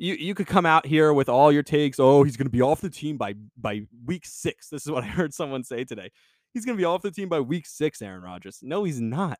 you 0.00 0.14
you 0.14 0.34
could 0.34 0.46
come 0.46 0.64
out 0.64 0.86
here 0.86 1.12
with 1.12 1.28
all 1.28 1.52
your 1.52 1.62
takes. 1.62 2.00
Oh, 2.00 2.22
he's 2.22 2.36
going 2.36 2.46
to 2.46 2.50
be 2.50 2.62
off 2.62 2.80
the 2.80 2.90
team 2.90 3.18
by 3.18 3.34
by 3.56 3.82
week 4.06 4.24
six. 4.24 4.68
This 4.68 4.86
is 4.86 4.90
what 4.90 5.04
I 5.04 5.06
heard 5.06 5.32
someone 5.34 5.62
say 5.62 5.84
today. 5.84 6.10
He's 6.52 6.64
going 6.64 6.76
to 6.76 6.80
be 6.80 6.86
off 6.86 7.02
the 7.02 7.12
team 7.12 7.28
by 7.28 7.40
week 7.40 7.66
six. 7.66 8.02
Aaron 8.02 8.22
Rodgers. 8.22 8.58
No, 8.62 8.82
he's 8.82 9.00
not. 9.00 9.38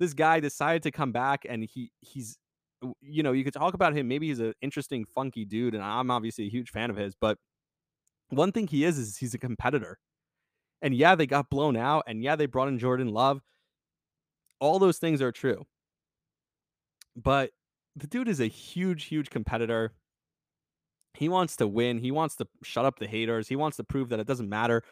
This 0.00 0.14
guy 0.14 0.40
decided 0.40 0.82
to 0.84 0.90
come 0.90 1.12
back, 1.12 1.46
and 1.48 1.62
he 1.62 1.92
he's 2.00 2.38
you 3.02 3.22
know 3.22 3.32
you 3.32 3.44
could 3.44 3.54
talk 3.54 3.74
about 3.74 3.96
him. 3.96 4.08
Maybe 4.08 4.28
he's 4.28 4.40
an 4.40 4.54
interesting, 4.62 5.04
funky 5.04 5.44
dude, 5.44 5.74
and 5.74 5.84
I'm 5.84 6.10
obviously 6.10 6.46
a 6.46 6.50
huge 6.50 6.70
fan 6.70 6.90
of 6.90 6.96
his. 6.96 7.14
But 7.14 7.38
one 8.30 8.52
thing 8.52 8.66
he 8.66 8.84
is 8.84 8.98
is 8.98 9.18
he's 9.18 9.34
a 9.34 9.38
competitor. 9.38 9.98
And 10.82 10.94
yeah, 10.94 11.14
they 11.14 11.26
got 11.26 11.50
blown 11.50 11.76
out, 11.76 12.04
and 12.06 12.22
yeah, 12.22 12.36
they 12.36 12.46
brought 12.46 12.68
in 12.68 12.78
Jordan 12.78 13.08
Love. 13.08 13.42
All 14.60 14.78
those 14.78 14.98
things 14.98 15.20
are 15.22 15.32
true. 15.32 15.66
But 17.16 17.50
the 17.96 18.06
dude 18.06 18.28
is 18.28 18.40
a 18.40 18.46
huge, 18.46 19.04
huge 19.04 19.30
competitor. 19.30 19.92
He 21.14 21.28
wants 21.28 21.56
to 21.56 21.66
win. 21.66 21.98
He 21.98 22.10
wants 22.10 22.36
to 22.36 22.46
shut 22.62 22.84
up 22.84 22.98
the 22.98 23.06
haters. 23.06 23.48
He 23.48 23.56
wants 23.56 23.76
to 23.78 23.84
prove 23.84 24.08
that 24.10 24.20
it 24.20 24.26
doesn't 24.26 24.48
matter. 24.48 24.82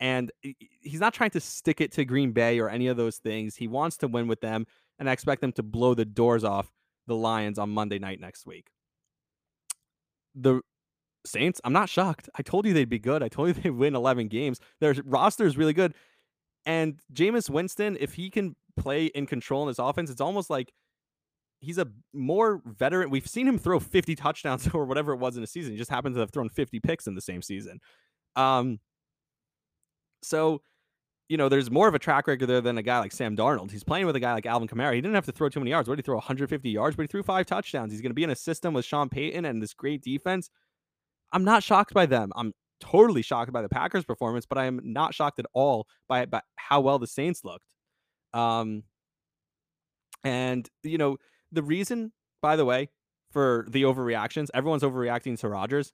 And 0.00 0.32
he's 0.40 1.00
not 1.00 1.12
trying 1.12 1.30
to 1.30 1.40
stick 1.40 1.80
it 1.80 1.92
to 1.92 2.04
Green 2.06 2.32
Bay 2.32 2.58
or 2.58 2.70
any 2.70 2.86
of 2.86 2.96
those 2.96 3.18
things. 3.18 3.54
He 3.54 3.68
wants 3.68 3.98
to 3.98 4.08
win 4.08 4.28
with 4.28 4.40
them, 4.40 4.66
and 4.98 5.08
I 5.08 5.12
expect 5.12 5.42
them 5.42 5.52
to 5.52 5.62
blow 5.62 5.94
the 5.94 6.06
doors 6.06 6.42
off 6.42 6.72
the 7.06 7.14
Lions 7.14 7.58
on 7.58 7.70
Monday 7.70 7.98
night 7.98 8.20
next 8.20 8.46
week. 8.46 8.70
The 10.34 10.62
Saints, 11.26 11.60
I'm 11.64 11.74
not 11.74 11.90
shocked. 11.90 12.30
I 12.34 12.42
told 12.42 12.64
you 12.64 12.72
they'd 12.72 12.88
be 12.88 12.98
good. 12.98 13.22
I 13.22 13.28
told 13.28 13.48
you 13.48 13.54
they'd 13.62 13.70
win 13.70 13.94
11 13.94 14.28
games. 14.28 14.58
Their 14.80 14.94
roster 15.04 15.44
is 15.44 15.58
really 15.58 15.74
good. 15.74 15.94
And 16.66 16.98
Jameis 17.12 17.50
Winston, 17.50 17.96
if 18.00 18.14
he 18.14 18.30
can 18.30 18.56
play 18.78 19.06
in 19.06 19.26
control 19.26 19.62
in 19.62 19.68
his 19.68 19.78
offense, 19.78 20.10
it's 20.10 20.20
almost 20.20 20.50
like 20.50 20.72
he's 21.60 21.78
a 21.78 21.86
more 22.12 22.62
veteran. 22.64 23.10
We've 23.10 23.26
seen 23.26 23.46
him 23.46 23.58
throw 23.58 23.80
50 23.80 24.14
touchdowns 24.16 24.68
or 24.74 24.84
whatever 24.84 25.12
it 25.12 25.18
was 25.18 25.36
in 25.36 25.42
a 25.42 25.46
season. 25.46 25.72
He 25.72 25.78
just 25.78 25.90
happens 25.90 26.16
to 26.16 26.20
have 26.20 26.30
thrown 26.30 26.48
50 26.48 26.80
picks 26.80 27.06
in 27.06 27.14
the 27.14 27.20
same 27.20 27.42
season. 27.42 27.80
Um, 28.36 28.78
so, 30.22 30.62
you 31.28 31.36
know, 31.36 31.48
there's 31.48 31.70
more 31.70 31.88
of 31.88 31.94
a 31.94 31.98
track 31.98 32.26
record 32.26 32.46
there 32.46 32.60
than 32.60 32.78
a 32.78 32.82
guy 32.82 32.98
like 32.98 33.12
Sam 33.12 33.36
Darnold. 33.36 33.70
He's 33.70 33.84
playing 33.84 34.06
with 34.06 34.16
a 34.16 34.20
guy 34.20 34.32
like 34.32 34.46
Alvin 34.46 34.68
Kamara. 34.68 34.94
He 34.94 35.00
didn't 35.00 35.14
have 35.14 35.26
to 35.26 35.32
throw 35.32 35.48
too 35.48 35.60
many 35.60 35.70
yards. 35.70 35.88
What 35.88 35.96
did 35.96 36.04
he 36.04 36.06
throw? 36.06 36.16
150 36.16 36.68
yards, 36.68 36.96
but 36.96 37.02
he 37.02 37.06
threw 37.06 37.22
five 37.22 37.46
touchdowns. 37.46 37.92
He's 37.92 38.00
going 38.00 38.10
to 38.10 38.14
be 38.14 38.24
in 38.24 38.30
a 38.30 38.36
system 38.36 38.74
with 38.74 38.84
Sean 38.84 39.08
Payton 39.08 39.44
and 39.44 39.62
this 39.62 39.74
great 39.74 40.02
defense. 40.02 40.50
I'm 41.32 41.44
not 41.44 41.62
shocked 41.62 41.94
by 41.94 42.06
them. 42.06 42.32
I'm 42.34 42.52
totally 42.80 43.22
shocked 43.22 43.52
by 43.52 43.62
the 43.62 43.68
Packers' 43.68 44.04
performance, 44.04 44.46
but 44.46 44.58
I 44.58 44.66
am 44.66 44.80
not 44.82 45.14
shocked 45.14 45.38
at 45.38 45.46
all 45.52 45.86
by, 46.08 46.26
by 46.26 46.40
how 46.56 46.80
well 46.80 46.98
the 46.98 47.06
Saints 47.06 47.44
looked. 47.44 47.74
Um, 48.32 48.84
and 50.24 50.68
you 50.82 50.98
know, 50.98 51.16
the 51.52 51.62
reason, 51.62 52.12
by 52.42 52.56
the 52.56 52.64
way, 52.64 52.88
for 53.30 53.66
the 53.70 53.82
overreactions, 53.82 54.48
everyone's 54.52 54.82
overreacting 54.82 55.38
to 55.40 55.48
Rodgers. 55.48 55.92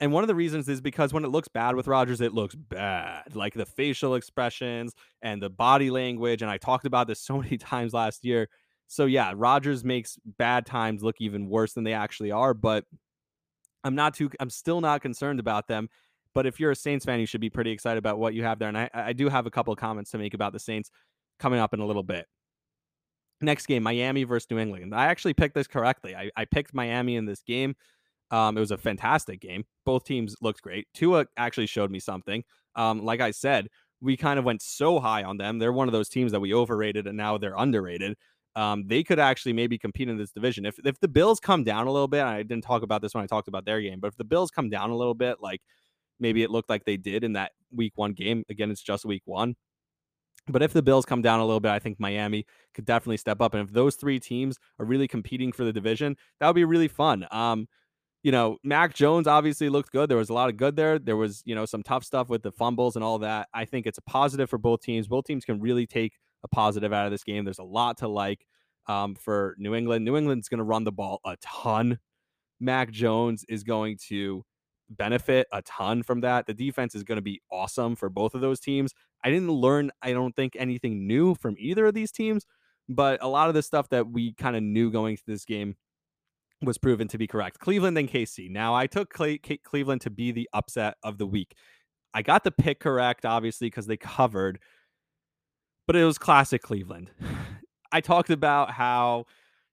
And 0.00 0.12
one 0.12 0.24
of 0.24 0.28
the 0.28 0.34
reasons 0.34 0.68
is 0.68 0.80
because 0.80 1.12
when 1.12 1.24
it 1.24 1.28
looks 1.28 1.48
bad 1.48 1.76
with 1.76 1.86
Rodgers, 1.86 2.22
it 2.22 2.32
looks 2.32 2.54
bad. 2.54 3.36
Like 3.36 3.52
the 3.52 3.66
facial 3.66 4.14
expressions 4.14 4.94
and 5.20 5.42
the 5.42 5.50
body 5.50 5.90
language. 5.90 6.40
And 6.40 6.50
I 6.50 6.56
talked 6.56 6.86
about 6.86 7.06
this 7.06 7.20
so 7.24 7.38
many 7.38 7.58
times 7.58 7.92
last 7.92 8.24
year. 8.24 8.48
So 8.86 9.04
yeah, 9.04 9.32
Rodgers 9.36 9.84
makes 9.84 10.18
bad 10.38 10.66
times 10.66 11.02
look 11.02 11.16
even 11.20 11.48
worse 11.48 11.74
than 11.74 11.84
they 11.84 11.92
actually 11.92 12.32
are. 12.32 12.54
But 12.54 12.84
I'm 13.84 13.94
not 13.94 14.14
too 14.14 14.30
I'm 14.40 14.50
still 14.50 14.80
not 14.80 15.02
concerned 15.02 15.38
about 15.38 15.68
them. 15.68 15.88
But 16.32 16.46
if 16.46 16.60
you're 16.60 16.70
a 16.70 16.76
Saints 16.76 17.04
fan, 17.04 17.20
you 17.20 17.26
should 17.26 17.40
be 17.40 17.50
pretty 17.50 17.70
excited 17.70 17.98
about 17.98 18.18
what 18.18 18.34
you 18.34 18.44
have 18.44 18.58
there. 18.58 18.68
And 18.68 18.78
I, 18.78 18.88
I 18.94 19.12
do 19.12 19.28
have 19.28 19.46
a 19.46 19.50
couple 19.50 19.72
of 19.72 19.78
comments 19.78 20.12
to 20.12 20.18
make 20.18 20.32
about 20.32 20.52
the 20.52 20.60
Saints 20.60 20.90
coming 21.40 21.58
up 21.58 21.74
in 21.74 21.80
a 21.80 21.86
little 21.86 22.04
bit. 22.04 22.26
Next 23.40 23.66
game, 23.66 23.82
Miami 23.82 24.24
versus 24.24 24.48
New 24.50 24.58
England. 24.58 24.94
I 24.94 25.06
actually 25.06 25.34
picked 25.34 25.54
this 25.54 25.66
correctly. 25.66 26.14
I, 26.14 26.30
I 26.36 26.44
picked 26.44 26.72
Miami 26.72 27.16
in 27.16 27.24
this 27.24 27.42
game. 27.42 27.74
Um, 28.30 28.56
it 28.56 28.60
was 28.60 28.70
a 28.70 28.78
fantastic 28.78 29.40
game. 29.40 29.64
Both 29.84 30.04
teams 30.04 30.36
looked 30.40 30.62
great. 30.62 30.86
Tua 30.94 31.26
actually 31.36 31.66
showed 31.66 31.90
me 31.90 31.98
something. 31.98 32.44
Um, 32.76 33.04
like 33.04 33.20
I 33.20 33.30
said, 33.32 33.68
we 34.00 34.16
kind 34.16 34.38
of 34.38 34.44
went 34.44 34.62
so 34.62 35.00
high 35.00 35.22
on 35.24 35.36
them. 35.36 35.58
They're 35.58 35.72
one 35.72 35.88
of 35.88 35.92
those 35.92 36.08
teams 36.08 36.32
that 36.32 36.40
we 36.40 36.54
overrated 36.54 37.06
and 37.06 37.16
now 37.16 37.38
they're 37.38 37.56
underrated. 37.56 38.16
Um, 38.56 38.84
they 38.86 39.02
could 39.04 39.18
actually 39.18 39.52
maybe 39.52 39.78
compete 39.78 40.08
in 40.08 40.16
this 40.16 40.32
division. 40.32 40.66
If 40.66 40.76
if 40.84 40.98
the 41.00 41.08
Bills 41.08 41.38
come 41.38 41.62
down 41.62 41.86
a 41.86 41.92
little 41.92 42.08
bit, 42.08 42.22
I 42.22 42.42
didn't 42.42 42.64
talk 42.64 42.82
about 42.82 43.00
this 43.02 43.14
when 43.14 43.22
I 43.22 43.26
talked 43.26 43.48
about 43.48 43.64
their 43.64 43.80
game, 43.80 44.00
but 44.00 44.08
if 44.08 44.16
the 44.16 44.24
Bills 44.24 44.50
come 44.50 44.68
down 44.70 44.90
a 44.90 44.96
little 44.96 45.14
bit, 45.14 45.36
like 45.40 45.60
maybe 46.18 46.42
it 46.42 46.50
looked 46.50 46.68
like 46.70 46.84
they 46.84 46.96
did 46.96 47.24
in 47.24 47.34
that 47.34 47.52
week 47.72 47.92
one 47.96 48.12
game, 48.12 48.44
again, 48.48 48.70
it's 48.70 48.82
just 48.82 49.04
week 49.04 49.22
one. 49.24 49.56
But 50.48 50.62
if 50.62 50.72
the 50.72 50.82
Bills 50.82 51.04
come 51.04 51.22
down 51.22 51.40
a 51.40 51.44
little 51.44 51.60
bit, 51.60 51.70
I 51.70 51.78
think 51.78 52.00
Miami 52.00 52.46
could 52.74 52.84
definitely 52.84 53.18
step 53.18 53.40
up. 53.40 53.54
And 53.54 53.68
if 53.68 53.72
those 53.72 53.94
three 53.96 54.18
teams 54.18 54.58
are 54.78 54.86
really 54.86 55.06
competing 55.06 55.52
for 55.52 55.64
the 55.64 55.72
division, 55.72 56.16
that 56.40 56.46
would 56.46 56.54
be 56.54 56.64
really 56.64 56.88
fun. 56.88 57.26
Um, 57.30 57.68
you 58.22 58.32
know, 58.32 58.58
Mac 58.62 58.94
Jones 58.94 59.26
obviously 59.26 59.68
looked 59.68 59.92
good. 59.92 60.10
There 60.10 60.18
was 60.18 60.28
a 60.28 60.34
lot 60.34 60.50
of 60.50 60.56
good 60.56 60.76
there. 60.76 60.98
There 60.98 61.16
was, 61.16 61.42
you 61.46 61.54
know, 61.54 61.64
some 61.64 61.82
tough 61.82 62.04
stuff 62.04 62.28
with 62.28 62.42
the 62.42 62.52
fumbles 62.52 62.96
and 62.96 63.04
all 63.04 63.18
that. 63.20 63.48
I 63.54 63.64
think 63.64 63.86
it's 63.86 63.98
a 63.98 64.02
positive 64.02 64.50
for 64.50 64.58
both 64.58 64.82
teams. 64.82 65.08
Both 65.08 65.24
teams 65.24 65.44
can 65.44 65.60
really 65.60 65.86
take 65.86 66.18
a 66.42 66.48
positive 66.48 66.92
out 66.92 67.06
of 67.06 67.12
this 67.12 67.24
game. 67.24 67.44
There's 67.44 67.58
a 67.58 67.64
lot 67.64 67.98
to 67.98 68.08
like 68.08 68.46
um, 68.86 69.14
for 69.14 69.54
New 69.58 69.74
England. 69.74 70.04
New 70.04 70.16
England's 70.16 70.48
going 70.48 70.58
to 70.58 70.64
run 70.64 70.84
the 70.84 70.92
ball 70.92 71.20
a 71.24 71.36
ton. 71.40 71.98
Mac 72.60 72.90
Jones 72.90 73.44
is 73.48 73.64
going 73.64 73.98
to 74.08 74.44
benefit 74.90 75.46
a 75.52 75.62
ton 75.62 76.02
from 76.02 76.20
that. 76.20 76.46
The 76.46 76.54
defense 76.54 76.94
is 76.94 77.04
going 77.04 77.16
to 77.16 77.22
be 77.22 77.40
awesome 77.50 77.96
for 77.96 78.10
both 78.10 78.34
of 78.34 78.42
those 78.42 78.60
teams. 78.60 78.92
I 79.24 79.30
didn't 79.30 79.50
learn, 79.50 79.90
I 80.02 80.12
don't 80.12 80.34
think, 80.36 80.56
anything 80.58 81.06
new 81.06 81.34
from 81.36 81.54
either 81.58 81.86
of 81.86 81.94
these 81.94 82.12
teams, 82.12 82.44
but 82.88 83.22
a 83.22 83.28
lot 83.28 83.48
of 83.48 83.54
the 83.54 83.62
stuff 83.62 83.88
that 83.90 84.08
we 84.08 84.34
kind 84.34 84.56
of 84.56 84.62
knew 84.62 84.90
going 84.90 85.16
to 85.16 85.22
this 85.26 85.44
game 85.44 85.76
was 86.62 86.78
proven 86.78 87.08
to 87.08 87.18
be 87.18 87.26
correct. 87.26 87.58
Cleveland 87.58 87.96
and 87.96 88.08
KC. 88.08 88.50
Now, 88.50 88.74
I 88.74 88.86
took 88.86 89.12
Cle- 89.12 89.38
Cleveland 89.64 90.02
to 90.02 90.10
be 90.10 90.30
the 90.32 90.48
upset 90.52 90.94
of 91.02 91.18
the 91.18 91.26
week. 91.26 91.54
I 92.12 92.22
got 92.22 92.44
the 92.44 92.50
pick 92.50 92.80
correct, 92.80 93.24
obviously, 93.24 93.68
because 93.68 93.86
they 93.86 93.96
covered, 93.96 94.58
but 95.86 95.96
it 95.96 96.04
was 96.04 96.18
classic 96.18 96.62
Cleveland. 96.62 97.10
I 97.92 98.00
talked 98.00 98.30
about 98.30 98.70
how, 98.70 99.24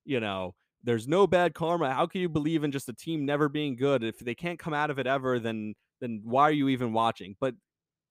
you 0.06 0.20
know, 0.20 0.56
there's 0.84 1.08
no 1.08 1.28
bad 1.28 1.54
karma. 1.54 1.94
How 1.94 2.06
can 2.06 2.22
you 2.22 2.30
believe 2.30 2.64
in 2.64 2.72
just 2.72 2.90
a 2.90 2.94
team 2.94 3.26
never 3.26 3.50
being 3.50 3.76
good? 3.76 4.04
If 4.04 4.20
they 4.20 4.36
can't 4.36 4.58
come 4.58 4.74
out 4.74 4.90
of 4.90 5.00
it 5.00 5.08
ever, 5.08 5.40
then 5.40 5.76
then 6.00 6.22
why 6.24 6.44
are 6.44 6.52
you 6.52 6.70
even 6.70 6.94
watching? 6.94 7.36
But 7.40 7.56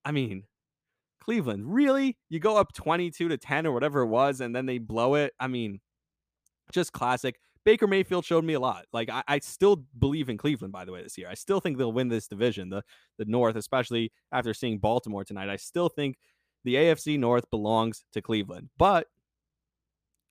I 0.05 0.13
mean, 0.13 0.45
Cleveland, 1.21 1.73
really? 1.73 2.17
You 2.29 2.39
go 2.39 2.57
up 2.57 2.73
22 2.73 3.29
to 3.29 3.37
10 3.37 3.67
or 3.67 3.73
whatever 3.73 4.03
it 4.03 4.09
was, 4.09 4.41
and 4.41 4.55
then 4.55 4.67
they 4.67 4.79
blow 4.79 5.15
it. 5.15 5.33
I 5.41 5.49
mean, 5.49 5.81
just 6.73 6.93
classic. 6.93 7.41
Baker 7.67 7.89
Mayfield 7.89 8.25
showed 8.25 8.45
me 8.45 8.55
a 8.55 8.61
lot. 8.61 8.87
Like 8.93 9.11
I, 9.11 9.25
I, 9.27 9.39
still 9.41 9.85
believe 9.99 10.29
in 10.29 10.39
Cleveland, 10.39 10.73
by 10.73 10.85
the 10.85 10.93
way, 10.93 11.03
this 11.03 11.19
year. 11.19 11.29
I 11.29 11.35
still 11.35 11.59
think 11.59 11.77
they'll 11.77 11.93
win 11.93 12.09
this 12.09 12.29
division, 12.29 12.71
the 12.71 12.83
the 13.19 13.25
North, 13.25 13.57
especially 13.57 14.13
after 14.31 14.55
seeing 14.55 14.79
Baltimore 14.79 15.25
tonight. 15.25 15.49
I 15.49 15.57
still 15.57 15.89
think 15.89 16.17
the 16.65 16.77
AFC 16.77 17.19
North 17.19 17.51
belongs 17.51 18.05
to 18.13 18.23
Cleveland. 18.23 18.71
But 18.79 19.09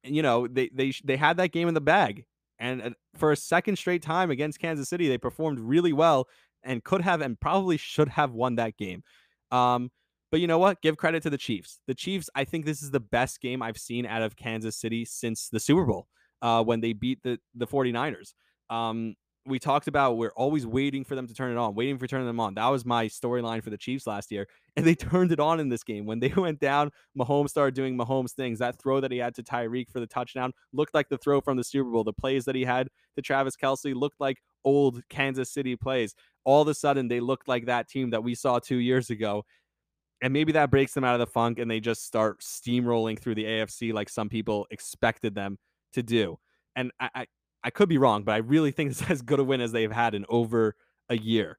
you 0.01 0.21
know, 0.21 0.47
they 0.47 0.69
they 0.73 0.93
they 1.03 1.17
had 1.17 1.35
that 1.37 1.51
game 1.51 1.67
in 1.67 1.73
the 1.73 1.81
bag. 1.81 2.23
And 2.57 2.95
for 3.17 3.33
a 3.33 3.35
second 3.35 3.75
straight 3.75 4.01
time 4.01 4.31
against 4.31 4.59
Kansas 4.59 4.87
City, 4.87 5.09
they 5.09 5.17
performed 5.17 5.59
really 5.59 5.91
well 5.91 6.29
and 6.63 6.81
could 6.85 7.01
have 7.01 7.19
and 7.19 7.37
probably 7.37 7.75
should 7.75 8.07
have 8.07 8.31
won 8.31 8.55
that 8.55 8.77
game. 8.77 9.03
Um, 9.51 9.91
but 10.31 10.39
you 10.39 10.47
know 10.47 10.57
what? 10.57 10.81
Give 10.81 10.95
credit 10.95 11.21
to 11.23 11.29
the 11.29 11.37
Chiefs. 11.37 11.81
The 11.85 11.93
Chiefs, 11.93 12.29
I 12.33 12.45
think 12.45 12.65
this 12.65 12.81
is 12.81 12.91
the 12.91 13.01
best 13.01 13.41
game 13.41 13.61
I've 13.61 13.77
seen 13.77 14.05
out 14.05 14.21
of 14.21 14.37
Kansas 14.37 14.77
City 14.77 15.03
since 15.03 15.49
the 15.49 15.59
Super 15.59 15.83
Bowl 15.83 16.07
uh, 16.41 16.63
when 16.63 16.81
they 16.81 16.93
beat 16.93 17.21
the 17.23 17.39
the 17.53 17.67
49ers. 17.67 18.33
Um, 18.69 19.15
we 19.47 19.59
talked 19.59 19.87
about 19.87 20.17
we're 20.17 20.33
always 20.35 20.65
waiting 20.65 21.03
for 21.03 21.13
them 21.13 21.27
to 21.27 21.33
turn 21.33 21.51
it 21.51 21.57
on, 21.57 21.75
waiting 21.75 21.99
for 21.99 22.07
turning 22.07 22.25
them 22.25 22.39
on. 22.39 22.55
That 22.55 22.67
was 22.67 22.83
my 22.83 23.05
storyline 23.05 23.63
for 23.63 23.69
the 23.69 23.77
Chiefs 23.77 24.07
last 24.07 24.31
year, 24.31 24.47
and 24.75 24.85
they 24.85 24.95
turned 24.95 25.31
it 25.31 25.39
on 25.39 25.59
in 25.59 25.69
this 25.69 25.83
game. 25.83 26.05
When 26.05 26.19
they 26.19 26.29
went 26.37 26.59
down, 26.59 26.91
Mahomes 27.17 27.49
started 27.49 27.75
doing 27.75 27.97
Mahomes 27.97 28.31
things. 28.31 28.59
That 28.59 28.79
throw 28.79 28.99
that 29.01 29.11
he 29.11 29.19
had 29.19 29.35
to 29.35 29.43
Tyreek 29.43 29.89
for 29.91 29.99
the 29.99 30.07
touchdown 30.07 30.51
looked 30.73 30.93
like 30.93 31.09
the 31.09 31.17
throw 31.17 31.41
from 31.41 31.57
the 31.57 31.63
Super 31.63 31.89
Bowl. 31.89 32.03
The 32.03 32.13
plays 32.13 32.45
that 32.45 32.55
he 32.55 32.63
had 32.63 32.89
to 33.15 33.21
Travis 33.21 33.55
Kelce 33.55 33.93
looked 33.95 34.19
like 34.19 34.37
old 34.63 35.01
Kansas 35.09 35.51
City 35.51 35.75
plays. 35.75 36.15
All 36.43 36.61
of 36.61 36.67
a 36.67 36.73
sudden, 36.73 37.07
they 37.07 37.19
looked 37.19 37.47
like 37.47 37.67
that 37.67 37.87
team 37.87 38.09
that 38.11 38.23
we 38.23 38.35
saw 38.35 38.59
two 38.59 38.77
years 38.77 39.09
ago. 39.09 39.43
And 40.21 40.31
maybe 40.31 40.53
that 40.53 40.71
breaks 40.71 40.93
them 40.93 41.03
out 41.03 41.13
of 41.13 41.19
the 41.19 41.31
funk 41.31 41.59
and 41.59 41.69
they 41.69 41.79
just 41.79 42.05
start 42.05 42.39
steamrolling 42.39 43.19
through 43.19 43.35
the 43.35 43.43
AFC 43.43 43.93
like 43.93 44.09
some 44.09 44.29
people 44.29 44.65
expected 44.71 45.35
them 45.35 45.57
to 45.95 46.03
do. 46.03 46.37
And 46.75 46.91
I, 46.99 47.09
I, 47.15 47.25
I 47.63 47.69
could 47.71 47.89
be 47.89 47.97
wrong, 47.97 48.23
but 48.23 48.33
I 48.33 48.37
really 48.37 48.71
think 48.71 48.91
it's 48.91 49.09
as 49.09 49.21
good 49.21 49.39
a 49.39 49.43
win 49.43 49.61
as 49.61 49.71
they've 49.71 49.91
had 49.91 50.15
in 50.15 50.25
over 50.29 50.75
a 51.09 51.17
year. 51.17 51.57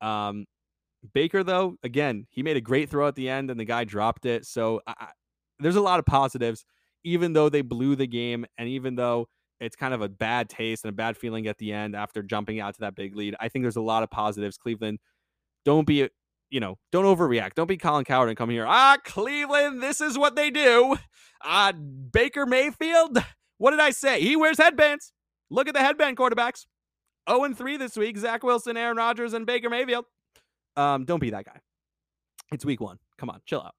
Um, 0.00 0.46
Baker, 1.14 1.44
though, 1.44 1.76
again, 1.82 2.26
he 2.30 2.42
made 2.42 2.56
a 2.56 2.60
great 2.60 2.88
throw 2.90 3.06
at 3.08 3.14
the 3.14 3.28
end 3.28 3.50
and 3.50 3.58
the 3.58 3.64
guy 3.64 3.84
dropped 3.84 4.26
it. 4.26 4.44
So 4.46 4.80
I, 4.86 5.08
there's 5.58 5.76
a 5.76 5.80
lot 5.80 5.98
of 5.98 6.06
positives, 6.06 6.64
even 7.04 7.32
though 7.32 7.48
they 7.48 7.62
blew 7.62 7.96
the 7.96 8.06
game 8.06 8.46
and 8.56 8.68
even 8.68 8.96
though 8.96 9.28
it's 9.60 9.76
kind 9.76 9.94
of 9.94 10.02
a 10.02 10.08
bad 10.08 10.48
taste 10.48 10.84
and 10.84 10.90
a 10.90 10.96
bad 10.96 11.16
feeling 11.16 11.46
at 11.46 11.58
the 11.58 11.72
end 11.72 11.96
after 11.96 12.22
jumping 12.22 12.60
out 12.60 12.74
to 12.74 12.80
that 12.80 12.94
big 12.94 13.16
lead. 13.16 13.34
I 13.40 13.48
think 13.48 13.64
there's 13.64 13.76
a 13.76 13.80
lot 13.80 14.02
of 14.02 14.10
positives. 14.10 14.56
Cleveland, 14.56 14.98
don't 15.64 15.86
be, 15.86 16.08
you 16.50 16.60
know, 16.60 16.78
don't 16.92 17.04
overreact. 17.04 17.54
Don't 17.54 17.66
be 17.66 17.76
Colin 17.76 18.04
Cowherd 18.04 18.28
and 18.28 18.38
come 18.38 18.50
here. 18.50 18.66
Ah, 18.66 18.96
Cleveland, 19.04 19.82
this 19.82 20.00
is 20.00 20.16
what 20.16 20.36
they 20.36 20.50
do. 20.50 20.96
Ah, 21.42 21.72
Baker 21.72 22.46
Mayfield, 22.46 23.18
what 23.58 23.72
did 23.72 23.80
I 23.80 23.90
say? 23.90 24.20
He 24.20 24.36
wears 24.36 24.58
headbands. 24.58 25.12
Look 25.50 25.68
at 25.68 25.74
the 25.74 25.80
headband 25.80 26.16
quarterbacks. 26.16 26.66
0 27.28 27.44
and 27.44 27.56
3 27.56 27.76
this 27.76 27.96
week. 27.96 28.16
Zach 28.16 28.42
Wilson, 28.42 28.76
Aaron 28.76 28.96
Rodgers, 28.96 29.34
and 29.34 29.46
Baker 29.46 29.68
Mayfield. 29.68 30.06
Um, 30.76 31.04
don't 31.04 31.20
be 31.20 31.30
that 31.30 31.44
guy. 31.44 31.60
It's 32.52 32.64
week 32.64 32.80
one. 32.80 32.98
Come 33.18 33.30
on, 33.30 33.40
chill 33.44 33.60
out. 33.60 33.74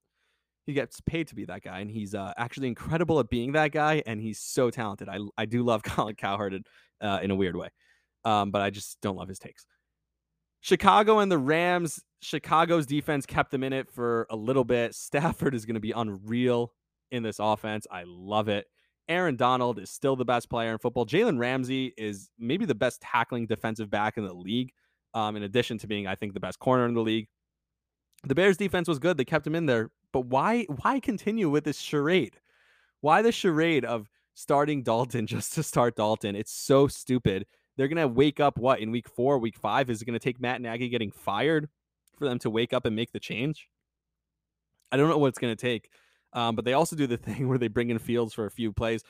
He 0.65 0.74
gets 0.74 1.02
paid 1.02 1.28
to 1.30 1.36
be 1.36 1.46
that 1.46 1.63
guy, 1.63 1.80
and 1.80 1.89
he's 1.89 2.13
uh, 2.13 2.34
actually 2.38 2.68
incredible 2.68 3.20
at 3.20 3.30
being 3.30 3.54
that 3.54 3.72
guy, 3.72 4.04
and 4.06 4.22
he's 4.22 4.39
so 4.39 4.70
talented. 4.70 5.10
I, 5.10 5.18
I 5.38 5.46
do 5.46 5.63
love 5.63 5.82
Colin 5.84 6.15
Cowherd 6.15 6.68
uh, 7.02 7.20
in 7.24 7.32
a 7.32 7.36
weird 7.36 7.56
way, 7.56 7.70
um, 8.26 8.52
but 8.52 8.62
I 8.62 8.70
just 8.70 9.02
don't 9.02 9.15
love 9.15 9.28
his 9.28 9.39
takes. 9.39 9.65
Chicago 10.62 11.20
and 11.20 11.32
the 11.32 11.38
Rams. 11.38 12.04
Chicago's 12.22 12.86
defense 12.86 13.26
kept 13.26 13.50
them 13.50 13.63
in 13.63 13.74
it 13.74 13.89
for 13.89 14.28
a 14.30 14.36
little 14.36 14.65
bit. 14.65 14.94
Stafford 14.94 15.56
is 15.56 15.65
going 15.65 15.76
to 15.76 15.80
be 15.80 15.92
unreal 15.92 16.74
in 17.12 17.24
this 17.24 17.39
offense. 17.39 17.88
I 17.89 18.04
love 18.06 18.50
it. 18.50 18.68
Aaron 19.10 19.36
Donald 19.36 19.80
is 19.80 19.89
still 19.89 20.15
the 20.15 20.24
best 20.24 20.50
player 20.50 20.72
in 20.72 20.78
football. 20.78 21.06
Jalen 21.06 21.39
Ramsey 21.39 21.93
is 21.98 22.30
maybe 22.38 22.65
the 22.65 22.76
best 22.76 23.02
tackling 23.02 23.48
defensive 23.48 23.89
back 23.89 24.17
in 24.17 24.24
the 24.24 24.34
league, 24.34 24.72
um, 25.15 25.36
in 25.36 25.43
addition 25.43 25.80
to 25.80 25.88
being, 25.88 26.06
I 26.06 26.13
think, 26.13 26.36
the 26.36 26.39
best 26.39 26.60
corner 26.60 26.86
in 26.86 26.93
the 26.93 27.02
league. 27.02 27.28
The 28.24 28.36
Bears 28.36 28.58
defense 28.58 28.88
was 28.88 29.00
good. 29.00 29.17
They 29.17 29.26
kept 29.26 29.48
him 29.48 29.56
in 29.56 29.65
there. 29.65 29.89
But 30.13 30.26
why 30.26 30.65
why 30.82 31.00
continue 31.00 31.50
with 31.50 31.63
this 31.63 31.80
charade? 31.80 32.38
Why 33.02 33.22
the 33.22 33.32
charade 33.32 33.86
of 33.86 34.10
starting 34.36 34.84
Dalton 34.84 35.26
just 35.28 35.54
to 35.54 35.63
start 35.63 35.95
Dalton? 35.95 36.36
It's 36.36 36.54
so 36.54 36.88
stupid. 36.88 37.45
They're 37.78 37.88
gonna 37.88 38.08
wake 38.08 38.39
up 38.39 38.58
what 38.58 38.80
in 38.80 38.91
week 38.91 39.10
four, 39.10 39.39
week 39.39 39.58
five? 39.58 39.89
Is 39.89 40.02
it 40.02 40.06
gonna 40.06 40.19
take 40.19 40.39
Matt 40.39 40.62
Nagy 40.62 40.89
getting 40.89 41.12
fired 41.12 41.69
for 42.17 42.26
them 42.26 42.39
to 42.39 42.50
wake 42.50 42.74
up 42.74 42.86
and 42.86 42.95
make 42.95 43.12
the 43.12 43.19
change? 43.19 43.69
I 44.91 44.98
don't 44.98 45.10
know 45.10 45.17
what 45.17 45.28
it's 45.28 45.39
gonna 45.39 45.56
take. 45.56 45.89
Um, 46.34 46.56
but 46.56 46.65
they 46.65 46.74
also 46.74 46.96
do 46.96 47.08
the 47.08 47.18
thing 47.18 47.48
where 47.48 47.58
they 47.58 47.68
bring 47.68 47.89
in 47.89 48.00
Fields 48.00 48.34
for 48.34 48.46
a 48.46 48.52
few 48.52 48.72
plays. 48.72 49.04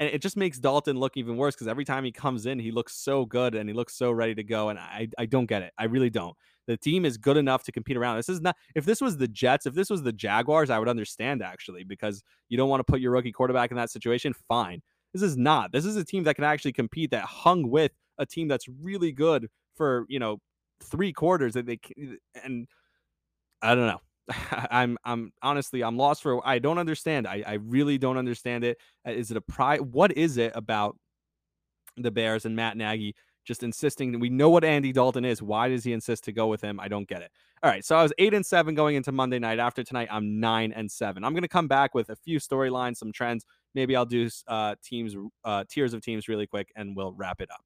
And 0.00 0.10
it 0.10 0.20
just 0.20 0.36
makes 0.36 0.58
Dalton 0.58 0.98
look 0.98 1.16
even 1.16 1.36
worse 1.36 1.54
because 1.54 1.68
every 1.68 1.84
time 1.84 2.04
he 2.04 2.10
comes 2.10 2.46
in, 2.46 2.58
he 2.58 2.72
looks 2.72 2.96
so 2.96 3.24
good 3.24 3.54
and 3.54 3.68
he 3.68 3.74
looks 3.74 3.94
so 3.94 4.10
ready 4.10 4.34
to 4.34 4.42
go. 4.42 4.68
And 4.68 4.78
I, 4.78 5.08
I 5.18 5.26
don't 5.26 5.46
get 5.46 5.62
it. 5.62 5.72
I 5.78 5.84
really 5.84 6.10
don't. 6.10 6.36
The 6.66 6.76
team 6.76 7.04
is 7.04 7.16
good 7.16 7.36
enough 7.36 7.62
to 7.64 7.72
compete 7.72 7.96
around. 7.96 8.16
This 8.16 8.28
is 8.28 8.40
not, 8.40 8.56
if 8.74 8.84
this 8.84 9.00
was 9.00 9.16
the 9.16 9.28
Jets, 9.28 9.66
if 9.66 9.74
this 9.74 9.90
was 9.90 10.02
the 10.02 10.12
Jaguars, 10.12 10.70
I 10.70 10.78
would 10.78 10.88
understand 10.88 11.42
actually 11.42 11.84
because 11.84 12.22
you 12.48 12.56
don't 12.56 12.68
want 12.68 12.80
to 12.80 12.90
put 12.90 13.00
your 13.00 13.12
rookie 13.12 13.32
quarterback 13.32 13.70
in 13.70 13.76
that 13.76 13.90
situation. 13.90 14.34
Fine. 14.48 14.82
This 15.12 15.22
is 15.22 15.36
not. 15.36 15.70
This 15.70 15.84
is 15.84 15.94
a 15.94 16.04
team 16.04 16.24
that 16.24 16.34
can 16.34 16.44
actually 16.44 16.72
compete 16.72 17.12
that 17.12 17.24
hung 17.24 17.70
with 17.70 17.92
a 18.18 18.26
team 18.26 18.48
that's 18.48 18.66
really 18.68 19.12
good 19.12 19.48
for, 19.76 20.06
you 20.08 20.18
know, 20.18 20.40
three 20.82 21.12
quarters 21.12 21.54
that 21.54 21.66
they, 21.66 21.78
and 22.42 22.66
I 23.62 23.74
don't 23.76 23.86
know. 23.86 24.00
I'm 24.70 24.96
I'm 25.04 25.32
honestly 25.42 25.82
I'm 25.82 25.96
lost 25.96 26.22
for 26.22 26.46
I 26.46 26.58
don't 26.58 26.78
understand. 26.78 27.26
I, 27.26 27.42
I 27.46 27.54
really 27.54 27.98
don't 27.98 28.16
understand 28.16 28.64
it. 28.64 28.78
Uh, 29.06 29.12
it 29.12 29.36
a 29.36 29.40
pride? 29.40 29.80
What 29.80 30.16
is 30.16 30.38
it 30.38 30.52
about 30.54 30.96
the 31.96 32.10
Bears 32.10 32.44
and 32.44 32.56
Matt 32.56 32.76
Nagy 32.76 33.14
just 33.44 33.62
insisting 33.62 34.10
that 34.12 34.18
we 34.18 34.30
know 34.30 34.48
what 34.48 34.64
Andy 34.64 34.92
Dalton 34.92 35.24
is? 35.24 35.42
Why 35.42 35.68
does 35.68 35.84
he 35.84 35.92
insist 35.92 36.24
to 36.24 36.32
go 36.32 36.46
with 36.46 36.62
him? 36.62 36.80
I 36.80 36.88
don't 36.88 37.06
get 37.06 37.20
it. 37.20 37.30
All 37.62 37.70
right, 37.70 37.84
so 37.84 37.96
I 37.96 38.02
was 38.02 38.12
eight 38.18 38.34
and 38.34 38.44
seven 38.44 38.74
going 38.74 38.96
into 38.96 39.12
Monday 39.12 39.38
night. 39.38 39.58
After 39.58 39.82
tonight, 39.82 40.08
I'm 40.10 40.40
nine 40.40 40.72
and 40.72 40.90
seven. 40.90 41.24
I'm 41.24 41.34
gonna 41.34 41.48
come 41.48 41.68
back 41.68 41.94
with 41.94 42.10
a 42.10 42.16
few 42.16 42.38
storylines, 42.38 42.96
some 42.96 43.12
trends. 43.12 43.44
Maybe 43.74 43.96
I'll 43.96 44.06
do 44.06 44.28
uh, 44.48 44.74
teams 44.82 45.16
uh, 45.44 45.64
tiers 45.68 45.94
of 45.94 46.02
teams 46.02 46.28
really 46.28 46.46
quick, 46.46 46.70
and 46.76 46.96
we'll 46.96 47.12
wrap 47.12 47.40
it 47.40 47.50
up. 47.50 47.64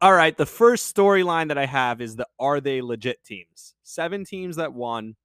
All 0.00 0.12
right, 0.12 0.36
the 0.36 0.46
first 0.46 0.94
storyline 0.94 1.48
that 1.48 1.58
I 1.58 1.66
have 1.66 2.00
is 2.00 2.16
the 2.16 2.26
are 2.38 2.60
they 2.60 2.82
legit 2.82 3.24
teams? 3.24 3.74
Seven 3.82 4.24
teams 4.24 4.56
that 4.56 4.72
won 4.72 5.16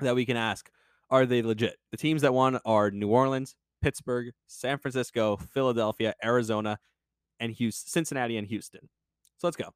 that 0.00 0.14
we 0.14 0.24
can 0.24 0.36
ask 0.36 0.70
are 1.10 1.26
they 1.26 1.42
legit? 1.42 1.76
The 1.90 1.96
teams 1.96 2.22
that 2.22 2.34
won 2.34 2.58
are 2.64 2.90
New 2.90 3.08
Orleans, 3.08 3.56
Pittsburgh, 3.80 4.32
San 4.46 4.78
Francisco, 4.78 5.36
Philadelphia, 5.36 6.14
Arizona, 6.22 6.78
and 7.40 7.52
Houston, 7.52 7.88
Cincinnati 7.88 8.36
and 8.36 8.46
Houston. 8.46 8.88
So 9.38 9.46
let's 9.46 9.56
go. 9.56 9.70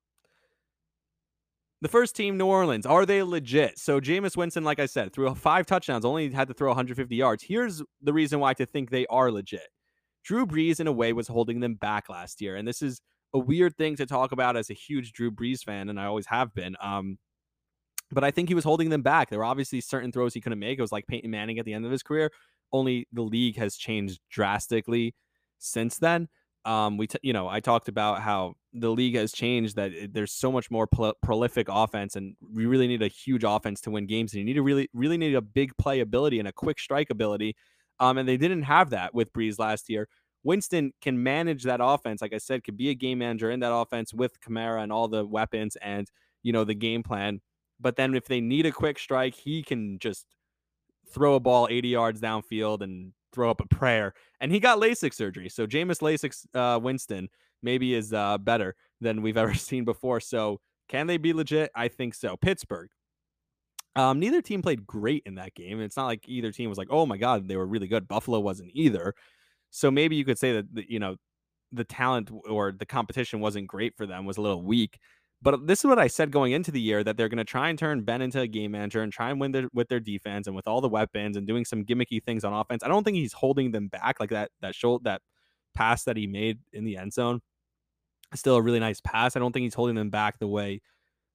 The 1.80 1.88
first 1.88 2.14
team, 2.14 2.36
New 2.36 2.46
Orleans, 2.46 2.86
are 2.86 3.04
they 3.06 3.22
legit? 3.22 3.78
So 3.78 4.00
Jameis 4.00 4.36
Winston, 4.36 4.62
like 4.62 4.78
I 4.78 4.86
said, 4.86 5.12
threw 5.12 5.34
five 5.34 5.66
touchdowns, 5.66 6.04
only 6.04 6.30
had 6.30 6.48
to 6.48 6.54
throw 6.54 6.68
150 6.68 7.16
yards. 7.16 7.42
Here's 7.42 7.82
the 8.00 8.12
reason 8.12 8.38
why 8.38 8.54
to 8.54 8.66
think 8.66 8.90
they 8.90 9.06
are 9.06 9.32
legit. 9.32 9.66
Drew 10.22 10.46
Brees, 10.46 10.78
in 10.78 10.86
a 10.86 10.92
way, 10.92 11.12
was 11.12 11.26
holding 11.26 11.58
them 11.58 11.74
back 11.74 12.08
last 12.08 12.40
year, 12.40 12.54
and 12.54 12.68
this 12.68 12.82
is 12.82 13.00
a 13.34 13.38
weird 13.38 13.76
thing 13.76 13.96
to 13.96 14.06
talk 14.06 14.32
about 14.32 14.56
as 14.56 14.70
a 14.70 14.74
huge 14.74 15.12
Drew 15.12 15.30
Brees 15.30 15.62
fan, 15.62 15.88
and 15.88 15.98
I 15.98 16.06
always 16.06 16.26
have 16.26 16.54
been. 16.54 16.76
Um, 16.80 17.18
but 18.10 18.24
I 18.24 18.30
think 18.30 18.48
he 18.48 18.54
was 18.54 18.64
holding 18.64 18.90
them 18.90 19.02
back. 19.02 19.30
There 19.30 19.38
were 19.38 19.44
obviously 19.44 19.80
certain 19.80 20.12
throws 20.12 20.34
he 20.34 20.40
couldn't 20.40 20.58
make. 20.58 20.78
It 20.78 20.82
was 20.82 20.92
like 20.92 21.06
Peyton 21.06 21.30
Manning 21.30 21.58
at 21.58 21.64
the 21.64 21.72
end 21.72 21.84
of 21.84 21.90
his 21.90 22.02
career. 22.02 22.30
Only 22.72 23.06
the 23.12 23.22
league 23.22 23.56
has 23.56 23.76
changed 23.76 24.20
drastically 24.30 25.14
since 25.58 25.98
then. 25.98 26.28
Um, 26.64 26.96
we, 26.96 27.06
t- 27.06 27.18
you 27.22 27.32
know, 27.32 27.48
I 27.48 27.60
talked 27.60 27.88
about 27.88 28.20
how 28.20 28.54
the 28.72 28.90
league 28.90 29.16
has 29.16 29.32
changed. 29.32 29.76
That 29.76 29.92
it, 29.92 30.14
there's 30.14 30.32
so 30.32 30.52
much 30.52 30.70
more 30.70 30.86
pro- 30.86 31.14
prolific 31.22 31.68
offense, 31.70 32.14
and 32.14 32.36
we 32.52 32.66
really 32.66 32.86
need 32.86 33.02
a 33.02 33.08
huge 33.08 33.44
offense 33.44 33.80
to 33.82 33.90
win 33.90 34.06
games. 34.06 34.32
And 34.32 34.40
you 34.40 34.44
need 34.44 34.54
to 34.54 34.62
really, 34.62 34.88
really 34.92 35.16
need 35.16 35.34
a 35.34 35.42
big 35.42 35.76
play 35.78 36.00
ability 36.00 36.38
and 36.38 36.46
a 36.46 36.52
quick 36.52 36.78
strike 36.78 37.10
ability. 37.10 37.56
Um, 37.98 38.18
and 38.18 38.28
they 38.28 38.36
didn't 38.36 38.62
have 38.62 38.90
that 38.90 39.14
with 39.14 39.32
Brees 39.32 39.58
last 39.58 39.88
year 39.88 40.08
Winston 40.44 40.92
can 41.00 41.22
manage 41.22 41.62
that 41.64 41.80
offense. 41.82 42.20
Like 42.20 42.32
I 42.32 42.38
said, 42.38 42.64
could 42.64 42.76
be 42.76 42.90
a 42.90 42.94
game 42.94 43.18
manager 43.18 43.50
in 43.50 43.60
that 43.60 43.74
offense 43.74 44.12
with 44.12 44.40
Kamara 44.40 44.82
and 44.82 44.92
all 44.92 45.08
the 45.08 45.24
weapons 45.24 45.76
and 45.76 46.10
you 46.42 46.52
know 46.52 46.64
the 46.64 46.74
game 46.74 47.02
plan. 47.02 47.40
But 47.80 47.96
then 47.96 48.14
if 48.14 48.26
they 48.26 48.40
need 48.40 48.66
a 48.66 48.72
quick 48.72 48.98
strike, 48.98 49.34
he 49.34 49.62
can 49.62 49.98
just 49.98 50.26
throw 51.12 51.34
a 51.34 51.40
ball 51.40 51.68
80 51.70 51.88
yards 51.88 52.20
downfield 52.20 52.80
and 52.80 53.12
throw 53.32 53.50
up 53.50 53.60
a 53.60 53.66
prayer. 53.66 54.14
And 54.40 54.52
he 54.52 54.60
got 54.60 54.78
LASIK 54.78 55.14
surgery, 55.14 55.48
so 55.48 55.66
Jameis 55.66 56.00
LASIK 56.00 56.46
uh, 56.54 56.78
Winston 56.78 57.28
maybe 57.62 57.94
is 57.94 58.12
uh, 58.12 58.38
better 58.38 58.74
than 59.00 59.22
we've 59.22 59.36
ever 59.36 59.54
seen 59.54 59.84
before. 59.84 60.20
So 60.20 60.60
can 60.88 61.06
they 61.06 61.16
be 61.16 61.32
legit? 61.32 61.70
I 61.74 61.88
think 61.88 62.14
so. 62.14 62.36
Pittsburgh. 62.36 62.90
Um, 63.94 64.20
neither 64.20 64.40
team 64.40 64.62
played 64.62 64.86
great 64.86 65.22
in 65.26 65.34
that 65.34 65.54
game. 65.54 65.80
It's 65.80 65.96
not 65.96 66.06
like 66.06 66.26
either 66.26 66.50
team 66.50 66.70
was 66.70 66.78
like, 66.78 66.88
oh 66.90 67.04
my 67.04 67.18
god, 67.18 67.46
they 67.46 67.56
were 67.56 67.66
really 67.66 67.88
good. 67.88 68.08
Buffalo 68.08 68.40
wasn't 68.40 68.70
either. 68.72 69.14
So 69.72 69.90
maybe 69.90 70.16
you 70.16 70.24
could 70.24 70.38
say 70.38 70.52
that 70.52 70.66
you 70.88 71.00
know 71.00 71.16
the 71.72 71.84
talent 71.84 72.30
or 72.48 72.72
the 72.72 72.86
competition 72.86 73.40
wasn't 73.40 73.66
great 73.66 73.96
for 73.96 74.06
them, 74.06 74.26
was 74.26 74.36
a 74.36 74.42
little 74.42 74.62
weak. 74.62 74.98
But 75.40 75.66
this 75.66 75.80
is 75.80 75.86
what 75.86 75.98
I 75.98 76.06
said 76.06 76.30
going 76.30 76.52
into 76.52 76.70
the 76.70 76.80
year 76.80 77.02
that 77.02 77.16
they're 77.16 77.28
going 77.28 77.38
to 77.38 77.44
try 77.44 77.68
and 77.68 77.76
turn 77.76 78.02
Ben 78.02 78.22
into 78.22 78.40
a 78.40 78.46
game 78.46 78.70
manager 78.70 79.02
and 79.02 79.12
try 79.12 79.30
and 79.30 79.40
win 79.40 79.50
their, 79.50 79.68
with 79.72 79.88
their 79.88 79.98
defense 79.98 80.46
and 80.46 80.54
with 80.54 80.68
all 80.68 80.80
the 80.80 80.88
weapons 80.88 81.36
and 81.36 81.48
doing 81.48 81.64
some 81.64 81.84
gimmicky 81.84 82.22
things 82.22 82.44
on 82.44 82.52
offense. 82.52 82.84
I 82.84 82.88
don't 82.88 83.02
think 83.02 83.16
he's 83.16 83.32
holding 83.32 83.72
them 83.72 83.88
back 83.88 84.20
like 84.20 84.30
that 84.30 84.50
that 84.60 84.76
shoulder 84.76 85.02
that 85.04 85.22
pass 85.74 86.04
that 86.04 86.16
he 86.16 86.28
made 86.28 86.58
in 86.72 86.84
the 86.84 86.96
end 86.96 87.12
zone. 87.12 87.40
Still 88.34 88.56
a 88.56 88.62
really 88.62 88.78
nice 88.78 89.00
pass. 89.00 89.34
I 89.34 89.40
don't 89.40 89.52
think 89.52 89.64
he's 89.64 89.74
holding 89.74 89.96
them 89.96 90.10
back 90.10 90.38
the 90.38 90.46
way 90.46 90.80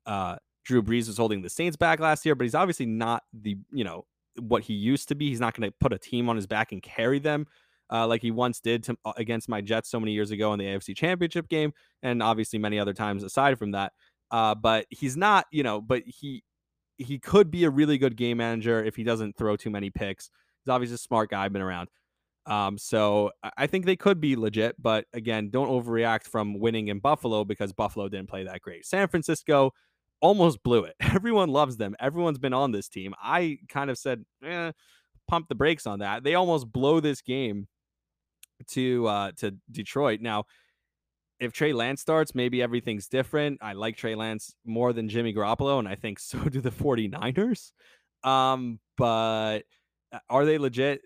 uh, 0.06 0.38
Drew 0.64 0.82
Brees 0.82 1.08
was 1.08 1.18
holding 1.18 1.42
the 1.42 1.50
Saints 1.50 1.76
back 1.76 2.00
last 2.00 2.26
year, 2.26 2.36
but 2.36 2.44
he's 2.44 2.56
obviously 2.56 2.86
not 2.86 3.24
the 3.34 3.58
you 3.72 3.84
know 3.84 4.06
what 4.40 4.64
he 4.64 4.74
used 4.74 5.10
to 5.10 5.16
be. 5.16 5.28
He's 5.30 5.42
not 5.42 5.56
going 5.56 5.70
to 5.70 5.76
put 5.80 5.92
a 5.92 5.98
team 5.98 6.30
on 6.30 6.36
his 6.36 6.48
back 6.48 6.72
and 6.72 6.84
carry 6.84 7.20
them 7.20 7.48
uh, 7.92 8.08
like 8.08 8.22
he 8.22 8.32
once 8.32 8.60
did 8.60 8.84
to, 8.84 8.98
uh, 9.06 9.14
against 9.18 9.50
my 9.50 9.62
Jets 9.62 9.90
so 9.90 10.00
many 10.00 10.12
years 10.12 10.32
ago 10.32 10.54
in 10.54 10.60
the 10.60 10.66
AFC 10.66 10.96
Championship 10.96 11.48
game, 11.48 11.74
and 12.04 12.22
obviously 12.22 12.60
many 12.60 12.80
other 12.80 12.94
times 12.94 13.24
aside 13.24 13.58
from 13.58 13.72
that. 13.72 13.94
Uh, 14.32 14.54
but 14.56 14.86
he's 14.90 15.16
not, 15.16 15.46
you 15.52 15.64
know, 15.64 15.82
but 15.82 16.04
he 16.06 16.44
he 16.98 17.20
could 17.20 17.52
be 17.52 17.64
a 17.64 17.70
really 17.70 17.98
good 17.98 18.16
game 18.16 18.38
manager 18.38 18.84
if 18.84 18.96
he 18.96 19.04
doesn't 19.04 19.38
throw 19.38 19.56
too 19.56 19.70
many 19.70 19.90
picks. 19.90 20.30
He's 20.64 20.72
obviously 20.72 20.96
a 20.96 21.00
smart 21.00 21.30
guy, 21.30 21.48
been 21.48 21.62
around. 21.62 21.90
Um, 22.48 22.78
so 22.78 23.32
I 23.58 23.68
think 23.68 23.86
they 23.86 23.98
could 23.98 24.22
be 24.22 24.36
legit, 24.36 24.82
but 24.82 25.06
again, 25.14 25.50
don't 25.50 25.70
overreact 25.70 26.24
from 26.24 26.60
winning 26.60 26.88
in 26.88 27.00
Buffalo 27.00 27.44
because 27.44 27.74
Buffalo 27.74 28.08
didn't 28.08 28.30
play 28.30 28.46
that 28.46 28.62
great. 28.62 28.86
San 28.86 29.08
Francisco 29.10 29.74
almost 30.22 30.64
blew 30.64 30.86
it. 30.86 30.96
Everyone 31.02 31.50
loves 31.50 31.78
them. 31.78 31.96
Everyone's 32.00 32.40
been 32.40 32.54
on 32.54 32.72
this 32.72 32.88
team. 32.88 33.14
I 33.22 33.60
kind 33.68 33.90
of 33.90 33.98
said, 33.98 34.24
eh, 34.44 34.72
pump 35.28 35.50
the 35.50 35.56
brakes 35.56 35.86
on 35.86 36.00
that. 36.00 36.24
They 36.24 36.36
almost 36.36 36.72
blow 36.72 37.02
this 37.02 37.22
game 37.22 37.68
to 38.68 39.08
uh, 39.08 39.32
to 39.38 39.56
Detroit. 39.72 40.22
Now, 40.22 40.46
if 41.40 41.54
Trey 41.54 41.74
Lance 41.74 42.02
starts, 42.02 42.34
maybe 42.34 42.62
everything's 42.62 43.08
different. 43.08 43.60
I 43.62 43.74
like 43.74 43.96
Trey 43.96 44.16
Lance 44.16 44.56
more 44.66 44.94
than 44.94 45.10
Jimmy 45.10 45.34
Garoppolo, 45.34 45.80
and 45.80 45.88
I 45.88 45.96
think 45.96 46.20
so 46.20 46.40
do 46.40 46.62
the 46.62 46.72
49ers. 46.72 47.72
Um, 48.24 48.80
but 48.98 49.60
uh, 50.12 50.20
are 50.30 50.46
they 50.46 50.58
legit? 50.58 51.02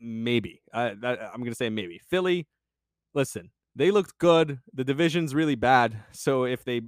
Maybe. 0.00 0.62
Uh, 0.72 0.94
that, 1.00 1.20
I'm 1.32 1.40
going 1.40 1.52
to 1.52 1.56
say 1.56 1.70
maybe. 1.70 2.00
Philly, 2.10 2.46
listen, 3.14 3.50
they 3.74 3.90
looked 3.90 4.18
good. 4.18 4.60
The 4.72 4.84
division's 4.84 5.34
really 5.34 5.54
bad. 5.54 5.96
So 6.12 6.44
if 6.44 6.64
they 6.64 6.82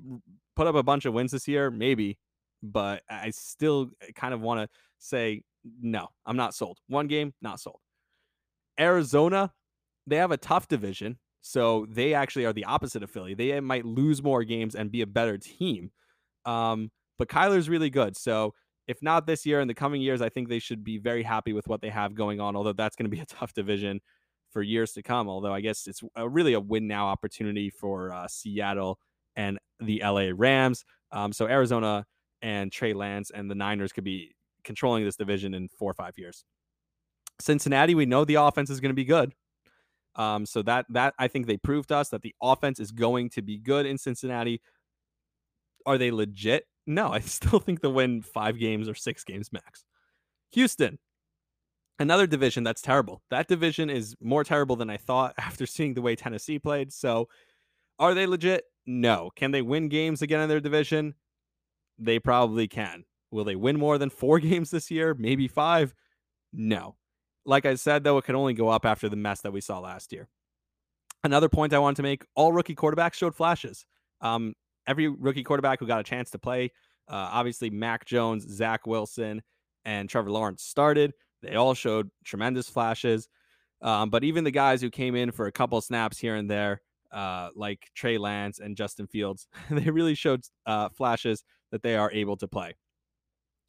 put 0.55 0.67
up 0.67 0.75
a 0.75 0.83
bunch 0.83 1.05
of 1.05 1.15
wins 1.15 1.33
this 1.33 1.49
year, 1.49 1.71
maybe. 1.71 2.19
But 2.63 3.03
I 3.09 3.31
still 3.31 3.91
uh, 4.03 4.13
kind 4.15 4.35
of 4.35 4.41
want 4.41 4.61
to 4.61 4.69
say, 4.99 5.43
no, 5.81 6.09
I'm 6.25 6.37
not 6.37 6.55
sold. 6.55 6.79
One 6.89 7.07
game, 7.07 7.35
not 7.43 7.61
sold. 7.61 7.81
Arizona, 8.79 9.53
they 10.07 10.17
have 10.17 10.31
a 10.31 10.37
tough 10.37 10.69
division. 10.69 11.19
So 11.41 11.87
they 11.89 12.15
actually 12.15 12.45
are 12.45 12.53
the 12.53 12.65
opposite 12.65 13.03
of 13.03 13.11
Philly. 13.11 13.35
They 13.35 13.61
might 13.61 13.85
lose 13.85 14.23
more 14.23 14.43
games 14.43 14.75
and 14.75 14.91
be 14.91 15.03
a 15.03 15.07
better 15.07 15.39
team. 15.39 15.91
Um, 16.45 16.91
but 17.19 17.29
Kyler's 17.29 17.69
really 17.69 17.91
good. 17.91 18.17
So 18.17 18.53
if 18.89 19.03
not 19.03 19.27
this 19.27 19.47
year, 19.47 19.61
in 19.61 19.69
the 19.69 19.75
coming 19.75 20.01
years, 20.01 20.21
I 20.21 20.29
think 20.29 20.49
they 20.49 20.59
should 20.59 20.83
be 20.83 20.99
very 20.99 21.23
happy 21.23 21.53
with 21.53 21.69
what 21.69 21.81
they 21.81 21.91
have 21.91 22.15
going 22.15 22.41
on. 22.41 22.57
Although 22.57 22.73
that's 22.73 22.97
going 22.97 23.09
to 23.09 23.17
be 23.17 23.21
a 23.21 23.27
tough 23.27 23.53
division 23.53 24.01
for 24.51 24.63
years 24.63 24.93
to 24.93 25.03
come. 25.03 25.29
Although 25.29 25.53
I 25.53 25.61
guess 25.61 25.87
it's 25.87 26.03
a, 26.15 26.29
really 26.29 26.55
a 26.55 26.61
win 26.61 26.87
now 26.87 27.07
opportunity 27.07 27.71
for 27.71 28.13
uh, 28.13 28.27
Seattle 28.29 28.99
and 29.35 29.59
the 29.81 30.03
LA 30.05 30.31
Rams. 30.35 30.85
Um, 31.13 31.33
so 31.33 31.47
Arizona 31.47 32.07
and 32.43 32.73
Trey 32.73 32.93
Lance 32.93 33.31
and 33.31 33.51
the 33.51 33.55
Niners 33.55 33.93
could 33.93 34.05
be 34.05 34.35
controlling 34.65 35.05
this 35.05 35.17
division 35.17 35.55
in 35.55 35.69
four 35.69 35.91
or 35.91 35.95
five 35.95 36.15
years. 36.17 36.45
Cincinnati, 37.41 37.95
we 37.95 38.07
know 38.07 38.25
the 38.25 38.37
offense 38.37 38.71
is 38.71 38.81
going 38.81 38.91
to 38.91 38.95
be 38.95 39.05
good. 39.05 39.33
Um, 40.17 40.47
so 40.47 40.63
that 40.63 40.87
that 40.91 41.15
I 41.19 41.29
think 41.29 41.47
they 41.47 41.59
proved 41.59 41.91
to 41.91 41.97
us 41.97 42.09
that 42.09 42.23
the 42.23 42.35
offense 42.43 42.81
is 42.81 42.91
going 42.91 43.31
to 43.31 43.43
be 43.43 43.59
good 43.59 43.87
in 43.87 43.99
Cincinnati. 43.99 44.63
Are 45.85 45.99
they 45.99 46.11
legit? 46.11 46.65
No, 46.87 47.09
I 47.09 47.21
still 47.21 47.61
think 47.61 47.81
they'll 47.81 47.93
win 47.93 48.23
five 48.23 48.59
games 48.59 48.89
or 48.89 48.95
six 48.95 49.25
games 49.25 49.53
max. 49.53 49.85
Houston, 50.53 50.99
another 51.99 52.27
division 52.27 52.65
that's 52.65 52.83
terrible. 52.83 53.23
That 53.31 53.49
division 53.49 53.91
is 53.91 54.17
more 54.21 54.45
terrible 54.45 54.77
than 54.77 54.91
I 54.91 54.97
thought 54.97 55.35
after 55.39 55.67
seeing 55.67 55.95
the 55.95 56.03
way 56.03 56.17
Tennessee 56.17 56.59
played. 56.59 56.93
So, 56.93 57.29
are 57.99 58.15
they 58.15 58.27
legit? 58.27 58.65
No. 58.87 59.31
Can 59.37 59.51
they 59.51 59.63
win 59.63 59.89
games 59.89 60.23
again 60.23 60.41
in 60.41 60.49
their 60.49 60.61
division? 60.61 61.15
They 61.99 62.19
probably 62.19 62.69
can. 62.69 63.05
Will 63.31 63.45
they 63.45 63.57
win 63.57 63.79
more 63.79 63.99
than 63.99 64.11
four 64.11 64.39
games 64.41 64.71
this 64.71 64.91
year? 64.91 65.15
Maybe 65.15 65.49
five? 65.49 65.95
No. 66.53 66.97
Like 67.47 67.65
I 67.65 67.77
said, 67.77 68.05
though, 68.05 68.19
it 68.19 68.25
can 68.25 68.35
only 68.35 68.55
go 68.55 68.69
up 68.69 68.85
after 68.85 69.09
the 69.09 69.17
mess 69.17 69.41
that 69.43 69.53
we 69.53 69.61
saw 69.61 69.79
last 69.79 70.13
year. 70.13 70.29
Another 71.25 71.49
point 71.49 71.73
I 71.73 71.79
wanted 71.79 71.97
to 71.97 72.03
make 72.03 72.25
all 72.35 72.53
rookie 72.53 72.75
quarterbacks 72.75 73.15
showed 73.15 73.35
flashes. 73.35 73.87
Um, 74.21 74.55
every 74.87 75.09
rookie 75.09 75.45
quarterback 75.45 75.81
who 75.81 75.87
got 75.87 76.01
a 76.01 76.05
chance 76.05 76.31
to 76.31 76.39
play, 76.39 76.73
uh, 77.09 77.31
obviously, 77.33 77.71
Mac 77.71 78.05
Jones, 78.05 78.47
Zach 78.49 78.87
Wilson, 78.87 79.43
and 79.85 80.09
Trevor 80.09 80.31
Lawrence 80.31 80.63
started. 80.63 81.13
They 81.43 81.55
all 81.55 81.75
showed 81.75 82.11
tremendous 82.25 82.69
flashes. 82.69 83.29
Um, 83.83 84.11
but 84.11 84.25
even 84.25 84.45
the 84.45 84.51
guys 84.51 84.81
who 84.81 84.91
came 84.91 85.15
in 85.15 85.31
for 85.31 85.47
a 85.47 85.53
couple 85.53 85.81
snaps 85.81 86.19
here 86.19 86.35
and 86.35 86.51
there, 86.51 86.81
uh, 87.13 87.51
like 87.55 87.89
Trey 87.95 88.19
Lance 88.19 88.59
and 88.59 88.77
Justin 88.77 89.07
Fields, 89.07 89.47
they 89.71 89.91
really 89.91 90.15
showed 90.15 90.43
uh, 90.67 90.89
flashes 90.89 91.45
that 91.71 91.83
they 91.83 91.97
are 91.97 92.11
able 92.13 92.37
to 92.39 92.49
play. 92.49 92.75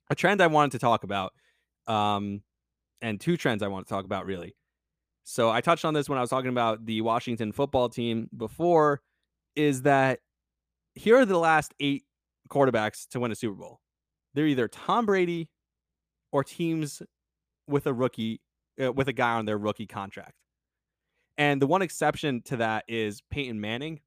A 0.09 0.15
trend 0.15 0.41
I 0.41 0.47
wanted 0.47 0.71
to 0.71 0.79
talk 0.79 1.03
about 1.03 1.33
um, 1.87 2.41
and 3.01 3.19
two 3.19 3.37
trends 3.37 3.63
I 3.63 3.67
want 3.67 3.87
to 3.87 3.93
talk 3.93 4.05
about 4.05 4.25
really. 4.25 4.55
So 5.23 5.49
I 5.49 5.61
touched 5.61 5.85
on 5.85 5.93
this 5.93 6.07
when 6.07 6.17
I 6.17 6.21
was 6.21 6.29
talking 6.29 6.49
about 6.49 6.85
the 6.85 7.01
Washington 7.01 7.51
football 7.51 7.89
team 7.89 8.29
before 8.35 9.01
is 9.55 9.81
that 9.81 10.19
here 10.95 11.17
are 11.17 11.25
the 11.25 11.37
last 11.37 11.73
8 11.79 12.03
quarterbacks 12.49 13.07
to 13.09 13.19
win 13.19 13.31
a 13.31 13.35
Super 13.35 13.55
Bowl. 13.55 13.81
They're 14.33 14.47
either 14.47 14.67
Tom 14.67 15.05
Brady 15.05 15.49
or 16.31 16.43
teams 16.43 17.01
with 17.67 17.87
a 17.87 17.93
rookie 17.93 18.41
uh, 18.81 18.93
with 18.93 19.07
a 19.07 19.13
guy 19.13 19.33
on 19.33 19.45
their 19.45 19.57
rookie 19.57 19.87
contract. 19.87 20.33
And 21.37 21.61
the 21.61 21.67
one 21.67 21.81
exception 21.81 22.41
to 22.45 22.57
that 22.57 22.85
is 22.87 23.21
Peyton 23.29 23.59
Manning. 23.59 23.99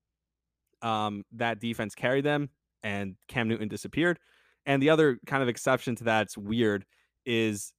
Um, 0.83 1.25
that 1.33 1.61
defense 1.61 1.95
carried 1.95 2.25
them, 2.25 2.49
and 2.83 3.17
Cam 3.29 3.49
Newton 3.49 3.69
disappeared. 3.69 4.19
And 4.67 4.83
the 4.83 4.91
other 4.91 5.19
kind 5.27 5.43
of 5.43 5.49
exception 5.49 5.97
to 5.97 6.05
that's 6.05 6.37
weird 6.39 6.87
is 7.27 7.73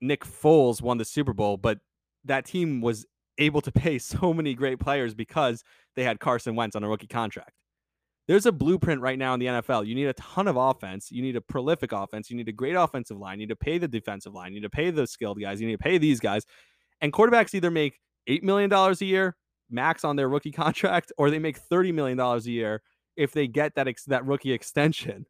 Nick 0.00 0.24
Foles 0.24 0.82
won 0.82 0.98
the 0.98 1.04
Super 1.04 1.32
Bowl, 1.32 1.56
but 1.56 1.78
that 2.24 2.44
team 2.44 2.80
was 2.80 3.06
able 3.38 3.60
to 3.60 3.72
pay 3.72 3.98
so 3.98 4.32
many 4.32 4.54
great 4.54 4.78
players 4.78 5.14
because 5.14 5.62
they 5.96 6.04
had 6.04 6.20
Carson 6.20 6.56
Wentz 6.56 6.76
on 6.76 6.84
a 6.84 6.88
rookie 6.88 7.06
contract. 7.06 7.52
There's 8.26 8.46
a 8.46 8.52
blueprint 8.52 9.02
right 9.02 9.18
now 9.18 9.34
in 9.34 9.40
the 9.40 9.46
NFL. 9.46 9.86
You 9.86 9.94
need 9.94 10.06
a 10.06 10.14
ton 10.14 10.48
of 10.48 10.56
offense. 10.56 11.12
You 11.12 11.20
need 11.20 11.36
a 11.36 11.42
prolific 11.42 11.92
offense. 11.92 12.30
You 12.30 12.36
need 12.36 12.48
a 12.48 12.52
great 12.52 12.74
offensive 12.74 13.18
line. 13.18 13.38
You 13.38 13.46
need 13.46 13.52
to 13.52 13.56
pay 13.56 13.76
the 13.76 13.88
defensive 13.88 14.32
line. 14.32 14.52
You 14.52 14.60
need 14.60 14.66
to 14.66 14.70
pay 14.70 14.90
the 14.90 15.06
skilled 15.06 15.40
guys. 15.40 15.60
You 15.60 15.66
need 15.66 15.74
to 15.74 15.82
pay 15.82 15.98
these 15.98 16.20
guys. 16.20 16.46
And 17.02 17.12
quarterbacks 17.12 17.54
either 17.54 17.70
make 17.70 18.00
$8 18.28 18.42
million 18.42 18.72
a 18.72 18.94
year 19.00 19.36
max 19.70 20.04
on 20.04 20.16
their 20.16 20.28
rookie 20.28 20.50
contract 20.52 21.12
or 21.18 21.30
they 21.30 21.38
make 21.38 21.60
$30 21.68 21.92
million 21.92 22.18
a 22.18 22.38
year 22.40 22.82
if 23.16 23.32
they 23.32 23.46
get 23.46 23.74
that, 23.74 23.88
ex- 23.88 24.04
that 24.06 24.24
rookie 24.24 24.52
extension. 24.52 25.26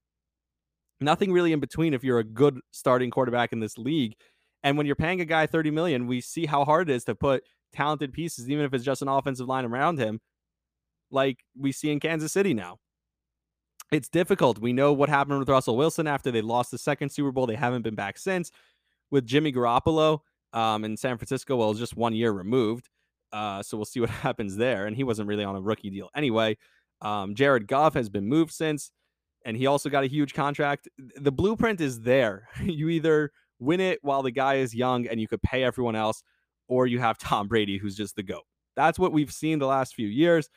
Nothing 1.00 1.32
really 1.32 1.52
in 1.52 1.58
between 1.58 1.94
if 1.94 2.04
you're 2.04 2.20
a 2.20 2.24
good 2.24 2.60
starting 2.70 3.10
quarterback 3.10 3.52
in 3.52 3.58
this 3.58 3.76
league 3.76 4.14
and 4.64 4.78
when 4.78 4.86
you're 4.86 4.96
paying 4.96 5.20
a 5.20 5.26
guy 5.26 5.46
30 5.46 5.70
million, 5.70 6.06
we 6.06 6.22
see 6.22 6.46
how 6.46 6.64
hard 6.64 6.88
it 6.88 6.94
is 6.94 7.04
to 7.04 7.14
put 7.14 7.44
talented 7.74 8.12
pieces, 8.14 8.50
even 8.50 8.64
if 8.64 8.72
it's 8.72 8.84
just 8.84 9.02
an 9.02 9.08
offensive 9.08 9.46
line 9.46 9.66
around 9.66 9.98
him, 9.98 10.20
like 11.10 11.44
we 11.56 11.70
see 11.70 11.90
in 11.90 12.00
Kansas 12.00 12.32
City 12.32 12.54
now. 12.54 12.78
It's 13.92 14.08
difficult. 14.08 14.58
We 14.58 14.72
know 14.72 14.92
what 14.94 15.10
happened 15.10 15.38
with 15.38 15.50
Russell 15.50 15.76
Wilson 15.76 16.06
after 16.06 16.30
they 16.30 16.40
lost 16.40 16.70
the 16.70 16.78
second 16.78 17.10
Super 17.10 17.30
Bowl. 17.30 17.46
They 17.46 17.54
haven't 17.54 17.82
been 17.82 17.94
back 17.94 18.16
since. 18.16 18.50
With 19.10 19.26
Jimmy 19.26 19.52
Garoppolo 19.52 20.20
um, 20.54 20.84
in 20.84 20.96
San 20.96 21.18
Francisco, 21.18 21.56
well, 21.56 21.70
it's 21.70 21.78
just 21.78 21.96
one 21.96 22.14
year 22.14 22.32
removed. 22.32 22.88
Uh, 23.32 23.62
so 23.62 23.76
we'll 23.76 23.84
see 23.84 24.00
what 24.00 24.10
happens 24.26 24.56
there. 24.56 24.86
And 24.86 24.96
he 24.96 25.04
wasn't 25.04 25.28
really 25.28 25.44
on 25.44 25.54
a 25.54 25.60
rookie 25.60 25.90
deal 25.90 26.08
anyway. 26.16 26.56
Um, 27.02 27.34
Jared 27.34 27.68
Goff 27.68 27.94
has 27.94 28.08
been 28.08 28.26
moved 28.26 28.52
since, 28.52 28.90
and 29.44 29.56
he 29.56 29.66
also 29.66 29.90
got 29.90 30.04
a 30.04 30.08
huge 30.08 30.32
contract. 30.32 30.88
The 31.16 31.30
blueprint 31.30 31.82
is 31.82 32.00
there. 32.00 32.48
you 32.62 32.88
either 32.88 33.30
win 33.58 33.80
it 33.80 33.98
while 34.02 34.22
the 34.22 34.30
guy 34.30 34.56
is 34.56 34.74
young 34.74 35.06
and 35.06 35.20
you 35.20 35.28
could 35.28 35.42
pay 35.42 35.64
everyone 35.64 35.96
else, 35.96 36.22
or 36.68 36.86
you 36.86 36.98
have 37.00 37.18
Tom 37.18 37.48
Brady, 37.48 37.78
who's 37.78 37.96
just 37.96 38.16
the 38.16 38.22
GOAT. 38.22 38.44
That's 38.76 38.98
what 38.98 39.12
we've 39.12 39.32
seen 39.32 39.58
the 39.58 39.66
last 39.66 39.94
few 39.94 40.08
years. 40.08 40.48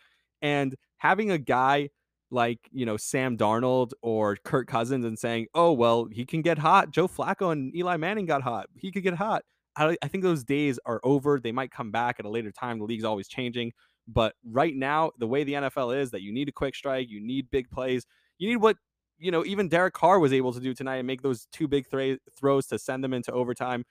And 0.41 0.75
having 0.97 1.31
a 1.31 1.37
guy 1.37 1.89
like, 2.29 2.59
you 2.71 2.85
know, 2.85 2.97
Sam 2.97 3.37
Darnold 3.37 3.91
or 4.01 4.35
Kirk 4.37 4.67
Cousins 4.67 5.05
and 5.05 5.17
saying, 5.17 5.47
oh, 5.53 5.71
well, 5.71 6.07
he 6.11 6.25
can 6.25 6.41
get 6.41 6.57
hot. 6.57 6.91
Joe 6.91 7.07
Flacco 7.07 7.51
and 7.51 7.75
Eli 7.75 7.97
Manning 7.97 8.25
got 8.25 8.41
hot. 8.41 8.67
He 8.75 8.91
could 8.91 9.03
get 9.03 9.13
hot. 9.13 9.43
I, 9.77 9.95
I 10.01 10.07
think 10.07 10.23
those 10.23 10.43
days 10.43 10.79
are 10.85 10.99
over. 11.03 11.39
They 11.39 11.51
might 11.51 11.71
come 11.71 11.91
back 11.91 12.17
at 12.19 12.25
a 12.25 12.29
later 12.29 12.51
time. 12.51 12.79
The 12.79 12.85
league's 12.85 13.03
always 13.03 13.27
changing. 13.27 13.71
But 14.07 14.33
right 14.45 14.75
now, 14.75 15.11
the 15.19 15.27
way 15.27 15.43
the 15.43 15.53
NFL 15.53 15.97
is 15.97 16.11
that 16.11 16.21
you 16.21 16.33
need 16.33 16.49
a 16.49 16.53
quick 16.53 16.75
strike, 16.75 17.09
you 17.09 17.19
need 17.19 17.49
big 17.51 17.69
plays, 17.69 18.05
you 18.37 18.49
need 18.49 18.57
what 18.57 18.77
you 19.19 19.31
know 19.31 19.45
even 19.45 19.69
Derek 19.69 19.93
Carr 19.93 20.19
was 20.19 20.33
able 20.33 20.53
to 20.53 20.59
do 20.59 20.73
tonight 20.73 20.97
and 20.97 21.07
make 21.07 21.21
those 21.21 21.47
two 21.51 21.67
big 21.67 21.89
th- 21.89 22.19
throws 22.37 22.67
to 22.67 22.79
send 22.79 23.03
them 23.03 23.13
into 23.13 23.31
overtime. 23.31 23.85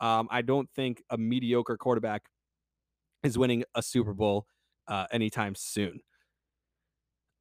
Um, 0.00 0.28
I 0.30 0.42
don't 0.42 0.68
think 0.74 1.02
a 1.10 1.16
mediocre 1.16 1.76
quarterback 1.76 2.22
is 3.22 3.38
winning 3.38 3.64
a 3.74 3.82
Super 3.82 4.12
Bowl 4.12 4.46
uh, 4.88 5.06
anytime 5.10 5.54
soon. 5.54 6.00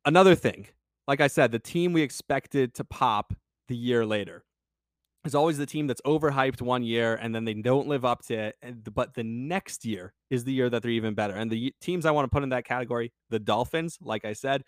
Another 0.06 0.36
thing, 0.36 0.68
like 1.08 1.22
I 1.22 1.28
said, 1.28 1.52
the 1.52 1.60
team 1.60 1.94
we 1.94 2.02
expected 2.02 2.74
to 2.76 2.84
pop 2.84 3.34
the 3.68 3.76
year 3.76 4.06
later 4.06 4.44
is 5.26 5.36
always 5.36 5.58
the 5.58 5.66
team 5.66 5.88
that's 5.88 6.02
overhyped 6.02 6.62
one 6.62 6.84
year 6.84 7.16
and 7.16 7.34
then 7.34 7.46
they 7.46 7.54
don't 7.54 7.88
live 7.88 8.04
up 8.04 8.24
to 8.26 8.34
it. 8.34 8.56
But 8.94 9.14
the 9.14 9.24
next 9.24 9.86
year 9.86 10.14
is 10.30 10.44
the 10.44 10.52
year 10.52 10.70
that 10.70 10.82
they're 10.82 10.92
even 10.92 11.14
better. 11.14 11.34
And 11.34 11.50
the 11.50 11.74
teams 11.80 12.06
I 12.06 12.12
want 12.12 12.26
to 12.26 12.30
put 12.30 12.44
in 12.44 12.50
that 12.50 12.66
category, 12.66 13.14
the 13.30 13.40
Dolphins, 13.40 13.98
like 14.02 14.26
I 14.26 14.34
said, 14.34 14.64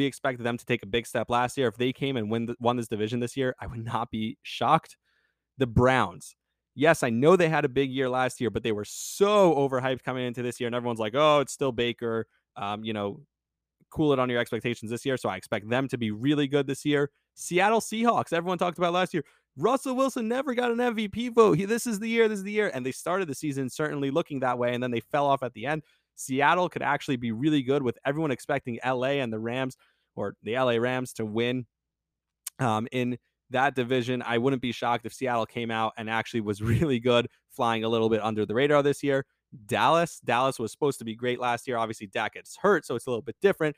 we 0.00 0.06
expected 0.06 0.44
them 0.44 0.56
to 0.56 0.64
take 0.64 0.82
a 0.82 0.86
big 0.86 1.06
step 1.06 1.28
last 1.28 1.58
year. 1.58 1.68
If 1.68 1.76
they 1.76 1.92
came 1.92 2.16
and 2.16 2.30
win 2.30 2.54
won 2.58 2.76
this 2.76 2.88
division 2.88 3.20
this 3.20 3.36
year, 3.36 3.54
I 3.60 3.66
would 3.66 3.84
not 3.84 4.10
be 4.10 4.38
shocked. 4.42 4.96
The 5.58 5.66
Browns, 5.66 6.34
yes, 6.74 7.02
I 7.02 7.10
know 7.10 7.36
they 7.36 7.50
had 7.50 7.66
a 7.66 7.68
big 7.68 7.90
year 7.90 8.08
last 8.08 8.40
year, 8.40 8.50
but 8.50 8.62
they 8.62 8.72
were 8.72 8.86
so 8.86 9.54
overhyped 9.54 10.02
coming 10.02 10.26
into 10.26 10.42
this 10.42 10.58
year, 10.58 10.68
and 10.68 10.74
everyone's 10.74 11.00
like, 11.00 11.14
"Oh, 11.14 11.40
it's 11.40 11.52
still 11.52 11.72
Baker." 11.72 12.26
Um, 12.56 12.82
you 12.82 12.94
know, 12.94 13.20
cool 13.90 14.12
it 14.12 14.18
on 14.18 14.30
your 14.30 14.40
expectations 14.40 14.90
this 14.90 15.04
year. 15.04 15.16
So 15.16 15.28
I 15.28 15.36
expect 15.36 15.68
them 15.68 15.86
to 15.88 15.98
be 15.98 16.10
really 16.10 16.48
good 16.48 16.66
this 16.66 16.84
year. 16.84 17.10
Seattle 17.34 17.80
Seahawks, 17.80 18.32
everyone 18.32 18.58
talked 18.58 18.78
about 18.78 18.92
last 18.92 19.12
year. 19.12 19.24
Russell 19.56 19.96
Wilson 19.96 20.28
never 20.28 20.54
got 20.54 20.70
an 20.70 20.78
MVP 20.78 21.34
vote. 21.34 21.58
He, 21.58 21.64
this 21.64 21.86
is 21.86 21.98
the 21.98 22.08
year, 22.08 22.28
this 22.28 22.38
is 22.38 22.44
the 22.44 22.52
year. 22.52 22.70
And 22.72 22.86
they 22.86 22.92
started 22.92 23.28
the 23.28 23.34
season 23.34 23.68
certainly 23.68 24.10
looking 24.10 24.40
that 24.40 24.58
way, 24.58 24.74
and 24.74 24.82
then 24.82 24.90
they 24.90 25.00
fell 25.00 25.26
off 25.26 25.42
at 25.42 25.52
the 25.52 25.66
end. 25.66 25.82
Seattle 26.20 26.68
could 26.68 26.82
actually 26.82 27.16
be 27.16 27.32
really 27.32 27.62
good 27.62 27.82
with 27.82 27.98
everyone 28.04 28.30
expecting 28.30 28.78
LA 28.84 29.20
and 29.22 29.32
the 29.32 29.38
Rams 29.38 29.76
or 30.16 30.34
the 30.42 30.54
LA 30.54 30.76
Rams 30.76 31.14
to 31.14 31.24
win 31.24 31.66
um, 32.58 32.86
in 32.92 33.16
that 33.48 33.74
division. 33.74 34.22
I 34.24 34.38
wouldn't 34.38 34.60
be 34.60 34.72
shocked 34.72 35.06
if 35.06 35.14
Seattle 35.14 35.46
came 35.46 35.70
out 35.70 35.94
and 35.96 36.10
actually 36.10 36.42
was 36.42 36.60
really 36.62 37.00
good, 37.00 37.28
flying 37.50 37.84
a 37.84 37.88
little 37.88 38.10
bit 38.10 38.22
under 38.22 38.44
the 38.44 38.54
radar 38.54 38.82
this 38.82 39.02
year. 39.02 39.24
Dallas, 39.66 40.20
Dallas 40.20 40.58
was 40.58 40.70
supposed 40.70 40.98
to 41.00 41.04
be 41.04 41.16
great 41.16 41.40
last 41.40 41.66
year. 41.66 41.76
Obviously, 41.76 42.06
Dak 42.06 42.34
gets 42.34 42.56
hurt, 42.56 42.84
so 42.84 42.94
it's 42.94 43.06
a 43.06 43.10
little 43.10 43.22
bit 43.22 43.36
different. 43.40 43.74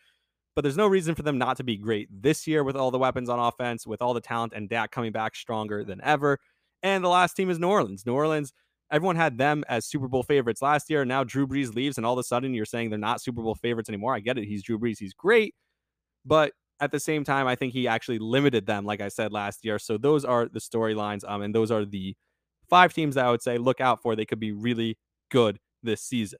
But 0.54 0.62
there's 0.62 0.76
no 0.76 0.86
reason 0.86 1.14
for 1.14 1.22
them 1.22 1.38
not 1.38 1.56
to 1.58 1.64
be 1.64 1.76
great 1.76 2.08
this 2.10 2.46
year 2.46 2.62
with 2.62 2.76
all 2.76 2.90
the 2.90 2.98
weapons 2.98 3.30
on 3.30 3.38
offense, 3.38 3.86
with 3.86 4.02
all 4.02 4.12
the 4.12 4.20
talent, 4.20 4.52
and 4.54 4.68
Dak 4.68 4.90
coming 4.90 5.12
back 5.12 5.34
stronger 5.34 5.82
than 5.84 6.00
ever. 6.02 6.38
And 6.82 7.02
the 7.02 7.08
last 7.08 7.34
team 7.34 7.48
is 7.48 7.58
New 7.58 7.68
Orleans. 7.68 8.04
New 8.04 8.12
Orleans, 8.12 8.52
everyone 8.92 9.16
had 9.16 9.38
them 9.38 9.64
as 9.68 9.86
Super 9.86 10.06
Bowl 10.06 10.22
favorites 10.22 10.62
last 10.62 10.88
year. 10.90 11.04
Now 11.04 11.24
Drew 11.24 11.46
Brees 11.46 11.74
leaves, 11.74 11.96
and 11.96 12.06
all 12.06 12.12
of 12.12 12.18
a 12.18 12.22
sudden 12.22 12.54
you're 12.54 12.64
saying 12.64 12.90
they're 12.90 12.98
not 12.98 13.20
Super 13.20 13.42
Bowl 13.42 13.54
favorites 13.54 13.88
anymore. 13.88 14.14
I 14.14 14.20
get 14.20 14.38
it. 14.38 14.44
He's 14.44 14.62
Drew 14.62 14.78
Brees. 14.78 14.98
He's 14.98 15.14
great. 15.14 15.54
But 16.24 16.52
at 16.78 16.92
the 16.92 17.00
same 17.00 17.24
time, 17.24 17.46
I 17.46 17.56
think 17.56 17.72
he 17.72 17.88
actually 17.88 18.18
limited 18.18 18.66
them, 18.66 18.84
like 18.84 19.00
I 19.00 19.08
said 19.08 19.32
last 19.32 19.64
year. 19.64 19.78
So 19.78 19.96
those 19.96 20.24
are 20.24 20.48
the 20.48 20.60
storylines. 20.60 21.28
Um, 21.28 21.42
and 21.42 21.54
those 21.54 21.70
are 21.70 21.84
the 21.84 22.14
five 22.68 22.92
teams 22.92 23.14
that 23.14 23.24
I 23.24 23.30
would 23.30 23.42
say 23.42 23.58
look 23.58 23.80
out 23.80 24.02
for. 24.02 24.14
They 24.14 24.24
could 24.24 24.40
be 24.40 24.52
really 24.52 24.98
good 25.30 25.58
this 25.82 26.02
season. 26.02 26.38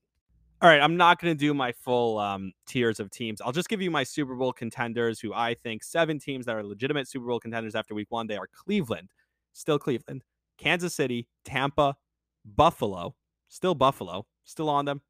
All 0.60 0.68
right, 0.68 0.80
I'm 0.80 0.96
not 0.96 1.20
going 1.20 1.34
to 1.34 1.38
do 1.38 1.54
my 1.54 1.72
full 1.72 2.18
um, 2.18 2.52
tiers 2.68 3.00
of 3.00 3.10
teams. 3.10 3.40
I'll 3.40 3.50
just 3.50 3.68
give 3.68 3.82
you 3.82 3.90
my 3.90 4.04
Super 4.04 4.36
Bowl 4.36 4.52
contenders, 4.52 5.18
who 5.18 5.34
I 5.34 5.54
think 5.54 5.82
seven 5.82 6.20
teams 6.20 6.46
that 6.46 6.54
are 6.54 6.62
legitimate 6.62 7.08
Super 7.08 7.26
Bowl 7.26 7.40
contenders 7.40 7.74
after 7.74 7.94
week 7.94 8.10
one. 8.10 8.28
They 8.28 8.36
are 8.36 8.46
Cleveland, 8.46 9.10
still 9.52 9.78
Cleveland, 9.78 10.22
Kansas 10.58 10.94
City, 10.94 11.26
Tampa, 11.44 11.96
Buffalo, 12.44 13.14
still 13.48 13.74
Buffalo, 13.74 14.26
still 14.44 14.68
on 14.68 14.84
them, 14.84 15.00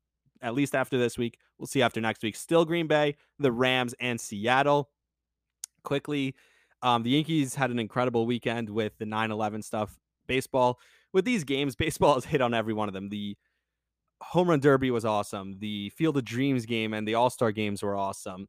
at 0.41 0.55
least 0.55 0.75
after 0.75 0.99
this 0.99 1.17
week. 1.17 1.39
We'll 1.59 1.67
see 1.67 1.83
after 1.83 2.01
next 2.01 2.23
week. 2.23 2.37
Still 2.37 2.65
Green 2.65 2.87
Bay, 2.87 3.17
the 3.39 3.53
Rams, 3.53 3.95
and 4.01 4.21
Seattle. 4.21 4.91
Quickly, 5.85 6.35
um, 6.83 7.03
the 7.03 7.11
Yankees 7.11 7.55
had 7.55 7.71
an 7.71 7.79
incredible 7.79 8.27
weekend 8.27 8.69
with 8.69 8.97
the 8.99 9.07
9 9.07 9.31
11 9.31 9.63
stuff. 9.63 9.99
Baseball, 10.27 10.79
with 11.13 11.25
these 11.25 11.45
games, 11.45 11.75
baseball 11.77 12.15
has 12.15 12.25
hit 12.25 12.41
on 12.41 12.55
every 12.55 12.75
one 12.75 12.89
of 12.89 12.95
them. 12.95 13.09
The 13.09 13.37
home 14.21 14.49
run 14.49 14.61
derby 14.61 14.91
was 14.91 15.05
awesome. 15.05 15.59
The 15.59 15.91
Field 15.91 16.17
of 16.17 16.25
Dreams 16.25 16.67
game 16.67 16.95
and 16.95 17.07
the 17.07 17.15
All 17.15 17.31
Star 17.31 17.53
games 17.53 17.83
were 17.83 17.97
awesome. 17.97 18.49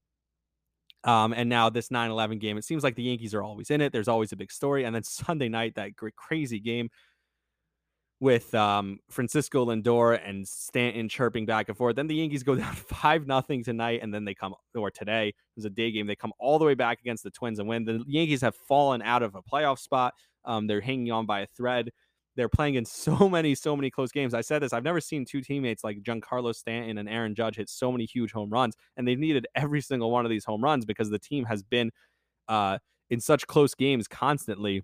Um, 1.04 1.34
and 1.34 1.50
now 1.50 1.70
this 1.70 1.92
9 1.92 2.12
11 2.12 2.40
game, 2.40 2.58
it 2.58 2.64
seems 2.64 2.84
like 2.84 2.96
the 2.96 3.04
Yankees 3.04 3.34
are 3.34 3.44
always 3.44 3.70
in 3.70 3.82
it. 3.82 3.92
There's 3.92 4.08
always 4.08 4.32
a 4.32 4.38
big 4.38 4.52
story. 4.52 4.86
And 4.86 4.96
then 4.96 5.04
Sunday 5.04 5.50
night, 5.50 5.76
that 5.76 5.96
great, 5.96 6.16
crazy 6.16 6.60
game 6.60 6.90
with 8.24 8.56
um, 8.56 9.00
Francisco 9.10 9.66
Lindor 9.66 10.18
and 10.26 10.48
Stanton 10.48 11.10
chirping 11.10 11.46
back 11.46 11.68
and 11.68 11.78
forth. 11.78 11.98
Then 11.98 12.08
the 12.08 12.16
Yankees 12.16 12.42
go 12.42 12.56
down 12.64 12.74
five 12.74 13.28
nothing 13.28 13.66
tonight, 13.66 14.00
and 14.02 14.14
then 14.14 14.24
they 14.24 14.34
come 14.34 14.56
or 14.74 14.90
today 14.90 15.28
it 15.28 15.36
was 15.58 15.66
a 15.66 15.70
day 15.70 15.92
game. 15.92 16.08
They 16.08 16.16
come 16.16 16.32
all 16.40 16.58
the 16.58 16.64
way 16.64 16.74
back 16.74 17.02
against 17.02 17.26
the 17.26 17.32
Twins 17.32 17.60
and 17.60 17.68
win. 17.68 17.84
The 17.84 18.02
Yankees 18.08 18.40
have 18.40 18.56
fallen 18.56 19.02
out 19.02 19.24
of 19.24 19.36
a 19.36 19.42
playoff 19.42 19.78
spot. 19.78 20.14
Um, 20.46 20.68
they're 20.68 20.80
hanging 20.80 21.12
on 21.12 21.26
by 21.26 21.42
a 21.42 21.48
thread. 21.48 21.90
They're 22.38 22.48
playing 22.48 22.76
in 22.76 22.86
so 22.86 23.28
many, 23.28 23.56
so 23.56 23.76
many 23.76 23.92
close 23.92 24.14
games. 24.14 24.34
I 24.34 24.40
said 24.40 24.62
this. 24.62 24.72
I've 24.72 24.86
never 24.86 25.02
seen 25.02 25.26
two 25.26 25.42
teammates 25.42 25.84
like 25.84 25.98
Giancarlo 26.02 26.56
Stanton 26.56 27.00
and 27.00 27.10
Aaron 27.10 27.36
Judge 27.36 27.58
hit 27.58 27.68
so 27.68 27.92
many 27.92 28.06
huge 28.06 28.32
home 28.32 28.50
runs, 28.50 28.74
and 28.96 29.06
they've 29.06 29.20
needed 29.20 29.48
every 29.54 29.82
single 29.82 30.12
one 30.12 30.26
of 30.26 30.30
these 30.30 30.46
home 30.46 30.64
runs 30.64 30.86
because 30.86 31.10
the 31.10 31.20
team 31.20 31.44
has 31.44 31.62
been 31.62 31.92
uh, 32.48 32.78
in 33.10 33.20
such 33.20 33.46
close 33.48 33.76
games 33.76 34.08
constantly 34.08 34.82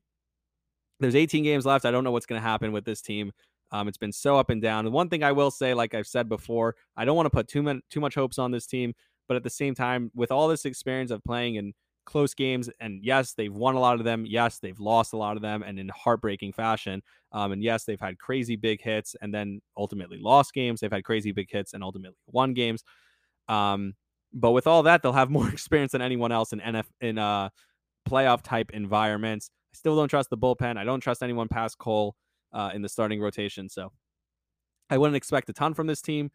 there's 1.00 1.16
18 1.16 1.44
games 1.44 1.66
left. 1.66 1.86
I 1.86 1.92
don't 1.92 2.04
know 2.04 2.12
what's 2.12 2.26
going 2.26 2.42
to 2.42 2.48
happen 2.48 2.72
with 2.72 2.86
this 2.86 3.02
team. 3.02 3.32
Um, 3.72 3.88
it's 3.88 3.98
been 3.98 4.12
so 4.12 4.38
up 4.38 4.50
and 4.50 4.62
down. 4.62 4.86
The 4.86 4.92
one 4.92 5.10
thing 5.10 5.24
I 5.24 5.32
will 5.32 5.52
say, 5.52 5.74
like 5.74 5.94
I've 5.94 6.08
said 6.08 6.28
before, 6.28 6.76
I 6.98 7.06
don't 7.06 7.16
want 7.16 7.28
to 7.28 7.30
put 7.30 7.48
too 7.48 7.62
much 7.62 7.78
too 7.90 8.00
much 8.00 8.16
hopes 8.16 8.40
on 8.40 8.52
this 8.52 8.66
team, 8.66 8.94
but 9.28 9.38
at 9.38 9.44
the 9.44 9.50
same 9.50 9.76
time, 9.76 10.12
with 10.16 10.32
all 10.32 10.48
this 10.48 10.66
experience 10.66 11.12
of 11.12 11.24
playing 11.24 11.56
in 11.56 11.74
close 12.06 12.34
games, 12.34 12.70
and 12.80 13.04
yes, 13.04 13.34
they've 13.34 13.54
won 13.54 13.76
a 13.76 13.80
lot 13.80 14.00
of 14.00 14.06
them. 14.06 14.26
Yes, 14.26 14.58
they've 14.58 14.80
lost 14.80 15.14
a 15.14 15.18
lot 15.18 15.36
of 15.36 15.44
them, 15.44 15.62
and 15.64 15.80
in 15.80 15.90
heartbreaking 15.90 16.54
fashion. 16.54 17.04
Um, 17.32 17.52
and 17.52 17.64
yes, 17.64 17.84
they've 17.86 18.00
had 18.00 18.18
crazy 18.18 18.56
big 18.56 18.82
hits, 18.82 19.16
and 19.22 19.32
then 19.34 19.62
ultimately 19.78 20.18
lost 20.20 20.54
games. 20.54 20.80
They've 20.80 20.92
had 20.92 21.04
crazy 21.04 21.32
big 21.32 21.50
hits, 21.52 21.74
and 21.74 21.84
ultimately 21.84 22.18
won 22.28 22.54
games. 22.56 22.84
Um, 23.48 23.94
but 24.34 24.52
with 24.52 24.68
all 24.68 24.84
that, 24.84 25.04
they'll 25.04 25.14
have 25.14 25.30
more 25.38 25.50
experience 25.50 25.92
than 25.92 26.02
anyone 26.02 26.32
else 26.32 26.54
in 26.54 26.60
NF 26.60 26.86
in 27.02 27.20
uh 27.20 27.50
playoff 28.10 28.42
type 28.42 28.72
environments. 28.74 29.52
I 29.74 29.78
still 29.78 29.96
don't 29.96 30.08
trust 30.08 30.30
the 30.30 30.38
bullpen. 30.38 30.78
I 30.78 30.84
don't 30.84 31.00
trust 31.00 31.24
anyone 31.24 31.48
past 31.48 31.78
Cole 31.78 32.16
uh, 32.54 32.72
in 32.74 32.82
the 32.82 32.90
starting 32.90 33.22
rotation. 33.22 33.70
So 33.70 33.92
I 34.90 34.98
wouldn't 34.98 35.18
expect 35.18 35.50
a 35.50 35.54
ton 35.54 35.74
from 35.74 35.88
this 35.88 36.02
team. 36.02 36.32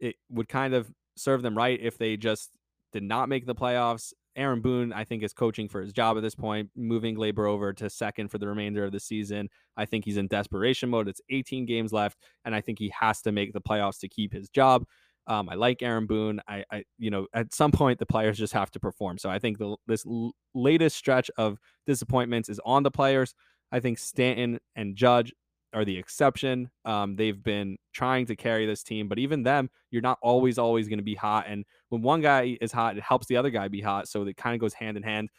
It 0.00 0.16
would 0.30 0.48
kind 0.48 0.74
of 0.74 0.90
serve 1.16 1.42
them 1.42 1.56
right 1.56 1.78
if 1.80 1.98
they 1.98 2.16
just 2.16 2.50
did 2.92 3.02
not 3.02 3.28
make 3.28 3.46
the 3.46 3.54
playoffs. 3.54 4.12
Aaron 4.36 4.60
Boone, 4.60 4.92
I 4.92 5.04
think, 5.04 5.22
is 5.22 5.32
coaching 5.32 5.68
for 5.68 5.80
his 5.80 5.92
job 5.92 6.16
at 6.16 6.22
this 6.22 6.34
point, 6.34 6.68
moving 6.74 7.14
Gleyber 7.14 7.48
over 7.48 7.72
to 7.74 7.88
second 7.88 8.28
for 8.28 8.38
the 8.38 8.48
remainder 8.48 8.84
of 8.84 8.90
the 8.90 8.98
season. 8.98 9.48
I 9.76 9.84
think 9.84 10.04
he's 10.04 10.16
in 10.16 10.26
desperation 10.26 10.90
mode. 10.90 11.08
It's 11.08 11.20
18 11.30 11.66
games 11.66 11.92
left, 11.92 12.18
and 12.44 12.54
I 12.54 12.60
think 12.60 12.78
he 12.78 12.92
has 12.98 13.22
to 13.22 13.32
make 13.32 13.52
the 13.52 13.60
playoffs 13.60 14.00
to 14.00 14.08
keep 14.08 14.32
his 14.32 14.48
job. 14.48 14.86
Um, 15.26 15.48
I 15.48 15.54
like 15.54 15.82
Aaron 15.82 16.06
Boone. 16.06 16.40
I, 16.46 16.64
I, 16.70 16.84
you 16.98 17.10
know, 17.10 17.26
at 17.32 17.54
some 17.54 17.72
point 17.72 17.98
the 17.98 18.06
players 18.06 18.38
just 18.38 18.52
have 18.52 18.70
to 18.72 18.80
perform. 18.80 19.18
So 19.18 19.30
I 19.30 19.38
think 19.38 19.58
the 19.58 19.76
this 19.86 20.04
l- 20.06 20.32
latest 20.54 20.96
stretch 20.96 21.30
of 21.38 21.58
disappointments 21.86 22.48
is 22.48 22.60
on 22.64 22.82
the 22.82 22.90
players. 22.90 23.34
I 23.72 23.80
think 23.80 23.98
Stanton 23.98 24.60
and 24.76 24.96
Judge 24.96 25.32
are 25.74 25.84
the 25.84 25.98
exception. 25.98 26.70
Um, 26.84 27.16
they've 27.16 27.42
been 27.42 27.76
trying 27.92 28.26
to 28.26 28.36
carry 28.36 28.66
this 28.66 28.82
team, 28.82 29.08
but 29.08 29.18
even 29.18 29.42
them, 29.42 29.70
you're 29.90 30.02
not 30.02 30.18
always 30.22 30.58
always 30.58 30.88
going 30.88 30.98
to 30.98 31.04
be 31.04 31.14
hot. 31.14 31.46
And 31.48 31.64
when 31.88 32.02
one 32.02 32.20
guy 32.20 32.56
is 32.60 32.70
hot, 32.70 32.96
it 32.96 33.02
helps 33.02 33.26
the 33.26 33.36
other 33.36 33.50
guy 33.50 33.68
be 33.68 33.80
hot. 33.80 34.08
So 34.08 34.22
it 34.22 34.36
kind 34.36 34.54
of 34.54 34.60
goes 34.60 34.74
hand 34.74 34.96
in 34.96 35.02
hand. 35.02 35.30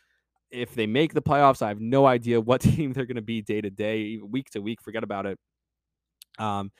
If 0.52 0.76
they 0.76 0.88
make 0.88 1.14
the 1.14 1.22
playoffs, 1.22 1.62
I 1.62 1.70
have 1.70 1.80
no 1.80 2.06
idea 2.06 2.42
what 2.42 2.62
team 2.62 2.94
they're 2.94 3.06
going 3.06 3.16
to 3.16 3.22
be 3.22 3.42
day 3.42 3.62
to 3.62 3.70
day, 3.70 4.18
week 4.18 4.50
to 4.52 4.60
week. 4.60 4.82
Forget 4.82 5.04
about 5.04 5.26
it. 5.26 5.40
Um, 6.38 6.72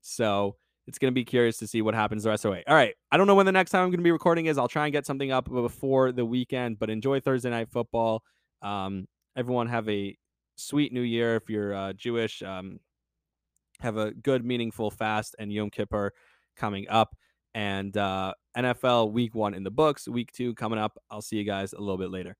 so 0.00 0.56
it's 0.86 0.98
going 0.98 1.10
to 1.10 1.14
be 1.14 1.24
curious 1.24 1.58
to 1.58 1.66
see 1.66 1.82
what 1.82 1.94
happens 1.94 2.24
the 2.24 2.30
rest 2.30 2.44
of 2.44 2.50
the 2.50 2.52
way. 2.52 2.64
All 2.66 2.74
right. 2.74 2.94
I 3.10 3.16
don't 3.16 3.26
know 3.26 3.34
when 3.34 3.46
the 3.46 3.52
next 3.52 3.70
time 3.70 3.82
I'm 3.82 3.90
going 3.90 4.00
to 4.00 4.04
be 4.04 4.12
recording 4.12 4.46
is. 4.46 4.58
I'll 4.58 4.68
try 4.68 4.84
and 4.86 4.92
get 4.92 5.06
something 5.06 5.32
up 5.32 5.48
before 5.50 6.12
the 6.12 6.24
weekend, 6.24 6.78
but 6.78 6.90
enjoy 6.90 7.20
Thursday 7.20 7.50
night 7.50 7.68
football. 7.70 8.22
Um, 8.62 9.06
everyone 9.36 9.68
have 9.68 9.88
a 9.88 10.16
sweet 10.56 10.92
new 10.92 11.00
year. 11.00 11.36
If 11.36 11.48
you're 11.48 11.74
uh, 11.74 11.92
Jewish, 11.94 12.42
um, 12.42 12.80
have 13.80 13.96
a 13.96 14.12
good, 14.12 14.44
meaningful 14.44 14.90
fast 14.90 15.34
and 15.38 15.52
Yom 15.52 15.70
Kippur 15.70 16.12
coming 16.56 16.86
up. 16.88 17.16
And 17.54 17.96
uh, 17.96 18.34
NFL 18.56 19.12
week 19.12 19.34
one 19.34 19.54
in 19.54 19.62
the 19.62 19.70
books, 19.70 20.08
week 20.08 20.32
two 20.32 20.54
coming 20.54 20.78
up. 20.78 20.98
I'll 21.10 21.22
see 21.22 21.36
you 21.36 21.44
guys 21.44 21.72
a 21.72 21.80
little 21.80 21.98
bit 21.98 22.10
later. 22.10 22.36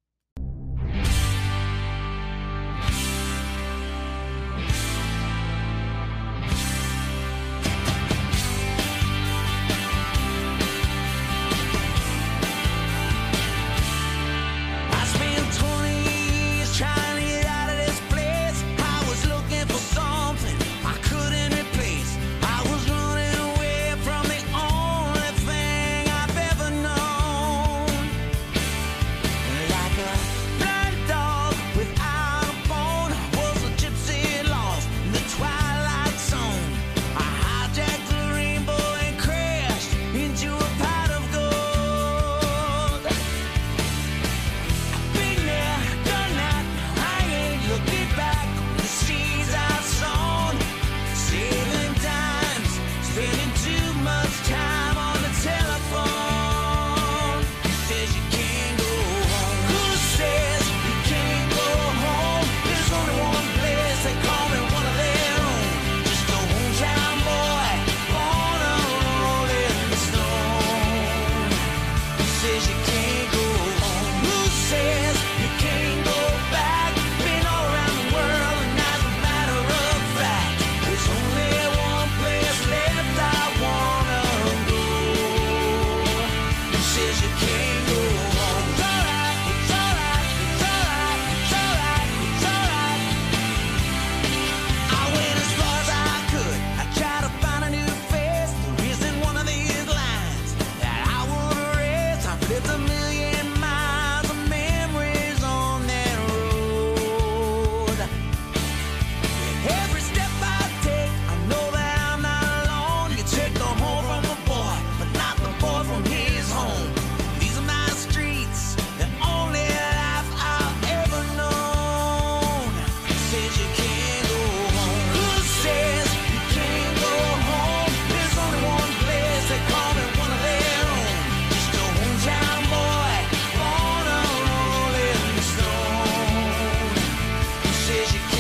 as 138.05 138.13
you 138.13 138.21
can. 138.21 138.34